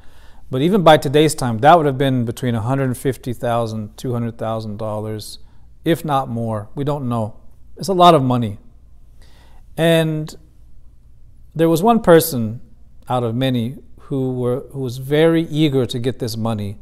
But 0.49 0.61
even 0.61 0.81
by 0.81 0.97
today's 0.97 1.35
time, 1.35 1.57
that 1.59 1.75
would 1.77 1.85
have 1.85 1.97
been 1.97 2.23
between 2.23 2.55
$150,000, 2.55 3.95
$200,000, 3.95 5.37
if 5.83 6.05
not 6.05 6.29
more. 6.29 6.69
We 6.73 6.83
don't 6.83 7.09
know. 7.09 7.35
It's 7.75 7.89
a 7.89 7.93
lot 7.93 8.15
of 8.15 8.23
money. 8.23 8.57
And 9.75 10.33
there 11.53 11.69
was 11.69 11.83
one 11.83 12.01
person 12.01 12.61
out 13.09 13.23
of 13.23 13.35
many 13.35 13.77
who, 14.01 14.33
were, 14.33 14.61
who 14.71 14.79
was 14.79 14.97
very 14.99 15.43
eager 15.43 15.85
to 15.85 15.99
get 15.99 16.19
this 16.19 16.37
money 16.37 16.77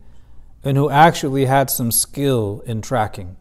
and 0.64 0.78
who 0.78 0.90
actually 0.90 1.46
had 1.46 1.70
some 1.70 1.92
skill 1.92 2.64
in 2.66 2.82
tracking. 2.82 3.36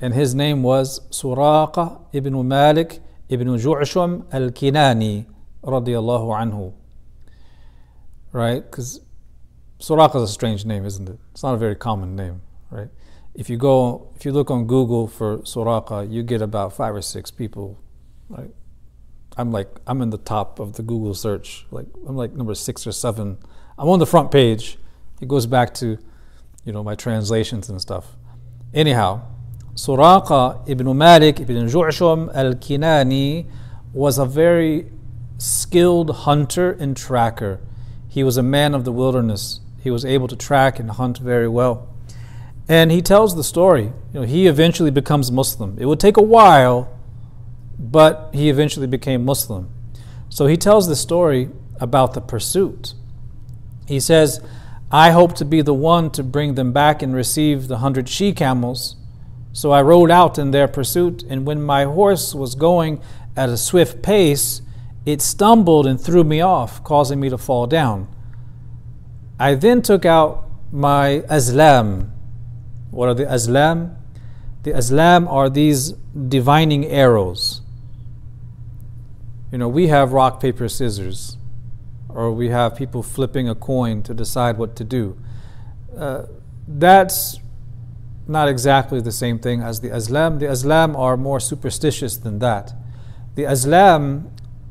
And 0.00 0.14
his 0.14 0.34
name 0.34 0.62
was 0.62 1.00
Suraqa 1.10 2.00
ibn 2.12 2.46
Malik 2.46 3.00
ibn 3.28 3.48
Ju'shum 3.48 4.26
al 4.32 4.50
Kinani, 4.50 5.26
radiallahu 5.66 6.28
anhu. 6.42 6.72
Right? 8.32 8.62
Because 8.62 9.00
Suraqa 9.80 10.16
is 10.16 10.22
a 10.22 10.32
strange 10.32 10.64
name, 10.64 10.84
isn't 10.84 11.08
it? 11.08 11.18
It's 11.32 11.42
not 11.42 11.54
a 11.54 11.58
very 11.58 11.74
common 11.74 12.16
name, 12.16 12.42
right? 12.70 12.88
If 13.34 13.50
you 13.50 13.58
go, 13.58 14.10
if 14.16 14.24
you 14.24 14.32
look 14.32 14.50
on 14.50 14.66
Google 14.66 15.06
for 15.06 15.38
Suraqa, 15.38 16.10
you 16.10 16.22
get 16.22 16.40
about 16.40 16.72
five 16.72 16.94
or 16.94 17.02
six 17.02 17.30
people, 17.30 17.78
right? 18.28 18.50
I'm 19.36 19.52
like, 19.52 19.68
I'm 19.86 20.00
in 20.00 20.08
the 20.08 20.18
top 20.18 20.58
of 20.58 20.74
the 20.74 20.82
Google 20.82 21.12
search. 21.12 21.66
Like, 21.70 21.86
I'm 22.06 22.16
like 22.16 22.32
number 22.32 22.54
six 22.54 22.86
or 22.86 22.92
seven. 22.92 23.36
I'm 23.78 23.88
on 23.88 23.98
the 23.98 24.06
front 24.06 24.30
page. 24.30 24.78
It 25.20 25.28
goes 25.28 25.44
back 25.44 25.74
to, 25.74 25.98
you 26.64 26.72
know, 26.72 26.82
my 26.82 26.94
translations 26.94 27.68
and 27.68 27.80
stuff. 27.80 28.16
Anyhow, 28.72 29.22
Suraqa 29.74 30.66
ibn 30.66 30.96
Malik 30.96 31.40
ibn 31.40 31.56
Ju'shum 31.66 32.34
al-Kinani 32.34 33.46
was 33.92 34.16
a 34.16 34.24
very 34.24 34.90
skilled 35.38 36.10
hunter 36.10 36.72
and 36.72 36.96
tracker. 36.96 37.60
He 38.08 38.24
was 38.24 38.36
a 38.36 38.42
man 38.42 38.74
of 38.74 38.84
the 38.84 38.92
wilderness. 38.92 39.60
He 39.82 39.90
was 39.90 40.04
able 40.04 40.28
to 40.28 40.36
track 40.36 40.78
and 40.78 40.90
hunt 40.90 41.18
very 41.18 41.48
well. 41.48 41.88
And 42.68 42.90
he 42.90 43.02
tells 43.02 43.36
the 43.36 43.44
story. 43.44 43.92
You 44.12 44.20
know, 44.20 44.22
he 44.22 44.46
eventually 44.46 44.90
becomes 44.90 45.30
Muslim. 45.30 45.76
It 45.78 45.86
would 45.86 46.00
take 46.00 46.16
a 46.16 46.22
while, 46.22 46.90
but 47.78 48.30
he 48.32 48.48
eventually 48.48 48.86
became 48.86 49.24
Muslim. 49.24 49.70
So 50.28 50.46
he 50.46 50.56
tells 50.56 50.88
the 50.88 50.96
story 50.96 51.50
about 51.78 52.14
the 52.14 52.20
pursuit. 52.20 52.94
He 53.86 54.00
says, 54.00 54.40
I 54.90 55.10
hope 55.10 55.34
to 55.36 55.44
be 55.44 55.62
the 55.62 55.74
one 55.74 56.10
to 56.12 56.22
bring 56.22 56.54
them 56.54 56.72
back 56.72 57.02
and 57.02 57.14
receive 57.14 57.68
the 57.68 57.78
hundred 57.78 58.08
she 58.08 58.32
camels. 58.32 58.96
So 59.52 59.70
I 59.70 59.82
rode 59.82 60.10
out 60.10 60.38
in 60.38 60.50
their 60.50 60.68
pursuit, 60.68 61.22
and 61.22 61.46
when 61.46 61.62
my 61.62 61.84
horse 61.84 62.34
was 62.34 62.54
going 62.54 63.00
at 63.36 63.48
a 63.48 63.56
swift 63.56 64.02
pace, 64.02 64.62
it 65.06 65.22
stumbled 65.22 65.86
and 65.86 66.00
threw 66.00 66.24
me 66.24 66.40
off, 66.40 66.82
causing 66.82 67.20
me 67.20 67.30
to 67.30 67.38
fall 67.38 67.66
down. 67.66 68.08
I 69.38 69.54
then 69.54 69.80
took 69.80 70.04
out 70.04 70.44
my 70.72 71.22
azlam. 71.30 72.10
What 72.90 73.08
are 73.08 73.14
the 73.14 73.24
azlam? 73.24 73.96
The 74.64 74.72
azlam 74.72 75.30
are 75.30 75.48
these 75.48 75.92
divining 75.92 76.86
arrows. 76.86 77.62
You 79.52 79.58
know, 79.58 79.68
we 79.68 79.86
have 79.86 80.12
rock, 80.12 80.40
paper, 80.40 80.68
scissors, 80.68 81.36
or 82.08 82.32
we 82.32 82.48
have 82.48 82.74
people 82.74 83.02
flipping 83.02 83.48
a 83.48 83.54
coin 83.54 84.02
to 84.02 84.12
decide 84.12 84.58
what 84.58 84.74
to 84.76 84.84
do. 84.84 85.16
Uh, 85.96 86.24
that's 86.66 87.38
not 88.26 88.48
exactly 88.48 89.00
the 89.00 89.12
same 89.12 89.38
thing 89.38 89.62
as 89.62 89.80
the 89.80 89.90
Azlam. 89.90 90.40
The 90.40 90.46
Azlam 90.46 90.98
are 90.98 91.16
more 91.16 91.38
superstitious 91.38 92.16
than 92.16 92.40
that. 92.40 92.72
The 93.36 93.44
Azlam, 93.44 94.30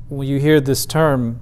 when 0.10 0.28
you 0.28 0.40
hear 0.40 0.60
this 0.62 0.86
term, 0.86 1.42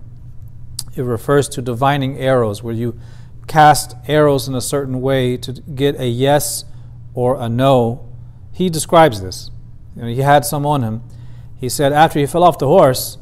it 0.96 1.02
refers 1.02 1.50
to 1.50 1.62
divining 1.62 2.18
arrows, 2.18 2.64
where 2.64 2.74
you 2.74 3.00
cast 3.48 3.96
arrows 4.08 4.48
in 4.48 4.56
a 4.56 4.62
certain 4.62 5.02
way 5.02 5.38
to 5.38 5.54
get 5.54 6.00
a 6.00 6.08
yes 6.08 6.66
or 7.14 7.40
a 7.42 7.50
no. 7.50 8.10
He 8.52 8.70
describes 8.70 9.22
this. 9.22 9.50
You 9.96 10.04
know, 10.04 10.08
he 10.08 10.22
had 10.22 10.46
some 10.46 10.66
on 10.66 10.84
him. 10.84 11.04
He 11.60 11.70
said 11.70 11.94
after 11.94 12.20
he 12.20 12.26
fell 12.26 12.44
off 12.44 12.58
the 12.58 12.68
horse, 12.68 13.18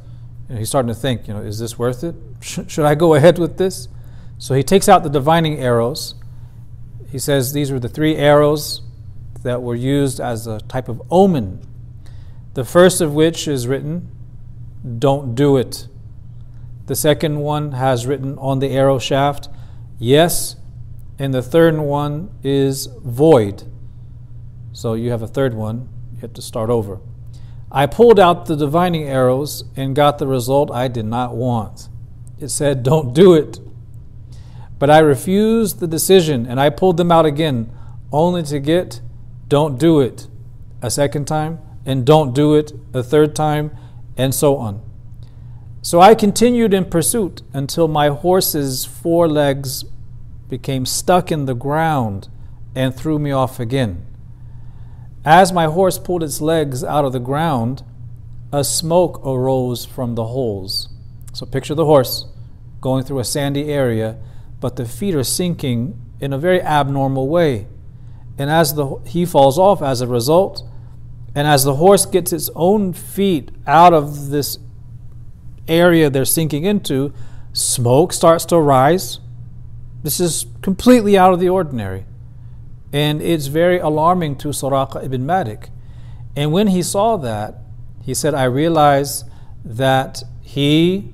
you 0.48 0.56
know, 0.56 0.60
he's 0.60 0.70
starting 0.70 0.90
to 0.90 0.96
think, 0.96 1.28
you 1.28 1.34
know, 1.34 1.42
is 1.42 1.60
this 1.60 1.80
worth 1.80 2.04
it? 2.04 2.16
Should 2.42 2.86
I 2.86 2.96
go 2.96 3.14
ahead 3.14 3.40
with 3.40 3.58
this? 3.58 3.88
So 4.38 4.54
he 4.54 4.64
takes 4.64 4.90
out 4.90 5.04
the 5.04 5.10
divining 5.10 5.60
arrows 5.60 6.16
he 7.12 7.20
says 7.20 7.52
these 7.52 7.72
were 7.72 7.80
the 7.80 7.90
three 7.90 8.16
arrows 8.16 8.82
that 9.44 9.62
were 9.62 9.76
used 9.76 10.22
as 10.22 10.48
a 10.48 10.62
type 10.62 10.88
of 10.88 11.02
omen. 11.12 11.62
The 12.54 12.64
first 12.64 13.02
of 13.02 13.14
which 13.14 13.48
is 13.48 13.68
written, 13.68 14.10
Don't 14.98 15.36
do 15.36 15.58
it. 15.58 15.88
The 16.88 16.96
second 16.96 17.40
one 17.40 17.74
has 17.74 18.08
written 18.08 18.38
on 18.38 18.60
the 18.60 18.70
arrow 18.70 19.00
shaft, 19.00 19.50
Yes. 20.00 20.56
And 21.20 21.32
the 21.32 21.44
third 21.44 21.78
one 21.78 22.32
is 22.42 22.88
void. 22.88 23.72
So 24.74 24.96
you 24.96 25.12
have 25.12 25.22
a 25.22 25.28
third 25.28 25.54
one, 25.54 25.88
you 26.16 26.22
have 26.22 26.34
to 26.34 26.42
start 26.42 26.72
over. 26.72 27.00
I 27.72 27.86
pulled 27.86 28.20
out 28.20 28.48
the 28.48 28.56
divining 28.56 29.04
arrows 29.04 29.64
and 29.76 29.96
got 29.96 30.18
the 30.18 30.26
result 30.26 30.72
I 30.72 30.88
did 30.88 31.06
not 31.06 31.36
want. 31.36 31.88
It 32.40 32.50
said, 32.50 32.82
Don't 32.82 33.14
do 33.14 33.36
it. 33.36 33.60
But 34.80 34.90
I 34.90 34.98
refused 34.98 35.80
the 35.80 35.88
decision 35.88 36.48
and 36.48 36.60
I 36.60 36.72
pulled 36.72 36.98
them 36.98 37.12
out 37.12 37.28
again, 37.28 37.72
only 38.12 38.42
to 38.44 38.60
get 38.60 39.02
don't 39.48 39.78
do 39.78 40.00
it 40.00 40.28
a 40.82 40.90
second 40.90 41.26
time, 41.26 41.60
and 41.86 42.06
don't 42.06 42.34
do 42.34 42.56
it 42.56 42.72
a 42.94 43.04
third 43.04 43.36
time, 43.36 43.70
and 44.22 44.36
so 44.36 44.58
on. 44.58 44.82
So 45.82 46.00
I 46.00 46.14
continued 46.14 46.74
in 46.74 46.86
pursuit 46.86 47.42
until 47.54 47.88
my 47.88 48.10
horse's 48.10 48.86
forelegs 48.86 49.84
became 50.48 50.86
stuck 50.86 51.32
in 51.32 51.46
the 51.46 51.56
ground 51.56 52.30
and 52.76 52.96
threw 52.96 53.18
me 53.18 53.32
off 53.32 53.60
again. 53.60 54.06
As 55.26 55.52
my 55.52 55.66
horse 55.66 55.98
pulled 55.98 56.24
its 56.24 56.40
legs 56.40 56.84
out 56.84 57.04
of 57.06 57.14
the 57.14 57.20
ground, 57.20 57.84
a 58.54 58.64
smoke 58.64 59.26
arose 59.26 59.86
from 59.86 60.14
the 60.16 60.28
holes. 60.28 60.90
So 61.34 61.46
picture 61.46 61.76
the 61.76 61.86
horse 61.86 62.26
going 62.80 63.04
through 63.04 63.20
a 63.20 63.24
sandy 63.24 63.72
area 63.72 64.18
but 64.60 64.76
the 64.76 64.86
feet 64.86 65.16
are 65.16 65.24
sinking 65.24 66.00
in 66.20 66.32
a 66.32 66.38
very 66.38 66.62
abnormal 66.62 67.28
way. 67.28 67.66
And 68.38 68.50
as 68.50 68.76
the 68.76 68.98
he 69.08 69.26
falls 69.26 69.58
off 69.58 69.82
as 69.82 70.00
a 70.00 70.08
result, 70.08 70.64
and 71.34 71.48
as 71.48 71.64
the 71.64 71.76
horse 71.76 72.06
gets 72.06 72.34
its 72.34 72.50
own 72.56 72.94
feet 72.94 73.52
out 73.66 73.94
of 73.94 74.30
this 74.30 74.58
area 75.68 76.10
they're 76.10 76.26
sinking 76.26 76.66
into, 76.66 77.14
smoke 77.54 78.12
starts 78.14 78.46
to 78.46 78.58
rise. 78.58 79.20
This 80.04 80.20
is 80.20 80.46
completely 80.62 81.18
out 81.18 81.34
of 81.34 81.40
the 81.40 81.50
ordinary. 81.50 82.06
And 82.92 83.22
it's 83.22 83.48
very 83.48 83.80
alarming 83.80 84.38
to 84.38 84.50
Suraqa 84.50 85.04
ibn 85.04 85.26
Malik. 85.26 85.70
And 86.36 86.52
when 86.52 86.68
he 86.68 86.84
saw 86.84 87.18
that, 87.18 87.56
he 88.02 88.14
said, 88.14 88.34
I 88.34 88.46
realize 88.46 89.24
that 89.64 90.24
he, 90.42 91.14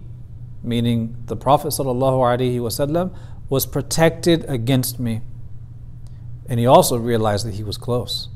meaning 0.63 1.15
the 1.25 1.35
Prophet 1.35 1.67
wasallam, 1.67 3.15
was 3.49 3.65
protected 3.65 4.45
against 4.47 4.99
me. 4.99 5.21
And 6.49 6.59
he 6.59 6.65
also 6.65 6.97
realized 6.97 7.45
that 7.45 7.55
he 7.55 7.63
was 7.63 7.77
close. 7.77 8.29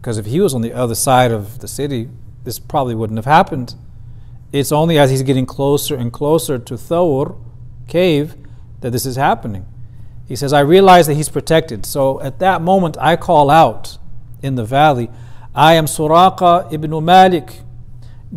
Because 0.00 0.16
if 0.16 0.26
he 0.26 0.40
was 0.40 0.54
on 0.54 0.62
the 0.62 0.72
other 0.72 0.94
side 0.94 1.30
of 1.30 1.58
the 1.58 1.68
city, 1.68 2.08
this 2.44 2.58
probably 2.58 2.94
wouldn't 2.94 3.18
have 3.18 3.26
happened. 3.26 3.74
It's 4.52 4.72
only 4.72 4.98
as 4.98 5.10
he's 5.10 5.22
getting 5.22 5.46
closer 5.46 5.94
and 5.94 6.12
closer 6.12 6.58
to 6.58 6.74
Thawr 6.74 7.36
cave 7.86 8.34
that 8.80 8.90
this 8.90 9.04
is 9.04 9.16
happening. 9.16 9.66
He 10.26 10.36
says, 10.36 10.52
I 10.52 10.60
realize 10.60 11.06
that 11.06 11.14
he's 11.14 11.28
protected. 11.28 11.84
So 11.84 12.20
at 12.20 12.38
that 12.38 12.62
moment, 12.62 12.96
I 13.00 13.16
call 13.16 13.50
out 13.50 13.98
in 14.42 14.54
the 14.54 14.64
valley, 14.64 15.10
I 15.54 15.74
am 15.74 15.86
Suraqa 15.86 16.72
ibn 16.72 17.04
Malik. 17.04 17.60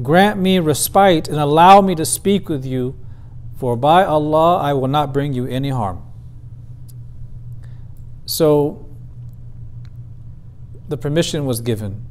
Grant 0.02 0.40
me 0.40 0.60
respite 0.60 1.28
and 1.28 1.38
allow 1.38 1.80
me 1.80 1.94
to 1.96 2.06
speak 2.06 2.50
with 2.50 2.66
you 2.66 2.98
for 3.56 3.78
by 3.78 4.04
Allah 4.04 4.58
I 4.58 4.74
will 4.74 4.88
not 4.88 5.14
bring 5.14 5.34
you 5.34 5.46
any 5.46 5.70
harm. 5.70 6.04
So 8.26 8.90
the 10.94 10.98
permission 10.98 11.44
was 11.48 11.60
given, 11.60 12.06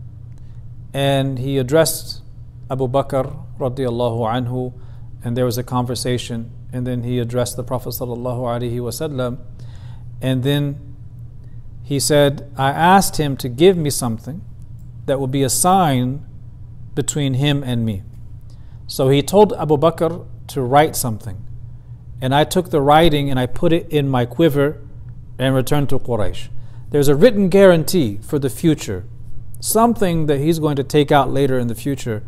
and 0.92 1.38
he 1.38 1.56
addressed 1.56 2.20
Abu 2.68 2.88
Bakr 2.88 3.32
radiallahu 3.60 4.26
anhu, 4.26 4.72
and 5.22 5.36
there 5.36 5.44
was 5.44 5.56
a 5.56 5.62
conversation, 5.62 6.50
and 6.72 6.84
then 6.84 7.04
he 7.04 7.20
addressed 7.20 7.54
the 7.56 7.62
Prophet 7.62 7.90
sallallahu 7.90 8.40
alaihi 8.40 8.80
wasallam, 8.80 9.38
and 10.20 10.42
then 10.42 10.96
he 11.84 12.00
said, 12.00 12.50
I 12.56 12.70
asked 12.70 13.18
him 13.18 13.36
to 13.36 13.48
give 13.48 13.76
me 13.76 13.88
something 13.88 14.42
that 15.06 15.20
would 15.20 15.30
be 15.30 15.44
a 15.44 15.48
sign 15.48 16.26
between 16.96 17.34
him 17.34 17.62
and 17.62 17.84
me. 17.84 18.02
So 18.88 19.10
he 19.10 19.22
told 19.22 19.52
Abu 19.52 19.76
Bakr 19.76 20.26
to 20.48 20.60
write 20.60 20.96
something. 20.96 21.46
And 22.20 22.34
I 22.34 22.42
took 22.42 22.70
the 22.70 22.80
writing 22.80 23.30
and 23.30 23.38
I 23.38 23.46
put 23.46 23.72
it 23.72 23.88
in 23.90 24.08
my 24.08 24.26
quiver 24.26 24.80
and 25.38 25.54
returned 25.54 25.88
to 25.90 26.00
Quraysh. 26.00 26.48
There's 26.93 27.09
a 27.09 27.16
written 27.16 27.49
guarantee 27.49 28.18
for 28.18 28.38
the 28.38 28.51
future, 28.51 29.07
something 29.61 30.26
that 30.26 30.40
he's 30.40 30.59
going 30.59 30.76
to 30.76 30.84
take 30.84 31.11
out 31.11 31.30
later 31.30 31.59
in 31.59 31.68
the 31.68 31.74
future 31.74 32.22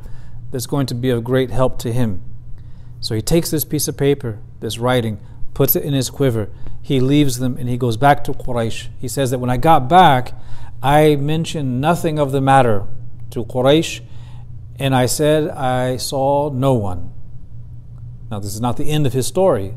that's 0.51 0.65
going 0.65 0.87
to 0.87 0.95
be 0.95 1.11
of 1.11 1.23
great 1.23 1.51
help 1.51 1.79
to 1.81 1.93
him. 1.93 2.23
So 2.99 3.15
he 3.15 3.21
takes 3.21 3.51
this 3.51 3.67
piece 3.67 3.89
of 3.89 3.99
paper, 3.99 4.39
this 4.61 4.79
writing, 4.79 5.21
puts 5.53 5.77
it 5.77 5.85
in 5.85 5.93
his 5.93 6.09
quiver. 6.09 6.49
He 6.81 6.99
leaves 6.99 7.41
them 7.41 7.59
and 7.59 7.69
he 7.69 7.77
goes 7.77 7.99
back 7.99 8.25
to 8.25 8.33
Quraysh. 8.33 8.89
He 8.99 9.07
says 9.07 9.31
that 9.33 9.39
when 9.39 9.51
I 9.51 9.59
got 9.59 9.87
back, 9.87 10.33
I 10.83 11.17
mentioned 11.17 11.83
nothing 11.83 12.19
of 12.19 12.33
the 12.33 12.41
matter 12.41 12.87
to 13.33 13.45
Quraysh, 13.45 14.01
and 14.79 14.95
I 14.95 15.05
said 15.05 15.51
I 15.51 15.99
saw 15.99 16.49
no 16.49 16.73
one. 16.73 17.12
Now, 18.31 18.41
this 18.41 18.55
is 18.55 18.62
not 18.62 18.79
the 18.79 18.91
end 18.91 19.07
of 19.07 19.12
his 19.12 19.27
story. 19.27 19.77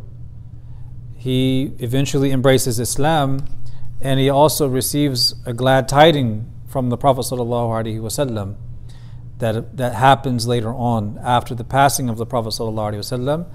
He 1.18 1.74
eventually 1.80 2.32
embraces 2.32 2.80
Islam 2.80 3.46
and 4.02 4.20
he 4.20 4.30
also 4.30 4.68
receives 4.68 5.36
a 5.46 5.54
glad 5.54 5.88
tiding 5.88 6.52
from 6.68 6.90
the 6.90 6.98
Prophet 6.98 7.22
wasallam 7.22 8.56
that 9.40 9.78
that 9.78 9.96
happens 9.96 10.48
later 10.48 10.74
on 10.74 11.20
after 11.24 11.56
the 11.56 11.64
passing 11.64 12.10
of 12.10 12.18
the 12.18 12.26
Prophet 12.26 12.50
wasallam, 12.50 13.48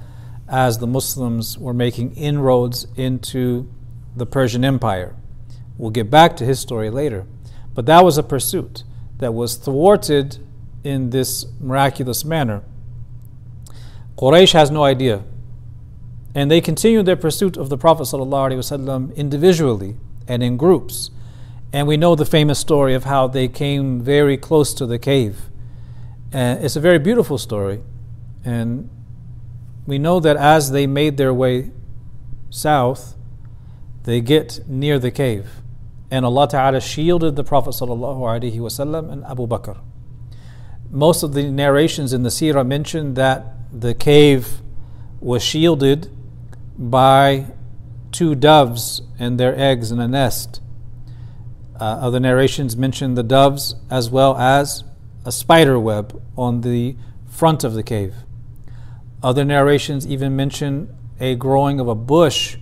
as 0.48 0.78
the 0.78 0.86
Muslims 0.86 1.58
were 1.58 1.74
making 1.74 2.14
inroads 2.14 2.86
into 2.96 3.70
the 4.16 4.26
Persian 4.26 4.64
Empire. 4.64 5.16
We'll 5.78 5.90
get 5.90 6.10
back 6.10 6.36
to 6.36 6.44
his 6.44 6.60
story 6.60 6.90
later, 6.90 7.26
but 7.74 7.86
that 7.86 8.04
was 8.04 8.18
a 8.18 8.22
pursuit 8.22 8.84
that 9.18 9.32
was 9.34 9.56
thwarted 9.56 10.38
in 10.84 11.10
this 11.10 11.46
miraculous 11.60 12.24
manner. 12.24 12.62
Quraysh 14.18 14.52
has 14.52 14.70
no 14.70 14.84
idea. 14.84 15.24
And 16.34 16.50
they 16.50 16.60
continued 16.60 17.06
their 17.06 17.16
pursuit 17.16 17.56
of 17.56 17.68
the 17.68 17.76
Prophet 17.76 18.04
ﷺ 18.04 19.14
individually 19.16 19.96
and 20.28 20.42
in 20.42 20.56
groups. 20.56 21.10
And 21.72 21.86
we 21.86 21.96
know 21.96 22.14
the 22.14 22.26
famous 22.26 22.58
story 22.58 22.94
of 22.94 23.04
how 23.04 23.26
they 23.26 23.48
came 23.48 24.00
very 24.00 24.36
close 24.36 24.74
to 24.74 24.86
the 24.86 24.98
cave. 24.98 25.50
And 26.32 26.64
it's 26.64 26.76
a 26.76 26.80
very 26.80 26.98
beautiful 26.98 27.38
story. 27.38 27.80
And 28.44 28.90
we 29.86 29.98
know 29.98 30.20
that 30.20 30.36
as 30.36 30.70
they 30.70 30.86
made 30.86 31.16
their 31.16 31.32
way 31.32 31.70
south, 32.50 33.16
they 34.04 34.20
get 34.20 34.60
near 34.68 34.98
the 34.98 35.10
cave. 35.10 35.62
And 36.10 36.26
Allah 36.26 36.48
Ta'ala 36.48 36.80
shielded 36.80 37.36
the 37.36 37.44
Prophet 37.44 37.70
ﷺ 37.70 39.12
and 39.12 39.24
Abu 39.24 39.46
Bakr. 39.46 39.78
Most 40.90 41.22
of 41.22 41.32
the 41.32 41.50
narrations 41.50 42.12
in 42.12 42.22
the 42.22 42.28
seerah 42.28 42.66
mention 42.66 43.14
that 43.14 43.46
the 43.72 43.94
cave 43.94 44.60
was 45.20 45.42
shielded 45.42 46.10
by 46.76 47.46
two 48.12 48.34
doves 48.34 49.02
and 49.18 49.40
their 49.40 49.58
eggs 49.58 49.90
in 49.90 49.98
a 49.98 50.06
nest. 50.06 50.60
Uh, 51.80 51.84
other 51.84 52.20
narrations 52.20 52.76
mention 52.76 53.14
the 53.14 53.22
doves 53.22 53.74
as 53.90 54.10
well 54.10 54.36
as 54.36 54.84
a 55.24 55.32
spider 55.32 55.78
web 55.78 56.22
on 56.36 56.60
the 56.60 56.96
front 57.26 57.64
of 57.64 57.74
the 57.74 57.82
cave. 57.82 58.14
Other 59.22 59.44
narrations 59.44 60.06
even 60.06 60.36
mention 60.36 60.94
a 61.18 61.34
growing 61.34 61.80
of 61.80 61.88
a 61.88 61.94
bush 61.94 62.56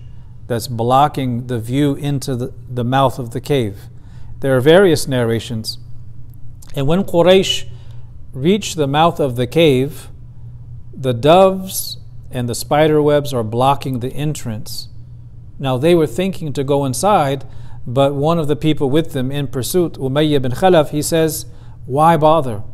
that's 0.46 0.68
blocking 0.68 1.46
the 1.46 1.59
view 1.59 1.94
into 1.94 2.36
the, 2.36 2.53
the 2.68 2.84
mouth 2.84 3.18
of 3.18 3.30
the 3.30 3.40
cave. 3.40 3.88
There 4.40 4.57
are 4.57 4.61
various 4.61 5.09
narrations. 5.09 5.78
And 6.74 6.86
when 6.86 7.05
Quraysh 7.05 7.68
reach 8.32 8.74
the 8.74 8.86
mouth 8.86 9.20
of 9.20 9.36
the 9.36 9.46
cave, 9.46 10.09
the 10.92 11.14
doves 11.14 11.98
and 12.30 12.48
the 12.48 12.55
spider 12.55 13.03
webs 13.03 13.32
are 13.32 13.42
blocking 13.42 14.01
the 14.01 14.12
entrance. 14.12 14.88
Now 15.61 15.76
they 15.76 15.94
were 15.94 16.06
thinking 16.06 16.52
to 16.54 16.64
go 16.64 16.86
inside, 16.86 17.44
but 17.86 18.14
one 18.14 18.38
of 18.38 18.48
the 18.48 18.56
people 18.56 18.90
with 18.90 19.12
them 19.12 19.30
in 19.30 19.46
pursuit, 19.46 19.92
Umayyah 19.92 20.42
bin 20.42 20.52
Khalaf, 20.52 20.88
he 20.88 21.02
says, 21.02 21.44
Why 21.84 22.16
bother? 22.16 22.64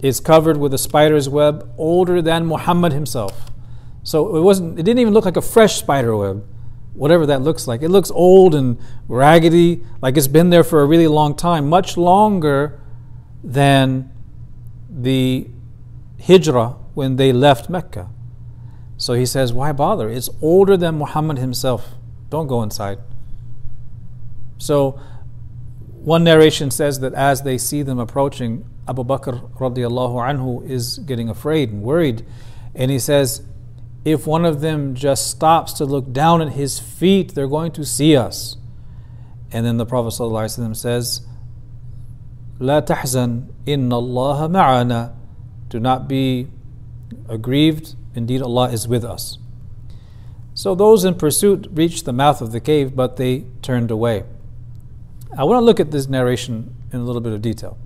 It's 0.00 0.20
covered 0.20 0.58
with 0.58 0.74
a 0.74 0.78
spider's 0.78 1.28
web 1.28 1.72
older 1.78 2.20
than 2.20 2.46
Muhammad 2.46 2.92
himself. 2.92 3.50
So 4.02 4.36
it 4.36 4.40
wasn't 4.40 4.78
it 4.78 4.82
didn't 4.82 5.00
even 5.00 5.14
look 5.14 5.24
like 5.24 5.38
a 5.38 5.42
fresh 5.42 5.76
spider 5.76 6.14
web, 6.14 6.46
whatever 6.92 7.24
that 7.26 7.40
looks 7.40 7.66
like. 7.66 7.82
It 7.82 7.88
looks 7.88 8.10
old 8.10 8.54
and 8.54 8.78
raggedy, 9.08 9.82
like 10.02 10.18
it's 10.18 10.28
been 10.28 10.50
there 10.50 10.62
for 10.62 10.82
a 10.82 10.86
really 10.86 11.08
long 11.08 11.34
time, 11.34 11.66
much 11.66 11.96
longer 11.96 12.78
than 13.42 14.12
the 14.90 15.48
hijrah 16.24 16.76
when 16.94 17.16
they 17.16 17.32
left 17.32 17.70
Mecca. 17.70 18.10
So 18.96 19.14
he 19.14 19.26
says, 19.26 19.52
Why 19.52 19.72
bother? 19.72 20.08
It's 20.08 20.30
older 20.40 20.76
than 20.76 20.96
Muhammad 20.96 21.38
himself. 21.38 21.94
Don't 22.30 22.46
go 22.46 22.62
inside. 22.62 22.98
So 24.58 25.00
one 25.90 26.24
narration 26.24 26.70
says 26.70 27.00
that 27.00 27.14
as 27.14 27.42
they 27.42 27.58
see 27.58 27.82
them 27.82 27.98
approaching, 27.98 28.64
Abu 28.88 29.04
Bakr 29.04 29.52
radiallahu 29.54 30.14
anhu 30.14 30.68
is 30.68 30.98
getting 30.98 31.28
afraid 31.28 31.70
and 31.70 31.82
worried. 31.82 32.24
And 32.74 32.90
he 32.90 32.98
says, 32.98 33.42
if 34.04 34.24
one 34.24 34.44
of 34.44 34.60
them 34.60 34.94
just 34.94 35.28
stops 35.28 35.72
to 35.74 35.84
look 35.84 36.12
down 36.12 36.40
at 36.40 36.52
his 36.52 36.78
feet, 36.78 37.34
they're 37.34 37.48
going 37.48 37.72
to 37.72 37.84
see 37.84 38.16
us. 38.16 38.56
And 39.50 39.66
then 39.66 39.78
the 39.78 39.86
Prophet 39.86 40.12
says, 40.12 41.26
La 42.60 42.80
tahzan, 42.80 43.52
inna 43.66 43.96
Allah 43.96 44.48
ma'ana. 44.48 45.14
Do 45.68 45.80
not 45.80 46.06
be 46.06 46.46
aggrieved. 47.28 47.96
Indeed, 48.16 48.42
Allah 48.42 48.70
is 48.70 48.88
with 48.88 49.04
us. 49.04 49.38
So 50.54 50.74
those 50.74 51.04
in 51.04 51.14
pursuit 51.16 51.68
reached 51.70 52.06
the 52.06 52.12
mouth 52.14 52.40
of 52.40 52.50
the 52.50 52.60
cave, 52.60 52.96
but 52.96 53.16
they 53.16 53.44
turned 53.60 53.90
away. 53.90 54.24
I 55.36 55.44
want 55.44 55.60
to 55.60 55.64
look 55.64 55.78
at 55.78 55.90
this 55.90 56.08
narration 56.08 56.74
in 56.92 57.00
a 57.00 57.04
little 57.04 57.20
bit 57.20 57.34
of 57.34 57.42
detail. 57.42 57.76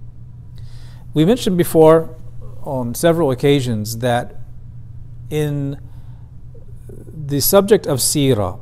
We 1.13 1.25
mentioned 1.25 1.59
before 1.59 2.15
on 2.63 2.95
several 2.95 3.33
occasions 3.33 3.99
that 3.99 4.37
in 5.31 5.81
the 6.89 7.41
subject 7.41 7.87
of 7.87 7.99
seerah, 7.99 8.61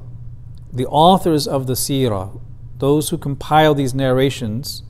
the 0.73 0.87
authors 0.87 1.47
of 1.47 1.66
the 1.66 1.75
seerah, 1.75 2.41
those 2.79 3.11
who 3.11 3.19
compile 3.19 3.75
these 3.75 3.95
narrations, 3.95 4.83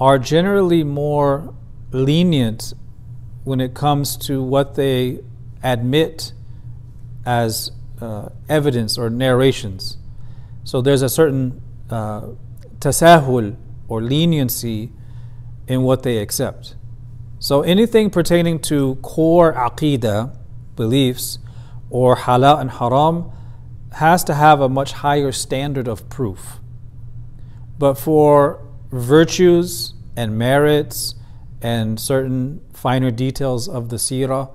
are 0.00 0.18
generally 0.18 0.82
more 0.82 1.54
lenient 1.92 2.74
when 3.44 3.60
it 3.60 3.74
comes 3.74 4.16
to 4.16 4.42
what 4.42 4.74
they 4.74 5.20
admit 5.72 6.32
as 7.24 7.72
uh, 8.00 8.28
evidence 8.48 8.98
or 8.98 9.10
narrations. 9.10 9.98
So 10.64 10.80
there's 10.80 11.02
a 11.02 11.08
certain 11.08 11.62
uh, 11.90 12.28
tasahul 12.78 13.56
or 13.88 14.02
leniency 14.02 14.92
in 15.66 15.82
what 15.82 16.02
they 16.02 16.18
accept. 16.18 16.76
So 17.38 17.62
anything 17.62 18.10
pertaining 18.10 18.60
to 18.60 18.96
core 18.96 19.52
aqidah, 19.52 20.36
beliefs, 20.74 21.38
or 21.90 22.16
halal 22.16 22.60
and 22.60 22.70
haram 22.70 23.30
has 23.92 24.24
to 24.24 24.34
have 24.34 24.60
a 24.60 24.68
much 24.68 24.92
higher 24.92 25.32
standard 25.32 25.88
of 25.88 26.08
proof. 26.08 26.60
But 27.78 27.94
for 27.94 28.64
virtues 28.90 29.94
and 30.16 30.38
merits 30.38 31.14
and 31.62 31.98
certain 31.98 32.60
finer 32.72 33.10
details 33.10 33.68
of 33.68 33.88
the 33.88 33.96
seerah, 33.96 34.50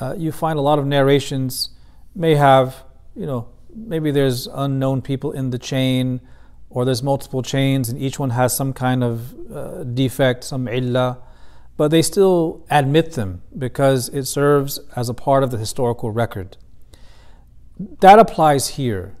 uh, 0.00 0.14
you 0.16 0.32
find 0.32 0.58
a 0.58 0.62
lot 0.62 0.78
of 0.78 0.86
narrations 0.86 1.70
may 2.14 2.34
have, 2.34 2.84
you 3.14 3.26
know, 3.26 3.48
maybe 3.74 4.10
there's 4.10 4.46
unknown 4.48 5.02
people 5.02 5.32
in 5.32 5.50
the 5.50 5.58
chain, 5.58 6.20
or 6.70 6.84
there's 6.84 7.02
multiple 7.02 7.42
chains, 7.42 7.88
and 7.88 8.00
each 8.00 8.18
one 8.18 8.30
has 8.30 8.54
some 8.54 8.72
kind 8.72 9.04
of 9.04 9.34
uh, 9.52 9.84
defect, 9.84 10.44
some 10.44 10.66
illah, 10.66 11.18
but 11.76 11.88
they 11.88 12.02
still 12.02 12.64
admit 12.70 13.12
them 13.12 13.42
because 13.56 14.08
it 14.10 14.24
serves 14.24 14.78
as 14.96 15.08
a 15.08 15.14
part 15.14 15.42
of 15.42 15.50
the 15.50 15.58
historical 15.58 16.10
record. 16.10 16.56
That 18.00 18.18
applies 18.18 18.70
here 18.70 19.16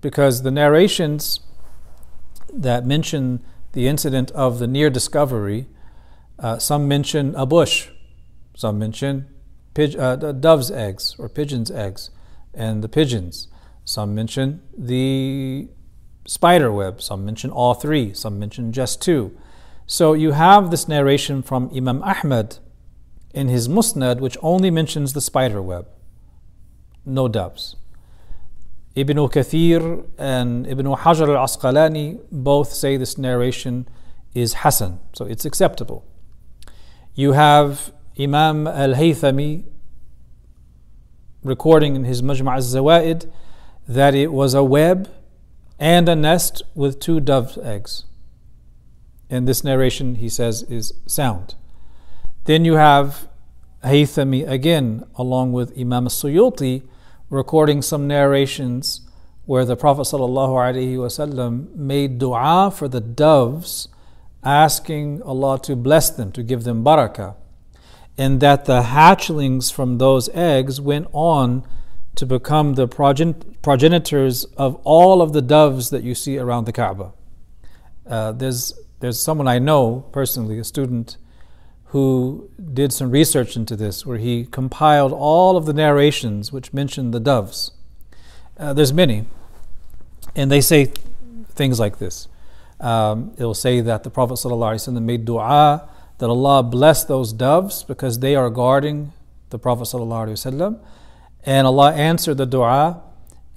because 0.00 0.42
the 0.42 0.50
narrations 0.50 1.40
that 2.52 2.84
mention 2.84 3.42
the 3.72 3.88
incident 3.88 4.30
of 4.32 4.58
the 4.58 4.66
near 4.66 4.90
discovery, 4.90 5.68
uh, 6.38 6.58
some 6.58 6.86
mention 6.88 7.34
a 7.36 7.46
bush, 7.46 7.88
some 8.54 8.78
mention 8.78 9.28
uh, 9.76 10.16
dove's 10.16 10.70
eggs 10.70 11.16
or 11.18 11.28
pigeon's 11.28 11.70
eggs 11.70 12.10
and 12.54 12.82
the 12.82 12.88
pigeons. 12.88 13.48
Some 13.84 14.14
mention 14.14 14.62
the 14.76 15.68
spider 16.26 16.72
web, 16.72 17.02
some 17.02 17.24
mention 17.24 17.50
all 17.50 17.74
three, 17.74 18.14
some 18.14 18.38
mention 18.38 18.72
just 18.72 19.02
two. 19.02 19.36
So 19.86 20.12
you 20.12 20.32
have 20.32 20.70
this 20.70 20.88
narration 20.88 21.42
from 21.42 21.70
Imam 21.74 22.02
Ahmad 22.02 22.58
in 23.34 23.48
his 23.48 23.68
Musnad, 23.68 24.20
which 24.20 24.36
only 24.42 24.70
mentions 24.70 25.12
the 25.12 25.20
spider 25.20 25.60
web, 25.60 25.88
no 27.04 27.28
doves. 27.28 27.76
Ibn 28.94 29.16
Kathir 29.16 30.06
and 30.18 30.66
Ibn 30.66 30.86
Hajar 30.86 31.28
al 31.34 31.46
Asqalani 31.46 32.20
both 32.30 32.72
say 32.72 32.96
this 32.98 33.16
narration 33.16 33.88
is 34.34 34.54
Hasan, 34.54 35.00
so 35.14 35.24
it's 35.24 35.44
acceptable. 35.44 36.04
You 37.14 37.32
have 37.32 37.92
Imam 38.18 38.66
al 38.66 38.94
Haythami 38.94 39.64
recording 41.42 41.96
in 41.96 42.04
his 42.04 42.20
Majma' 42.22 42.52
al 42.52 42.60
Zawaid 42.60 43.30
that 43.88 44.14
it 44.14 44.32
was 44.32 44.54
a 44.54 44.62
web 44.62 45.10
and 45.78 46.08
a 46.08 46.14
nest 46.14 46.62
with 46.74 47.00
two 47.00 47.20
dove 47.20 47.58
eggs. 47.62 48.04
And 49.30 49.48
this 49.48 49.64
narration, 49.64 50.16
he 50.16 50.28
says, 50.28 50.62
is 50.64 50.92
sound. 51.06 51.54
Then 52.44 52.64
you 52.64 52.74
have 52.74 53.28
Haythami 53.82 54.48
again, 54.48 55.04
along 55.16 55.52
with 55.52 55.76
Imam 55.78 56.06
Suyuti, 56.06 56.82
recording 57.30 57.80
some 57.80 58.06
narrations 58.06 59.00
where 59.46 59.64
the 59.64 59.74
Prophet 59.74 60.02
ﷺ 60.02 61.74
made 61.74 62.18
dua 62.18 62.70
for 62.70 62.88
the 62.88 63.00
doves, 63.00 63.88
asking 64.44 65.22
Allah 65.22 65.58
to 65.62 65.74
bless 65.74 66.10
them, 66.10 66.30
to 66.32 66.42
give 66.42 66.64
them 66.64 66.84
barakah, 66.84 67.34
and 68.18 68.40
that 68.40 68.66
the 68.66 68.82
hatchlings 68.82 69.72
from 69.72 69.98
those 69.98 70.28
eggs 70.34 70.80
went 70.80 71.08
on 71.12 71.66
to 72.14 72.26
become 72.26 72.74
the 72.74 72.86
progen- 72.86 73.60
progenitors 73.62 74.44
of 74.56 74.74
all 74.84 75.22
of 75.22 75.32
the 75.32 75.40
doves 75.42 75.90
that 75.90 76.02
you 76.02 76.14
see 76.14 76.38
around 76.38 76.66
the 76.66 76.72
Kaaba. 76.72 77.12
Uh, 78.06 78.32
there's, 78.32 78.74
there's 79.00 79.18
someone 79.18 79.48
I 79.48 79.58
know 79.58 80.04
personally, 80.12 80.58
a 80.58 80.64
student, 80.64 81.16
who 81.86 82.50
did 82.72 82.92
some 82.92 83.10
research 83.10 83.56
into 83.56 83.76
this, 83.76 84.04
where 84.06 84.18
he 84.18 84.44
compiled 84.44 85.12
all 85.12 85.56
of 85.56 85.66
the 85.66 85.72
narrations 85.72 86.52
which 86.52 86.72
mention 86.72 87.10
the 87.10 87.20
doves. 87.20 87.72
Uh, 88.58 88.72
there's 88.72 88.92
many, 88.92 89.24
and 90.34 90.50
they 90.50 90.60
say 90.60 90.86
things 91.50 91.78
like 91.78 91.98
this. 91.98 92.28
Um, 92.80 93.32
it 93.38 93.44
will 93.44 93.54
say 93.54 93.80
that 93.80 94.02
the 94.02 94.10
Prophet 94.10 94.34
ﷺ 94.34 95.02
made 95.02 95.24
dua 95.24 95.88
that 96.22 96.28
Allah 96.28 96.62
bless 96.62 97.02
those 97.02 97.32
doves 97.32 97.82
because 97.82 98.20
they 98.20 98.36
are 98.36 98.48
guarding 98.48 99.12
the 99.50 99.58
Prophet. 99.58 99.92
And 99.92 101.66
Allah 101.66 101.92
answered 101.94 102.36
the 102.36 102.46
dua 102.46 103.02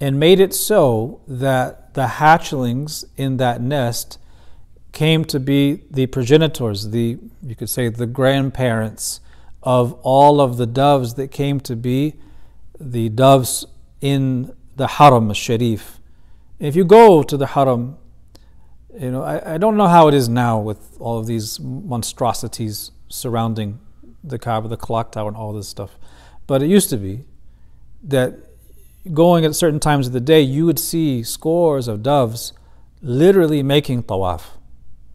and 0.00 0.18
made 0.18 0.40
it 0.40 0.52
so 0.52 1.20
that 1.28 1.94
the 1.94 2.06
hatchlings 2.18 3.04
in 3.16 3.36
that 3.36 3.60
nest 3.60 4.18
came 4.90 5.24
to 5.26 5.38
be 5.38 5.84
the 5.92 6.06
progenitors, 6.08 6.90
the 6.90 7.18
you 7.40 7.54
could 7.54 7.70
say 7.70 7.88
the 7.88 8.04
grandparents 8.04 9.20
of 9.62 9.92
all 10.02 10.40
of 10.40 10.56
the 10.56 10.66
doves 10.66 11.14
that 11.14 11.30
came 11.30 11.60
to 11.60 11.76
be 11.76 12.14
the 12.80 13.08
doves 13.10 13.64
in 14.00 14.52
the 14.74 14.88
Haram 14.88 15.32
Sharif. 15.32 16.00
If 16.58 16.74
you 16.74 16.84
go 16.84 17.22
to 17.22 17.36
the 17.36 17.46
Haram, 17.46 17.96
you 18.98 19.10
know, 19.10 19.22
I, 19.22 19.54
I 19.54 19.58
don't 19.58 19.76
know 19.76 19.88
how 19.88 20.08
it 20.08 20.14
is 20.14 20.28
now 20.28 20.58
with 20.58 20.96
all 20.98 21.18
of 21.18 21.26
these 21.26 21.60
monstrosities 21.60 22.90
surrounding 23.08 23.78
the 24.24 24.38
Kaaba, 24.38 24.68
the 24.68 24.76
clock 24.76 25.12
tower, 25.12 25.28
and 25.28 25.36
all 25.36 25.52
this 25.52 25.68
stuff. 25.68 25.98
But 26.46 26.62
it 26.62 26.68
used 26.68 26.90
to 26.90 26.96
be 26.96 27.24
that 28.04 28.34
going 29.12 29.44
at 29.44 29.54
certain 29.54 29.80
times 29.80 30.06
of 30.06 30.12
the 30.12 30.20
day, 30.20 30.40
you 30.40 30.66
would 30.66 30.78
see 30.78 31.22
scores 31.22 31.88
of 31.88 32.02
doves 32.02 32.52
literally 33.02 33.62
making 33.62 34.04
tawaf. 34.04 34.42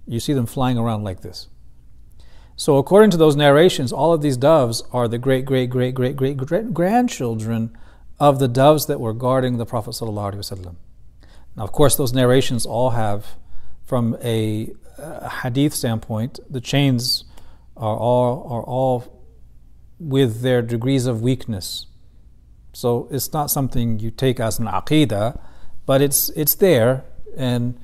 You 0.07 0.19
see 0.19 0.33
them 0.33 0.45
flying 0.45 0.77
around 0.77 1.03
like 1.03 1.21
this. 1.21 1.47
So, 2.55 2.77
according 2.77 3.09
to 3.11 3.17
those 3.17 3.35
narrations, 3.35 3.91
all 3.91 4.13
of 4.13 4.21
these 4.21 4.37
doves 4.37 4.83
are 4.91 5.07
the 5.07 5.17
great, 5.17 5.45
great, 5.45 5.69
great, 5.69 5.95
great, 5.95 6.15
great, 6.15 6.37
great 6.37 6.73
grandchildren 6.73 7.75
of 8.19 8.37
the 8.39 8.47
doves 8.47 8.85
that 8.85 8.99
were 8.99 9.13
guarding 9.13 9.57
the 9.57 9.65
Prophet. 9.65 9.91
ﷺ. 9.91 10.75
Now, 11.55 11.63
of 11.63 11.71
course, 11.71 11.95
those 11.95 12.13
narrations 12.13 12.65
all 12.65 12.91
have, 12.91 13.35
from 13.91 14.15
a, 14.23 14.71
a 14.97 15.29
hadith 15.41 15.73
standpoint, 15.73 16.39
the 16.49 16.61
chains 16.61 17.25
are 17.75 17.97
all, 17.97 18.47
are 18.49 18.63
all 18.63 19.21
with 19.99 20.39
their 20.39 20.61
degrees 20.61 21.05
of 21.07 21.21
weakness. 21.21 21.87
So, 22.71 23.09
it's 23.11 23.33
not 23.33 23.51
something 23.51 23.99
you 23.99 24.09
take 24.09 24.39
as 24.39 24.59
an 24.59 24.67
aqidah, 24.67 25.37
but 25.85 26.01
it's, 26.01 26.29
it's 26.37 26.55
there. 26.55 27.03
And, 27.35 27.77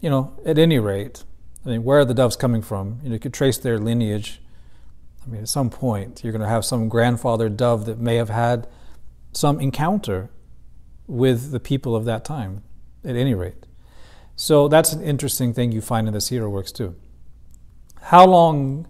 you 0.00 0.08
know, 0.08 0.38
at 0.46 0.56
any 0.56 0.78
rate, 0.78 1.24
I 1.66 1.70
mean, 1.70 1.82
where 1.82 1.98
are 1.98 2.04
the 2.04 2.14
doves 2.14 2.36
coming 2.36 2.62
from? 2.62 3.00
You 3.02 3.08
know, 3.08 3.14
you 3.14 3.18
could 3.18 3.34
trace 3.34 3.58
their 3.58 3.76
lineage. 3.76 4.40
I 5.26 5.30
mean, 5.30 5.40
at 5.40 5.48
some 5.48 5.68
point, 5.68 6.22
you're 6.22 6.32
going 6.32 6.42
to 6.42 6.48
have 6.48 6.64
some 6.64 6.88
grandfather 6.88 7.48
dove 7.48 7.86
that 7.86 7.98
may 7.98 8.14
have 8.14 8.30
had 8.30 8.68
some 9.32 9.58
encounter 9.58 10.30
with 11.08 11.50
the 11.50 11.58
people 11.58 11.96
of 11.96 12.04
that 12.04 12.24
time, 12.24 12.62
at 13.04 13.16
any 13.16 13.34
rate. 13.34 13.66
So 14.40 14.68
that's 14.68 14.94
an 14.94 15.02
interesting 15.02 15.52
thing 15.52 15.70
you 15.70 15.82
find 15.82 16.08
in 16.08 16.14
the 16.14 16.20
Sira 16.22 16.48
works 16.48 16.72
too. 16.72 16.96
How 18.00 18.24
long, 18.24 18.86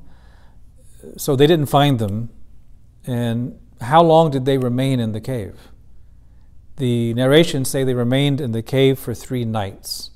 so 1.17 1.35
they 1.35 1.49
didn't 1.49 1.67
find 1.67 1.99
them, 1.99 2.31
and 3.05 3.59
how 3.81 4.01
long 4.01 4.31
did 4.31 4.45
they 4.45 4.59
remain 4.59 5.01
in 5.01 5.11
the 5.11 5.21
cave? 5.21 5.57
The 6.77 7.15
narrations 7.15 7.69
say 7.69 7.83
they 7.83 7.95
remained 7.95 8.41
in 8.41 8.53
the 8.53 8.63
cave 8.63 8.97
for 8.97 9.13
three 9.13 9.45
nights. 9.45 10.13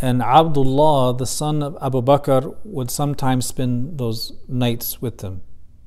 And 0.00 0.20
Abdullah, 0.20 1.16
the 1.16 1.26
son 1.26 1.62
of 1.62 1.78
Abu 1.80 2.02
Bakr, 2.02 2.56
would 2.64 2.90
sometimes 2.90 3.46
spend 3.46 3.98
those 3.98 4.32
nights 4.48 5.00
with 5.00 5.18
them. 5.18 5.42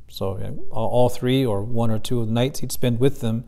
So, 0.07 0.37
all 0.71 1.09
three 1.09 1.45
or 1.45 1.63
one 1.63 1.91
or 1.91 1.99
two 1.99 2.25
nights 2.25 2.61
he'd 2.61 2.71
spend 2.71 3.01
with 3.01 3.19
them. 3.19 3.43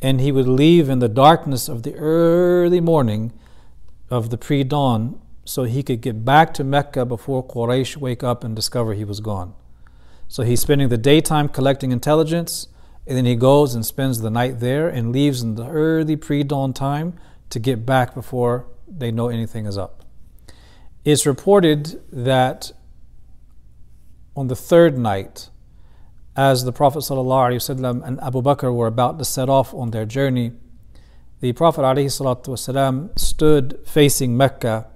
And 0.00 0.20
he 0.20 0.30
would 0.30 0.46
leave 0.46 0.88
in 0.88 1.00
the 1.00 1.08
darkness 1.08 1.68
of 1.68 1.82
the 1.82 1.96
early 1.96 2.80
morning 2.80 3.32
of 4.10 4.30
the 4.30 4.38
pre 4.38 4.64
dawn 4.64 5.20
so 5.44 5.64
he 5.64 5.82
could 5.82 6.00
get 6.00 6.24
back 6.24 6.52
to 6.54 6.64
Mecca 6.64 7.04
before 7.04 7.46
Quraysh 7.46 7.96
wake 7.96 8.24
up 8.24 8.42
and 8.42 8.54
discover 8.56 8.94
he 8.94 9.04
was 9.04 9.20
gone. 9.20 9.54
So, 10.28 10.42
he's 10.42 10.60
spending 10.60 10.88
the 10.88 10.98
daytime 10.98 11.48
collecting 11.48 11.92
intelligence, 11.92 12.66
and 13.06 13.16
then 13.16 13.24
he 13.24 13.36
goes 13.36 13.74
and 13.74 13.86
spends 13.86 14.20
the 14.20 14.30
night 14.30 14.58
there 14.58 14.88
and 14.88 15.12
leaves 15.12 15.42
in 15.42 15.54
the 15.54 15.68
early 15.68 16.16
pre 16.16 16.42
dawn 16.42 16.72
time 16.72 17.14
to 17.50 17.60
get 17.60 17.86
back 17.86 18.14
before 18.14 18.66
they 18.88 19.12
know 19.12 19.28
anything 19.28 19.66
is 19.66 19.78
up. 19.78 20.04
It's 21.04 21.24
reported 21.24 22.02
that 22.10 22.72
on 24.34 24.48
the 24.48 24.56
third 24.56 24.98
night, 24.98 25.50
as 26.36 26.64
the 26.64 26.72
Prophet 26.72 27.08
and 27.08 28.20
Abu 28.20 28.42
Bakr 28.42 28.74
were 28.74 28.88
about 28.88 29.18
to 29.18 29.24
set 29.24 29.48
off 29.48 29.72
on 29.72 29.92
their 29.92 30.04
journey, 30.04 30.52
the 31.40 31.52
Prophet 31.52 31.82
ﷺ 31.82 33.18
stood 33.18 33.78
facing 33.84 34.36
Mecca 34.36 34.86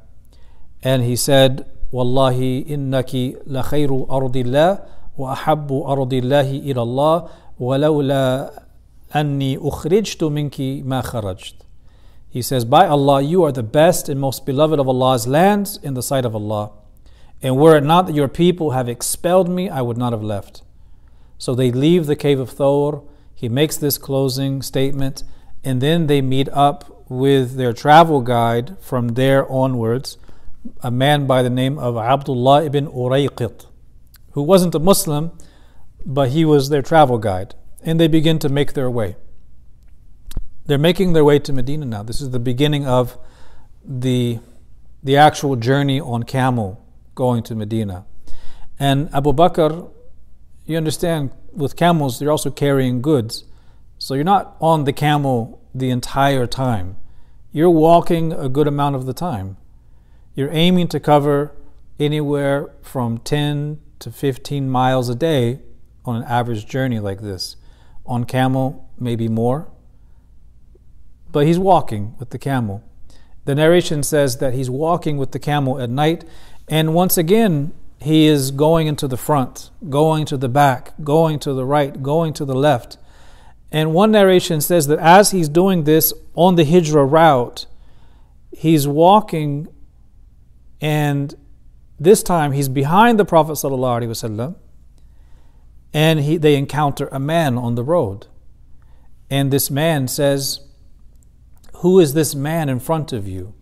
and 0.83 1.03
he 1.03 1.17
said, 1.17 1.71
Wallahi 1.91 2.65
innaki 2.65 3.37
la 3.47 3.63
khayru 3.63 4.09
ardillah 4.09 4.87
wa 5.17 5.35
ahabbu 5.35 5.85
ardillahi 5.87 6.65
ilallah 6.67 7.31
walawla 7.61 8.65
anni 9.13 9.57
ukhrijtu 9.59 10.31
minki 10.31 10.83
ma 10.85 11.03
kharajt. 11.03 11.55
He 12.31 12.43
says, 12.43 12.65
By 12.65 12.87
Allah, 12.87 13.21
you 13.21 13.43
are 13.43 13.53
the 13.53 13.65
best 13.65 14.09
and 14.09 14.21
most 14.21 14.47
beloved 14.47 14.79
of 14.79 14.89
Allah's 14.89 15.27
lands 15.27 15.79
in 15.83 15.95
the 15.95 16.03
sight 16.03 16.25
of 16.25 16.35
Allah. 16.35 16.71
And 17.43 17.57
were 17.57 17.77
it 17.77 17.85
not 17.85 18.07
that 18.07 18.15
your 18.15 18.29
people 18.29 18.71
have 18.71 18.89
expelled 18.89 19.49
me, 19.49 19.69
I 19.69 19.83
would 19.83 19.99
not 19.99 20.13
have 20.13 20.23
left. 20.23 20.63
So 21.39 21.55
they 21.55 21.73
leave 21.73 22.07
the 22.07 22.17
cave 22.17 22.39
of 22.39 22.51
Thawr. 22.51 23.03
He 23.35 23.49
makes 23.49 23.77
this 23.77 23.99
closing 23.99 24.63
statement 24.63 25.25
and 25.65 25.81
then 25.81 26.07
they 26.07 26.21
meet 26.21 26.49
up 26.51 27.05
with 27.09 27.57
their 27.57 27.73
travel 27.73 28.21
guide 28.21 28.77
from 28.81 29.09
there 29.09 29.51
onwards, 29.51 30.17
a 30.83 30.91
man 30.91 31.27
by 31.27 31.43
the 31.43 31.51
name 31.51 31.79
of 31.79 31.97
Abdullah 31.97 32.65
ibn 32.65 32.87
Urayqit, 32.87 33.67
who 34.33 34.43
wasn't 34.43 34.75
a 34.75 34.79
Muslim, 34.79 35.33
but 36.07 36.31
he 36.31 36.45
was 36.45 36.69
their 36.69 36.83
travel 36.83 37.19
guide. 37.19 37.55
And 37.83 37.99
they 37.99 38.09
begin 38.09 38.39
to 38.41 38.49
make 38.49 38.75
their 38.75 38.91
way. 38.91 39.17
They're 40.67 40.79
making 40.79 41.15
their 41.15 41.25
way 41.25 41.39
to 41.41 41.53
Medina 41.53 41.87
now. 41.87 42.03
This 42.03 42.21
is 42.21 42.31
the 42.31 42.39
beginning 42.39 42.87
of 42.87 43.19
the, 43.85 44.39
the 45.03 45.17
actual 45.17 45.57
journey 45.57 46.01
on 46.01 46.23
camel 46.23 46.87
going 47.15 47.43
to 47.45 47.55
Medina. 47.55 48.05
And 48.79 49.13
Abu 49.15 49.33
Bakr, 49.33 49.91
you 50.67 50.77
understand, 50.77 51.31
with 51.53 51.75
camels, 51.75 52.19
they're 52.19 52.31
also 52.31 52.51
carrying 52.51 53.03
goods. 53.03 53.45
So 54.01 54.15
you're 54.15 54.25
not 54.25 54.57
on 54.61 54.83
the 54.83 54.93
camel 54.93 55.63
the 55.73 55.91
entire 55.91 56.49
time. 56.49 56.97
You're 57.53 57.71
walking 57.71 58.33
a 58.33 58.49
good 58.49 58.67
amount 58.67 58.97
of 58.97 59.07
the 59.07 59.15
time. 59.15 59.57
You're 60.35 60.51
aiming 60.51 60.89
to 60.89 60.99
cover 60.99 61.55
anywhere 62.01 62.73
from 62.83 63.19
10 63.19 63.79
to 64.01 64.11
15 64.11 64.69
miles 64.69 65.09
a 65.09 65.15
day 65.15 65.61
on 66.05 66.17
an 66.17 66.25
average 66.25 66.67
journey 66.67 66.99
like 66.99 67.21
this. 67.21 67.55
On 68.05 68.25
camel, 68.25 68.91
maybe 68.99 69.29
more 69.29 69.71
but 71.33 71.47
he's 71.47 71.59
walking 71.59 72.15
with 72.19 72.31
the 72.31 72.39
camel. 72.39 72.83
The 73.45 73.55
narration 73.55 74.03
says 74.03 74.39
that 74.39 74.55
he's 74.55 74.71
walking 74.71 75.17
with 75.17 75.33
the 75.33 75.39
camel 75.39 75.81
at 75.81 75.91
night, 75.91 76.25
and 76.69 76.95
once 76.95 77.17
again, 77.17 77.73
he 77.99 78.27
is 78.27 78.51
going 78.51 78.87
into 78.87 79.07
the 79.07 79.17
front, 79.17 79.71
going 79.89 80.25
to 80.27 80.37
the 80.37 80.49
back, 80.49 80.93
going 81.03 81.39
to 81.41 81.53
the 81.53 81.65
right, 81.65 82.03
going 82.03 82.33
to 82.35 82.45
the 82.45 82.55
left. 82.55 82.97
And 83.73 83.95
one 83.95 84.11
narration 84.11 84.61
says 84.61 84.87
that 84.89 84.99
as 84.99 85.31
he's 85.31 85.49
doing 85.49 85.85
this 85.85 86.13
on 86.35 86.57
the 86.57 86.65
Hijrah 86.65 87.05
route, 87.05 87.67
he's 88.51 88.89
walking, 88.89 89.69
and 90.81 91.35
this 91.99 92.23
time 92.23 92.53
he's 92.53 92.69
behind 92.69 93.19
the 93.19 93.25
Prophet 93.25 93.57
and 95.93 96.21
he, 96.21 96.37
they 96.37 96.57
encounter 96.57 97.09
a 97.13 97.21
man 97.21 97.57
on 97.59 97.75
the 97.75 97.85
road. 97.85 98.27
And 99.29 99.53
this 99.53 99.71
man 99.71 100.09
says, 100.09 100.61
who 101.81 101.99
is 101.99 102.13
this 102.13 102.35
man 102.35 102.69
in 102.69 102.79
front 102.79 103.13
of 103.13 103.27
you? 103.27 103.55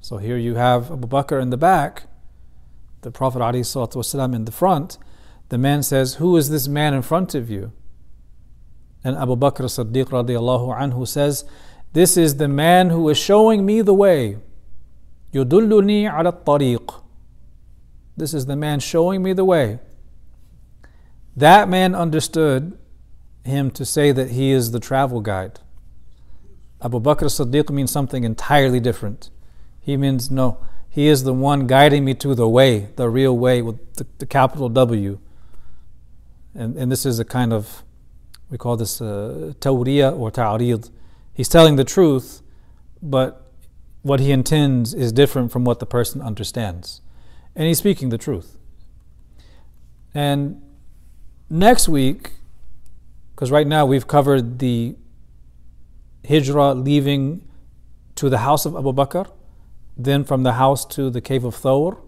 So 0.00 0.16
here 0.16 0.36
you 0.36 0.56
have 0.56 0.90
Abu 0.90 1.06
Bakr 1.06 1.40
in 1.40 1.50
the 1.50 1.56
back, 1.56 2.06
the 3.02 3.12
Prophet 3.12 3.40
in 3.54 4.44
the 4.44 4.52
front. 4.52 4.98
The 5.48 5.58
man 5.58 5.82
says, 5.82 6.14
Who 6.14 6.36
is 6.36 6.50
this 6.50 6.66
man 6.66 6.94
in 6.94 7.02
front 7.02 7.34
of 7.34 7.48
you? 7.48 7.72
And 9.08 9.16
Abu 9.16 9.36
Bakr 9.36 9.64
Siddiq 9.64 10.10
radiallahu 10.10 10.78
anhu 10.78 11.08
says, 11.08 11.46
This 11.94 12.18
is 12.18 12.36
the 12.36 12.46
man 12.46 12.90
who 12.90 13.08
is 13.08 13.16
showing 13.16 13.64
me 13.64 13.80
the 13.80 13.94
way. 13.94 14.36
Yudulluni 15.32 16.02
ala 16.04 16.30
tariq. 16.30 17.02
This 18.18 18.34
is 18.34 18.44
the 18.44 18.54
man 18.54 18.80
showing 18.80 19.22
me 19.22 19.32
the 19.32 19.46
way. 19.46 19.78
That 21.34 21.70
man 21.70 21.94
understood 21.94 22.76
him 23.44 23.70
to 23.70 23.86
say 23.86 24.12
that 24.12 24.32
he 24.32 24.50
is 24.50 24.72
the 24.72 24.80
travel 24.80 25.22
guide. 25.22 25.60
Abu 26.82 27.00
Bakr 27.00 27.30
Siddiq 27.30 27.70
means 27.70 27.90
something 27.90 28.24
entirely 28.24 28.78
different. 28.78 29.30
He 29.80 29.96
means, 29.96 30.30
no, 30.30 30.58
he 30.90 31.08
is 31.08 31.24
the 31.24 31.32
one 31.32 31.66
guiding 31.66 32.04
me 32.04 32.12
to 32.12 32.34
the 32.34 32.46
way, 32.46 32.90
the 32.96 33.08
real 33.08 33.38
way, 33.38 33.62
with 33.62 33.94
the, 33.94 34.06
the 34.18 34.26
capital 34.26 34.68
W. 34.68 35.18
And, 36.54 36.76
and 36.76 36.92
this 36.92 37.06
is 37.06 37.18
a 37.18 37.24
kind 37.24 37.54
of 37.54 37.84
we 38.50 38.58
call 38.58 38.76
this 38.76 39.00
uh, 39.00 39.52
or 39.64 40.30
ta'rid. 40.30 40.90
He's 41.34 41.48
telling 41.48 41.76
the 41.76 41.84
truth, 41.84 42.42
but 43.02 43.52
what 44.02 44.20
he 44.20 44.32
intends 44.32 44.94
is 44.94 45.12
different 45.12 45.52
from 45.52 45.64
what 45.64 45.80
the 45.80 45.86
person 45.86 46.20
understands. 46.22 47.00
And 47.54 47.66
he's 47.66 47.78
speaking 47.78 48.08
the 48.08 48.18
truth. 48.18 48.56
And 50.14 50.62
next 51.50 51.88
week, 51.88 52.32
because 53.34 53.50
right 53.50 53.66
now 53.66 53.86
we've 53.86 54.06
covered 54.06 54.58
the 54.58 54.96
hijrah 56.28 56.74
leaving 56.74 57.46
to 58.16 58.28
the 58.28 58.38
house 58.38 58.64
of 58.66 58.74
Abu 58.74 58.92
Bakr, 58.92 59.30
then 59.96 60.24
from 60.24 60.42
the 60.42 60.54
house 60.54 60.84
to 60.86 61.10
the 61.10 61.20
cave 61.20 61.44
of 61.44 61.54
Thawr, 61.54 61.98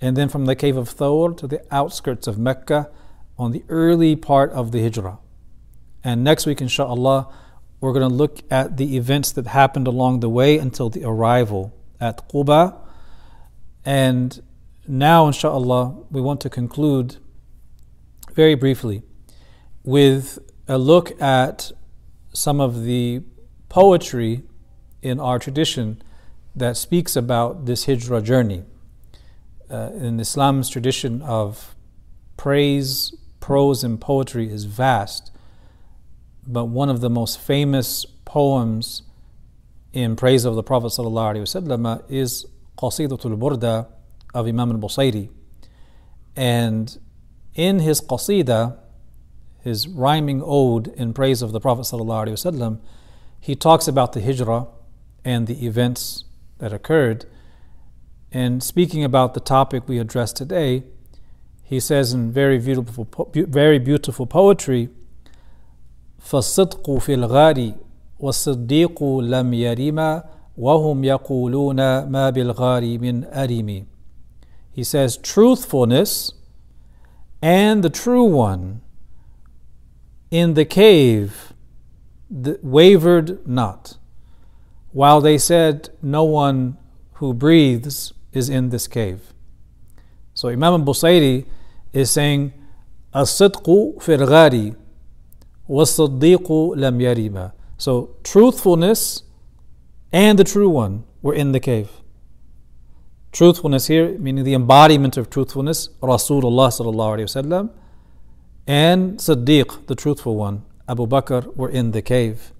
and 0.00 0.16
then 0.16 0.28
from 0.28 0.46
the 0.46 0.54
cave 0.54 0.76
of 0.76 0.88
Thawr 0.88 1.36
to 1.36 1.46
the 1.46 1.64
outskirts 1.70 2.26
of 2.26 2.38
Mecca 2.38 2.90
on 3.38 3.52
the 3.52 3.64
early 3.68 4.14
part 4.14 4.50
of 4.52 4.72
the 4.72 4.82
hijrah. 4.82 5.18
And 6.04 6.24
next 6.24 6.46
week, 6.46 6.60
inshallah, 6.60 7.28
we're 7.80 7.92
going 7.92 8.08
to 8.08 8.14
look 8.14 8.40
at 8.50 8.76
the 8.76 8.96
events 8.96 9.32
that 9.32 9.46
happened 9.48 9.86
along 9.86 10.20
the 10.20 10.28
way 10.28 10.58
until 10.58 10.88
the 10.88 11.04
arrival 11.04 11.74
at 12.00 12.28
Quba. 12.28 12.76
And 13.84 14.40
now, 14.86 15.26
inshallah, 15.26 15.96
we 16.10 16.20
want 16.20 16.40
to 16.42 16.50
conclude 16.50 17.16
very 18.34 18.54
briefly 18.54 19.02
with 19.84 20.38
a 20.68 20.78
look 20.78 21.20
at 21.20 21.72
some 22.32 22.60
of 22.60 22.84
the 22.84 23.22
poetry 23.68 24.42
in 25.02 25.18
our 25.18 25.38
tradition 25.38 26.00
that 26.54 26.76
speaks 26.76 27.16
about 27.16 27.66
this 27.66 27.86
hijra 27.86 28.22
journey. 28.22 28.62
Uh, 29.70 29.90
in 29.94 30.20
Islam's 30.20 30.68
tradition 30.68 31.22
of 31.22 31.74
praise, 32.36 33.14
prose, 33.40 33.82
and 33.82 34.00
poetry 34.00 34.50
is 34.50 34.64
vast, 34.64 35.31
but 36.46 36.66
one 36.66 36.88
of 36.88 37.00
the 37.00 37.10
most 37.10 37.40
famous 37.40 38.04
poems 38.24 39.02
in 39.92 40.16
praise 40.16 40.44
of 40.44 40.54
the 40.54 40.62
Prophet 40.62 40.86
ﷺ 40.86 42.10
is 42.10 42.46
Qasidatul 42.78 43.38
Burda 43.38 43.86
of 44.34 44.46
Imam 44.46 44.72
al-Busayri. 44.72 45.28
And 46.34 46.98
in 47.54 47.80
his 47.80 48.00
qasida, 48.00 48.78
his 49.60 49.86
rhyming 49.86 50.42
ode 50.44 50.88
in 50.88 51.12
praise 51.12 51.42
of 51.42 51.52
the 51.52 51.60
Prophet 51.60 51.82
ﷺ, 51.82 52.80
he 53.38 53.54
talks 53.54 53.86
about 53.86 54.12
the 54.12 54.20
hijrah 54.20 54.66
and 55.24 55.46
the 55.46 55.66
events 55.66 56.24
that 56.58 56.72
occurred. 56.72 57.26
And 58.32 58.62
speaking 58.62 59.04
about 59.04 59.34
the 59.34 59.40
topic 59.40 59.88
we 59.88 59.98
addressed 59.98 60.36
today, 60.36 60.84
he 61.62 61.78
says 61.78 62.12
in 62.12 62.32
very 62.32 62.58
beautiful, 62.58 63.06
very 63.34 63.78
beautiful 63.78 64.26
poetry, 64.26 64.88
فالصدق 66.22 66.90
في 66.98 67.14
الغار 67.14 67.72
والصديق 68.20 69.04
لم 69.04 69.54
يرم 69.54 70.22
وهم 70.58 71.04
يقولون 71.04 71.76
ما 72.04 72.30
بالغار 72.30 72.98
من 72.98 73.24
أرم. 73.24 73.86
He 74.72 74.84
says, 74.84 75.16
truthfulness 75.18 76.32
and 77.42 77.82
the 77.82 77.90
true 77.90 78.24
one 78.24 78.80
in 80.30 80.54
the 80.54 80.64
cave 80.64 81.52
wavered 82.62 83.46
not 83.46 83.98
while 84.92 85.20
they 85.20 85.38
said, 85.38 85.90
No 86.00 86.24
one 86.24 86.76
who 87.14 87.34
breathes 87.34 88.12
is 88.32 88.48
in 88.48 88.70
this 88.70 88.86
cave. 88.86 89.32
So 90.34 90.48
Imam 90.48 90.84
Busayri 90.84 91.46
is 91.92 92.10
saying, 92.10 92.52
As-sidqu 93.14 94.02
firghari 94.02 94.76
was-siddiqu 95.72 96.76
lam 96.76 96.98
yarima. 96.98 97.52
So 97.78 98.16
truthfulness 98.22 99.22
and 100.12 100.38
the 100.38 100.44
true 100.44 100.68
one 100.68 101.04
were 101.22 101.34
in 101.34 101.52
the 101.52 101.60
cave. 101.60 101.90
Truthfulness 103.32 103.86
here, 103.86 104.18
meaning 104.18 104.44
the 104.44 104.52
embodiment 104.52 105.16
of 105.16 105.30
truthfulness, 105.30 105.88
Rasulullah 106.02 106.68
sallallahu 106.68 107.16
alaihi 107.16 107.30
wasallam, 107.30 107.70
and 108.66 109.18
Siddiq, 109.18 109.86
the 109.86 109.94
truthful 109.94 110.36
one, 110.36 110.64
Abu 110.86 111.06
Bakr, 111.06 111.56
were 111.56 111.70
in 111.70 111.92
the 111.92 112.02
cave 112.02 112.52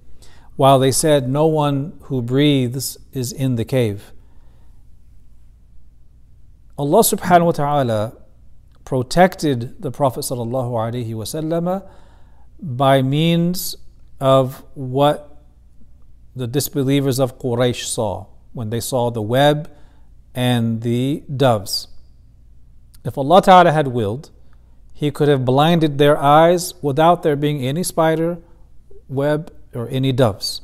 while 0.57 0.79
they 0.79 0.93
said, 0.93 1.29
No 1.29 1.47
one 1.47 1.99
who 2.05 2.23
breathes 2.23 2.97
is 3.13 3.33
in 3.33 3.57
the 3.57 3.65
cave. 3.65 4.13
Allah 6.79 7.01
subhanahu 7.01 7.47
wa 7.47 7.53
ta'ala 7.53 8.17
protected 8.85 9.81
the 9.83 9.91
Prophet 9.91 10.21
sallallahu 10.21 10.73
alaihi 10.73 11.11
wasallam 11.11 11.87
by 12.63 13.03
means 13.03 13.77
of 14.21 14.65
what 14.75 15.43
the 16.37 16.47
disbelievers 16.47 17.19
of 17.19 17.39
Quraysh 17.39 17.85
saw 17.85 18.27
when 18.53 18.71
they 18.71 18.81
saw 18.81 19.11
the 19.11 19.21
web 19.21 19.71
and 20.35 20.81
the 20.83 21.25
doves. 21.35 21.89
If 23.05 23.19
Allah 23.19 23.43
Ta'ala 23.43 23.73
had 23.73 23.89
willed, 23.89 24.31
He 24.95 25.11
could 25.11 25.29
have 25.29 25.45
blinded 25.45 25.99
their 25.99 26.17
eyes 26.17 26.75
without 26.81 27.23
there 27.23 27.35
being 27.35 27.61
any 27.67 27.83
spider, 27.83 28.39
web, 29.09 29.53
or 29.75 29.89
any 29.89 30.13
doves. 30.13 30.61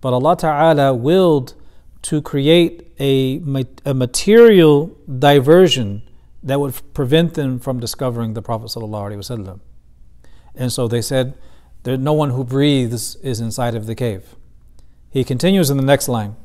But 0.00 0.12
Allah 0.12 0.36
Ta'ala 0.36 0.94
willed 0.94 1.54
to 2.02 2.20
create 2.20 2.92
a, 2.98 3.40
a 3.84 3.94
material 3.94 4.96
diversion 5.18 6.02
that 6.42 6.60
would 6.60 6.74
prevent 6.94 7.34
them 7.34 7.58
from 7.60 7.80
discovering 7.80 8.34
the 8.34 8.42
Prophet. 8.42 8.70
And 10.55 10.71
so 10.71 10.87
they 10.87 11.01
said, 11.01 11.33
there, 11.83 11.97
no 11.97 12.13
one 12.13 12.31
who 12.31 12.43
breathes 12.43 13.15
is 13.17 13.39
inside 13.39 13.75
of 13.75 13.87
the 13.87 13.95
cave. 13.95 14.35
He 15.09 15.23
continues 15.23 15.69
in 15.69 15.77
the 15.77 15.83
next 15.83 16.07
line. 16.07 16.35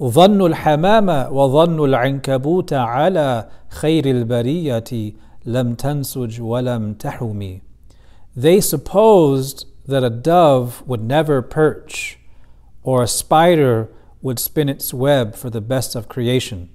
ظن 0.00 0.52
الحمام 0.52 1.30
وظن 1.30 1.78
العنكبوت 1.78 2.72
على 2.72 3.48
خير 3.70 4.04
البرية 4.06 5.14
لم 5.44 5.74
تنسج 5.74 6.40
ولم 6.40 6.94
تحمي. 6.94 7.60
They 8.36 8.60
supposed 8.60 9.66
that 9.86 10.02
a 10.02 10.10
dove 10.10 10.82
would 10.86 11.02
never 11.02 11.42
perch 11.42 12.18
or 12.82 13.02
a 13.02 13.08
spider 13.08 13.88
would 14.20 14.38
spin 14.38 14.68
its 14.68 14.92
web 14.92 15.36
for 15.36 15.50
the 15.50 15.60
best 15.60 15.94
of 15.94 16.08
creation. 16.08 16.70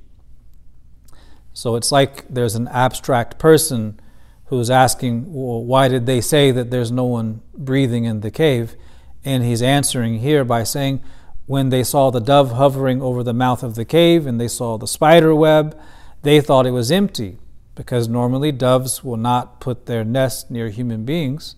So 1.53 1.75
it's 1.75 1.91
like 1.91 2.25
there's 2.29 2.55
an 2.55 2.67
abstract 2.69 3.37
person 3.37 3.99
who's 4.45 4.69
asking, 4.69 5.31
well, 5.33 5.63
why 5.63 5.87
did 5.87 6.05
they 6.05 6.21
say 6.21 6.51
that 6.51 6.71
there's 6.71 6.91
no 6.91 7.05
one 7.05 7.41
breathing 7.53 8.05
in 8.05 8.21
the 8.21 8.31
cave? 8.31 8.75
And 9.23 9.43
he's 9.43 9.61
answering 9.61 10.19
here 10.19 10.43
by 10.43 10.63
saying, 10.63 11.01
when 11.45 11.69
they 11.69 11.83
saw 11.83 12.09
the 12.09 12.21
dove 12.21 12.51
hovering 12.51 13.01
over 13.01 13.23
the 13.23 13.33
mouth 13.33 13.63
of 13.63 13.75
the 13.75 13.85
cave 13.85 14.25
and 14.25 14.39
they 14.39 14.47
saw 14.47 14.77
the 14.77 14.87
spider 14.87 15.35
web, 15.35 15.79
they 16.21 16.41
thought 16.41 16.65
it 16.65 16.71
was 16.71 16.91
empty 16.91 17.37
because 17.75 18.07
normally 18.07 18.51
doves 18.51 19.03
will 19.03 19.17
not 19.17 19.59
put 19.59 19.85
their 19.85 20.03
nest 20.03 20.51
near 20.51 20.69
human 20.69 21.05
beings 21.05 21.55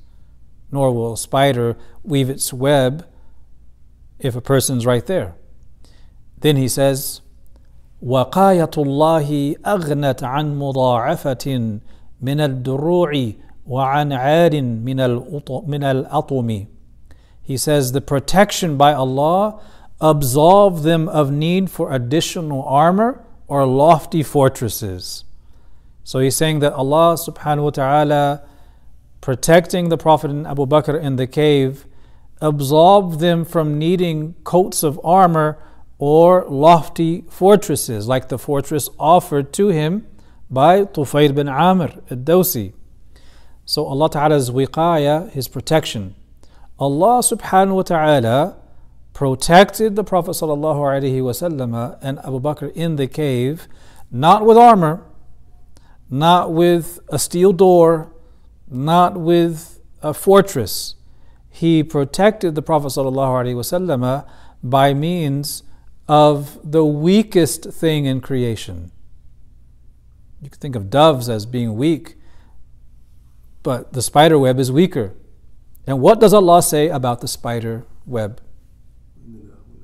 nor 0.72 0.94
will 0.94 1.14
a 1.14 1.18
spider 1.18 1.78
weave 2.04 2.30
its 2.30 2.54
web 2.54 3.06
if 4.20 4.36
a 4.36 4.42
person's 4.42 4.86
right 4.86 5.06
there. 5.06 5.36
Then 6.40 6.56
he 6.56 6.68
says, 6.68 7.22
وقاية 8.04 8.72
الله 8.78 9.56
أغنت 9.66 10.24
عن 10.24 10.60
مضاعفة 10.60 11.80
من 12.22 12.40
الدروع 12.40 13.34
وعن 13.68 14.14
عار 14.14 14.52
من 14.62 15.00
الأطم. 15.84 16.68
He 17.42 17.58
says, 17.58 17.92
the 17.92 18.02
protection 18.02 18.78
by 18.78 18.94
Allah 18.94 19.60
absolved 20.00 20.84
them 20.84 21.10
of 21.10 21.32
need 21.32 21.70
for 21.70 21.92
additional 21.92 22.64
armor 22.64 23.24
or 23.48 23.66
lofty 23.66 24.24
fortresses. 24.24 25.26
So 26.04 26.20
he's 26.20 26.36
saying 26.36 26.60
that 26.60 26.74
Allah 26.74 27.16
subhanahu 27.16 27.64
wa 27.64 27.70
ta'ala 27.70 28.44
protecting 29.20 29.90
the 29.90 29.98
Prophet 29.98 30.32
and 30.32 30.48
Abu 30.48 30.66
Bakr 30.66 31.00
in 31.00 31.18
the 31.18 31.28
cave 31.28 31.86
absolved 32.42 33.20
them 33.20 33.46
from 33.46 33.78
needing 33.78 34.34
coats 34.44 34.82
of 34.82 35.00
armor 35.04 35.60
or 36.00 36.46
lofty 36.50 37.24
fortresses, 37.30 38.08
like 38.08 38.30
the 38.30 38.40
fortress 38.40 38.90
offered 38.98 39.54
to 39.54 39.68
him 39.68 40.08
by 40.51 40.85
Tufayl 40.85 41.35
bin 41.35 41.49
Amr 41.49 41.93
al-Dawsi. 42.11 42.73
So 43.65 43.87
Allah 43.87 44.11
Ta'ala's 44.11 44.51
wiqaya, 44.51 45.31
His 45.31 45.49
protection, 45.49 46.15
Allah 46.79 47.21
subhanahu 47.21 47.77
wa 47.77 47.83
ta'ala 47.83 48.57
protected 49.13 49.97
the 49.97 50.05
Prophet 50.05 50.33
sallallahu 50.33 50.77
alaihi 50.77 51.23
wasallam 51.23 51.99
and 52.03 52.19
Abu 52.19 52.39
Bakr 52.39 52.71
in 52.75 52.97
the 52.97 53.07
cave, 53.07 53.67
not 54.11 54.45
with 54.45 54.59
armor, 54.59 55.03
not 56.11 56.53
with 56.53 57.01
a 57.09 57.19
steel 57.19 57.53
door, 57.53 58.13
not 58.69 59.17
with 59.17 59.81
a 60.03 60.13
fortress. 60.13 60.95
He 61.49 61.83
protected 61.83 62.55
the 62.55 62.63
Prophet 62.63 62.89
sallallahu 62.89 63.45
alaihi 63.45 63.55
ﷺ 63.55 64.29
by 64.63 64.93
means 64.93 65.63
of 66.07 66.59
the 66.63 66.85
weakest 66.85 67.73
thing 67.73 68.05
in 68.05 68.21
creation. 68.21 68.93
You 70.41 70.51
can 70.51 70.61
think 70.61 70.77
of 70.77 70.91
doves 70.91 71.29
as 71.29 71.47
being 71.47 71.77
weak, 71.77 72.17
but 73.63 73.93
the 73.93 74.03
spider 74.03 74.39
web 74.39 74.59
is 74.59 74.71
weaker. 74.71 75.15
And 75.87 76.01
what 76.01 76.21
does 76.21 76.35
Allah 76.35 76.63
say 76.63 76.89
about 76.89 77.21
the 77.21 77.29
spider 77.29 77.85
web? 78.07 78.41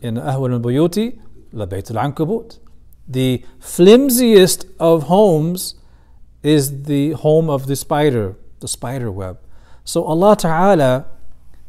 In 0.00 0.16
Ahwan 0.16 0.52
al-Buyuti, 0.52 1.18
la 1.52 1.66
bayt 1.66 1.94
al-ankabut. 1.94 2.58
The 3.08 3.44
flimsiest 3.60 4.66
of 4.78 5.04
homes 5.04 5.76
is 6.42 6.84
the 6.84 7.12
home 7.12 7.48
of 7.48 7.66
the 7.66 7.76
spider, 7.76 8.36
the 8.60 8.68
spider 8.68 9.10
web. 9.10 9.38
So 9.84 10.04
Allah 10.04 10.36
Ta'ala 10.36 11.06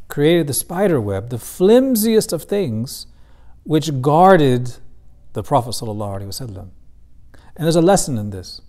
created 0.08 0.46
the 0.46 0.54
spider 0.54 1.00
web, 1.00 1.30
the 1.30 1.38
flimsiest 1.38 2.32
of 2.32 2.44
things, 2.44 3.06
which 3.64 4.00
guarded 4.00 4.76
the 5.32 5.42
Prophet 5.42 5.70
ﷺ. 5.70 6.56
And 6.56 6.70
there's 7.56 7.76
a 7.76 7.82
lesson 7.82 8.18
in 8.18 8.30
this 8.30 8.60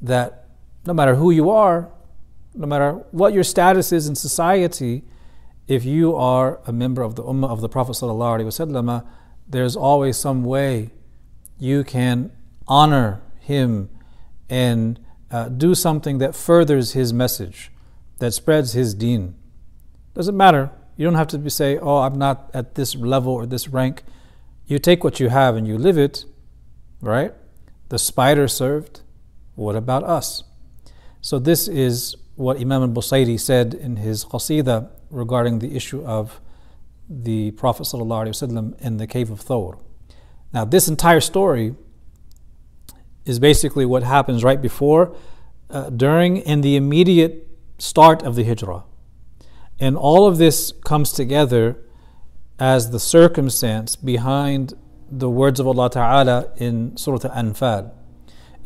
that 0.00 0.48
no 0.86 0.94
matter 0.94 1.16
who 1.16 1.30
you 1.30 1.50
are, 1.50 1.90
no 2.54 2.66
matter 2.66 2.92
what 3.10 3.32
your 3.32 3.44
status 3.44 3.92
is 3.92 4.08
in 4.08 4.14
society, 4.14 5.04
if 5.66 5.84
you 5.84 6.16
are 6.16 6.60
a 6.66 6.72
member 6.72 7.02
of 7.02 7.14
the 7.14 7.22
Ummah 7.22 7.50
of 7.50 7.60
the 7.60 7.68
Prophet 7.68 7.92
ﷺ, 7.92 9.06
there's 9.46 9.76
always 9.76 10.16
some 10.16 10.44
way 10.44 10.90
you 11.58 11.84
can 11.84 12.32
honor 12.66 13.20
him 13.40 13.90
and 14.48 14.98
uh, 15.30 15.48
do 15.48 15.74
something 15.74 16.18
that 16.18 16.34
furthers 16.34 16.92
his 16.92 17.12
message, 17.12 17.70
that 18.18 18.32
spreads 18.32 18.72
his 18.72 18.94
deen. 18.94 19.34
Doesn't 20.14 20.36
matter. 20.36 20.70
You 20.96 21.04
don't 21.04 21.14
have 21.14 21.28
to 21.28 21.38
be 21.38 21.50
say, 21.50 21.78
"Oh, 21.78 21.98
I'm 21.98 22.18
not 22.18 22.50
at 22.52 22.74
this 22.74 22.94
level 22.96 23.32
or 23.32 23.46
this 23.46 23.68
rank." 23.68 24.02
You 24.66 24.78
take 24.78 25.04
what 25.04 25.20
you 25.20 25.28
have 25.28 25.54
and 25.54 25.66
you 25.66 25.78
live 25.78 25.96
it, 25.96 26.24
right? 27.00 27.32
The 27.88 27.98
spider 27.98 28.48
served. 28.48 29.00
What 29.58 29.74
about 29.74 30.04
us? 30.04 30.44
So 31.20 31.40
this 31.40 31.66
is 31.66 32.14
what 32.36 32.60
Imam 32.60 32.82
al-Busayri 32.82 33.40
said 33.40 33.74
in 33.74 33.96
his 33.96 34.24
qasida 34.24 34.88
regarding 35.10 35.58
the 35.58 35.74
issue 35.74 36.04
of 36.04 36.40
the 37.10 37.50
Prophet 37.52 37.92
in 37.92 38.96
the 38.98 39.06
cave 39.08 39.32
of 39.32 39.40
Thawr. 39.40 39.80
Now, 40.52 40.64
this 40.64 40.86
entire 40.86 41.20
story 41.20 41.74
is 43.24 43.40
basically 43.40 43.84
what 43.84 44.04
happens 44.04 44.44
right 44.44 44.62
before, 44.62 45.16
uh, 45.70 45.90
during, 45.90 46.40
and 46.42 46.62
the 46.62 46.76
immediate 46.76 47.48
start 47.78 48.22
of 48.22 48.36
the 48.36 48.44
hijrah. 48.44 48.84
And 49.80 49.96
all 49.96 50.28
of 50.28 50.38
this 50.38 50.72
comes 50.84 51.10
together 51.10 51.76
as 52.60 52.90
the 52.90 53.00
circumstance 53.00 53.96
behind 53.96 54.74
the 55.10 55.28
words 55.28 55.58
of 55.58 55.66
Allah 55.66 55.90
Ta'ala 55.90 56.52
in 56.58 56.96
Surah 56.96 57.18
Al-Anfal. 57.24 57.97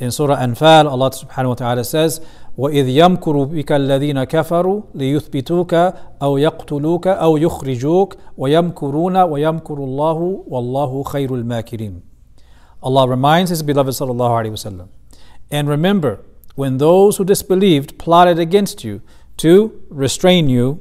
In 0.02 0.10
Surah 0.10 0.36
Anfal, 0.38 0.90
Allah 0.90 1.10
subhanahu 1.12 1.50
wa 1.50 1.54
ta'ala 1.54 1.84
says, 1.84 2.20
وإذ 2.58 2.88
يمكر 2.88 3.44
بك 3.44 3.72
الذين 3.72 4.24
كفروا 4.24 4.82
ليثبتوك 4.94 5.74
أو 6.22 6.38
يقتلوك 6.38 7.06
أو 7.06 7.36
يخرجوك 7.36 8.16
ويمكرون 8.36 9.16
ويمكر 9.16 9.74
الله 9.74 10.42
والله 10.48 11.02
خير 11.02 11.34
الماكرين 11.34 12.02
Allah 12.82 13.06
reminds 13.08 13.50
His 13.50 13.62
beloved 13.62 13.92
sallallahu 13.94 14.44
alaihi 14.44 14.50
wasallam. 14.50 14.88
And 15.52 15.68
remember, 15.68 16.18
when 16.56 16.78
those 16.78 17.18
who 17.18 17.24
disbelieved 17.24 17.96
plotted 17.96 18.40
against 18.40 18.82
you 18.82 19.02
to 19.36 19.80
restrain 19.88 20.48
you, 20.48 20.80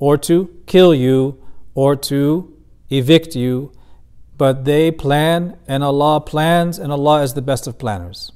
or 0.00 0.18
to 0.18 0.50
kill 0.66 0.92
you, 0.92 1.38
or 1.76 1.94
to 1.94 2.52
evict 2.90 3.36
you, 3.36 3.70
but 4.36 4.64
they 4.64 4.90
plan 4.90 5.56
and 5.66 5.84
Allah 5.84 6.20
plans, 6.20 6.78
and 6.78 6.92
Allah 6.92 7.22
is 7.22 7.34
the 7.34 7.42
best 7.42 7.66
of 7.66 7.78
planners. 7.78 8.32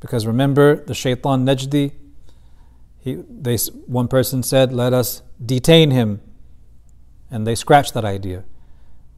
Because 0.00 0.26
remember 0.26 0.76
the 0.76 0.94
shaitan 0.94 1.44
Najdi, 1.44 1.92
he, 3.00 3.14
they, 3.28 3.56
one 3.86 4.08
person 4.08 4.42
said, 4.42 4.72
Let 4.72 4.92
us 4.92 5.22
detain 5.44 5.90
him. 5.90 6.20
And 7.30 7.46
they 7.46 7.54
scratched 7.54 7.94
that 7.94 8.04
idea. 8.04 8.44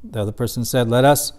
The 0.03 0.21
other 0.21 0.33
person 0.33 0.65
said, 0.65 0.89
Let 0.89 1.05
us 1.05 1.33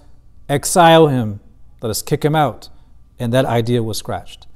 exile 0.48 1.08
him, 1.08 1.40
let 1.82 1.90
us 1.90 2.02
kick 2.02 2.24
him 2.24 2.36
out. 2.36 2.70
And 3.18 3.34
that 3.34 3.46
idea 3.46 3.84
was 3.84 3.98
scratched. 3.98 4.48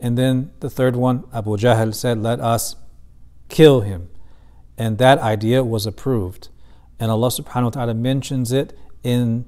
And 0.00 0.18
then 0.18 0.50
the 0.60 0.70
third 0.70 0.96
one, 0.96 1.24
Abu 1.32 1.56
Jahl 1.56 1.94
said, 1.94 2.18
Let 2.18 2.40
us 2.40 2.74
kill 3.48 3.82
him. 3.82 4.08
And 4.76 4.98
that 4.98 5.18
idea 5.18 5.62
was 5.62 5.86
approved. 5.86 6.48
And 6.98 7.10
Allah 7.10 7.28
subhanahu 7.28 7.64
wa 7.64 7.70
ta'ala 7.70 7.94
mentions 7.94 8.50
it 8.52 8.76
in 9.02 9.44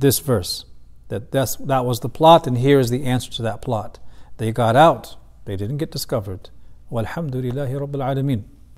this 0.00 0.18
verse 0.18 0.64
that 1.08 1.32
that's, 1.32 1.56
that 1.56 1.84
was 1.84 2.00
the 2.00 2.08
plot, 2.08 2.46
and 2.46 2.58
here 2.58 2.78
is 2.78 2.90
the 2.90 3.04
answer 3.04 3.30
to 3.32 3.42
that 3.42 3.62
plot. 3.62 3.98
They 4.38 4.52
got 4.52 4.76
out, 4.76 5.16
they 5.44 5.56
didn't 5.56 5.78
get 5.78 5.90
discovered. 5.90 6.50
Walhamdulillahi 6.90 7.72
Rabbil 7.72 8.14
Alameen. 8.14 8.44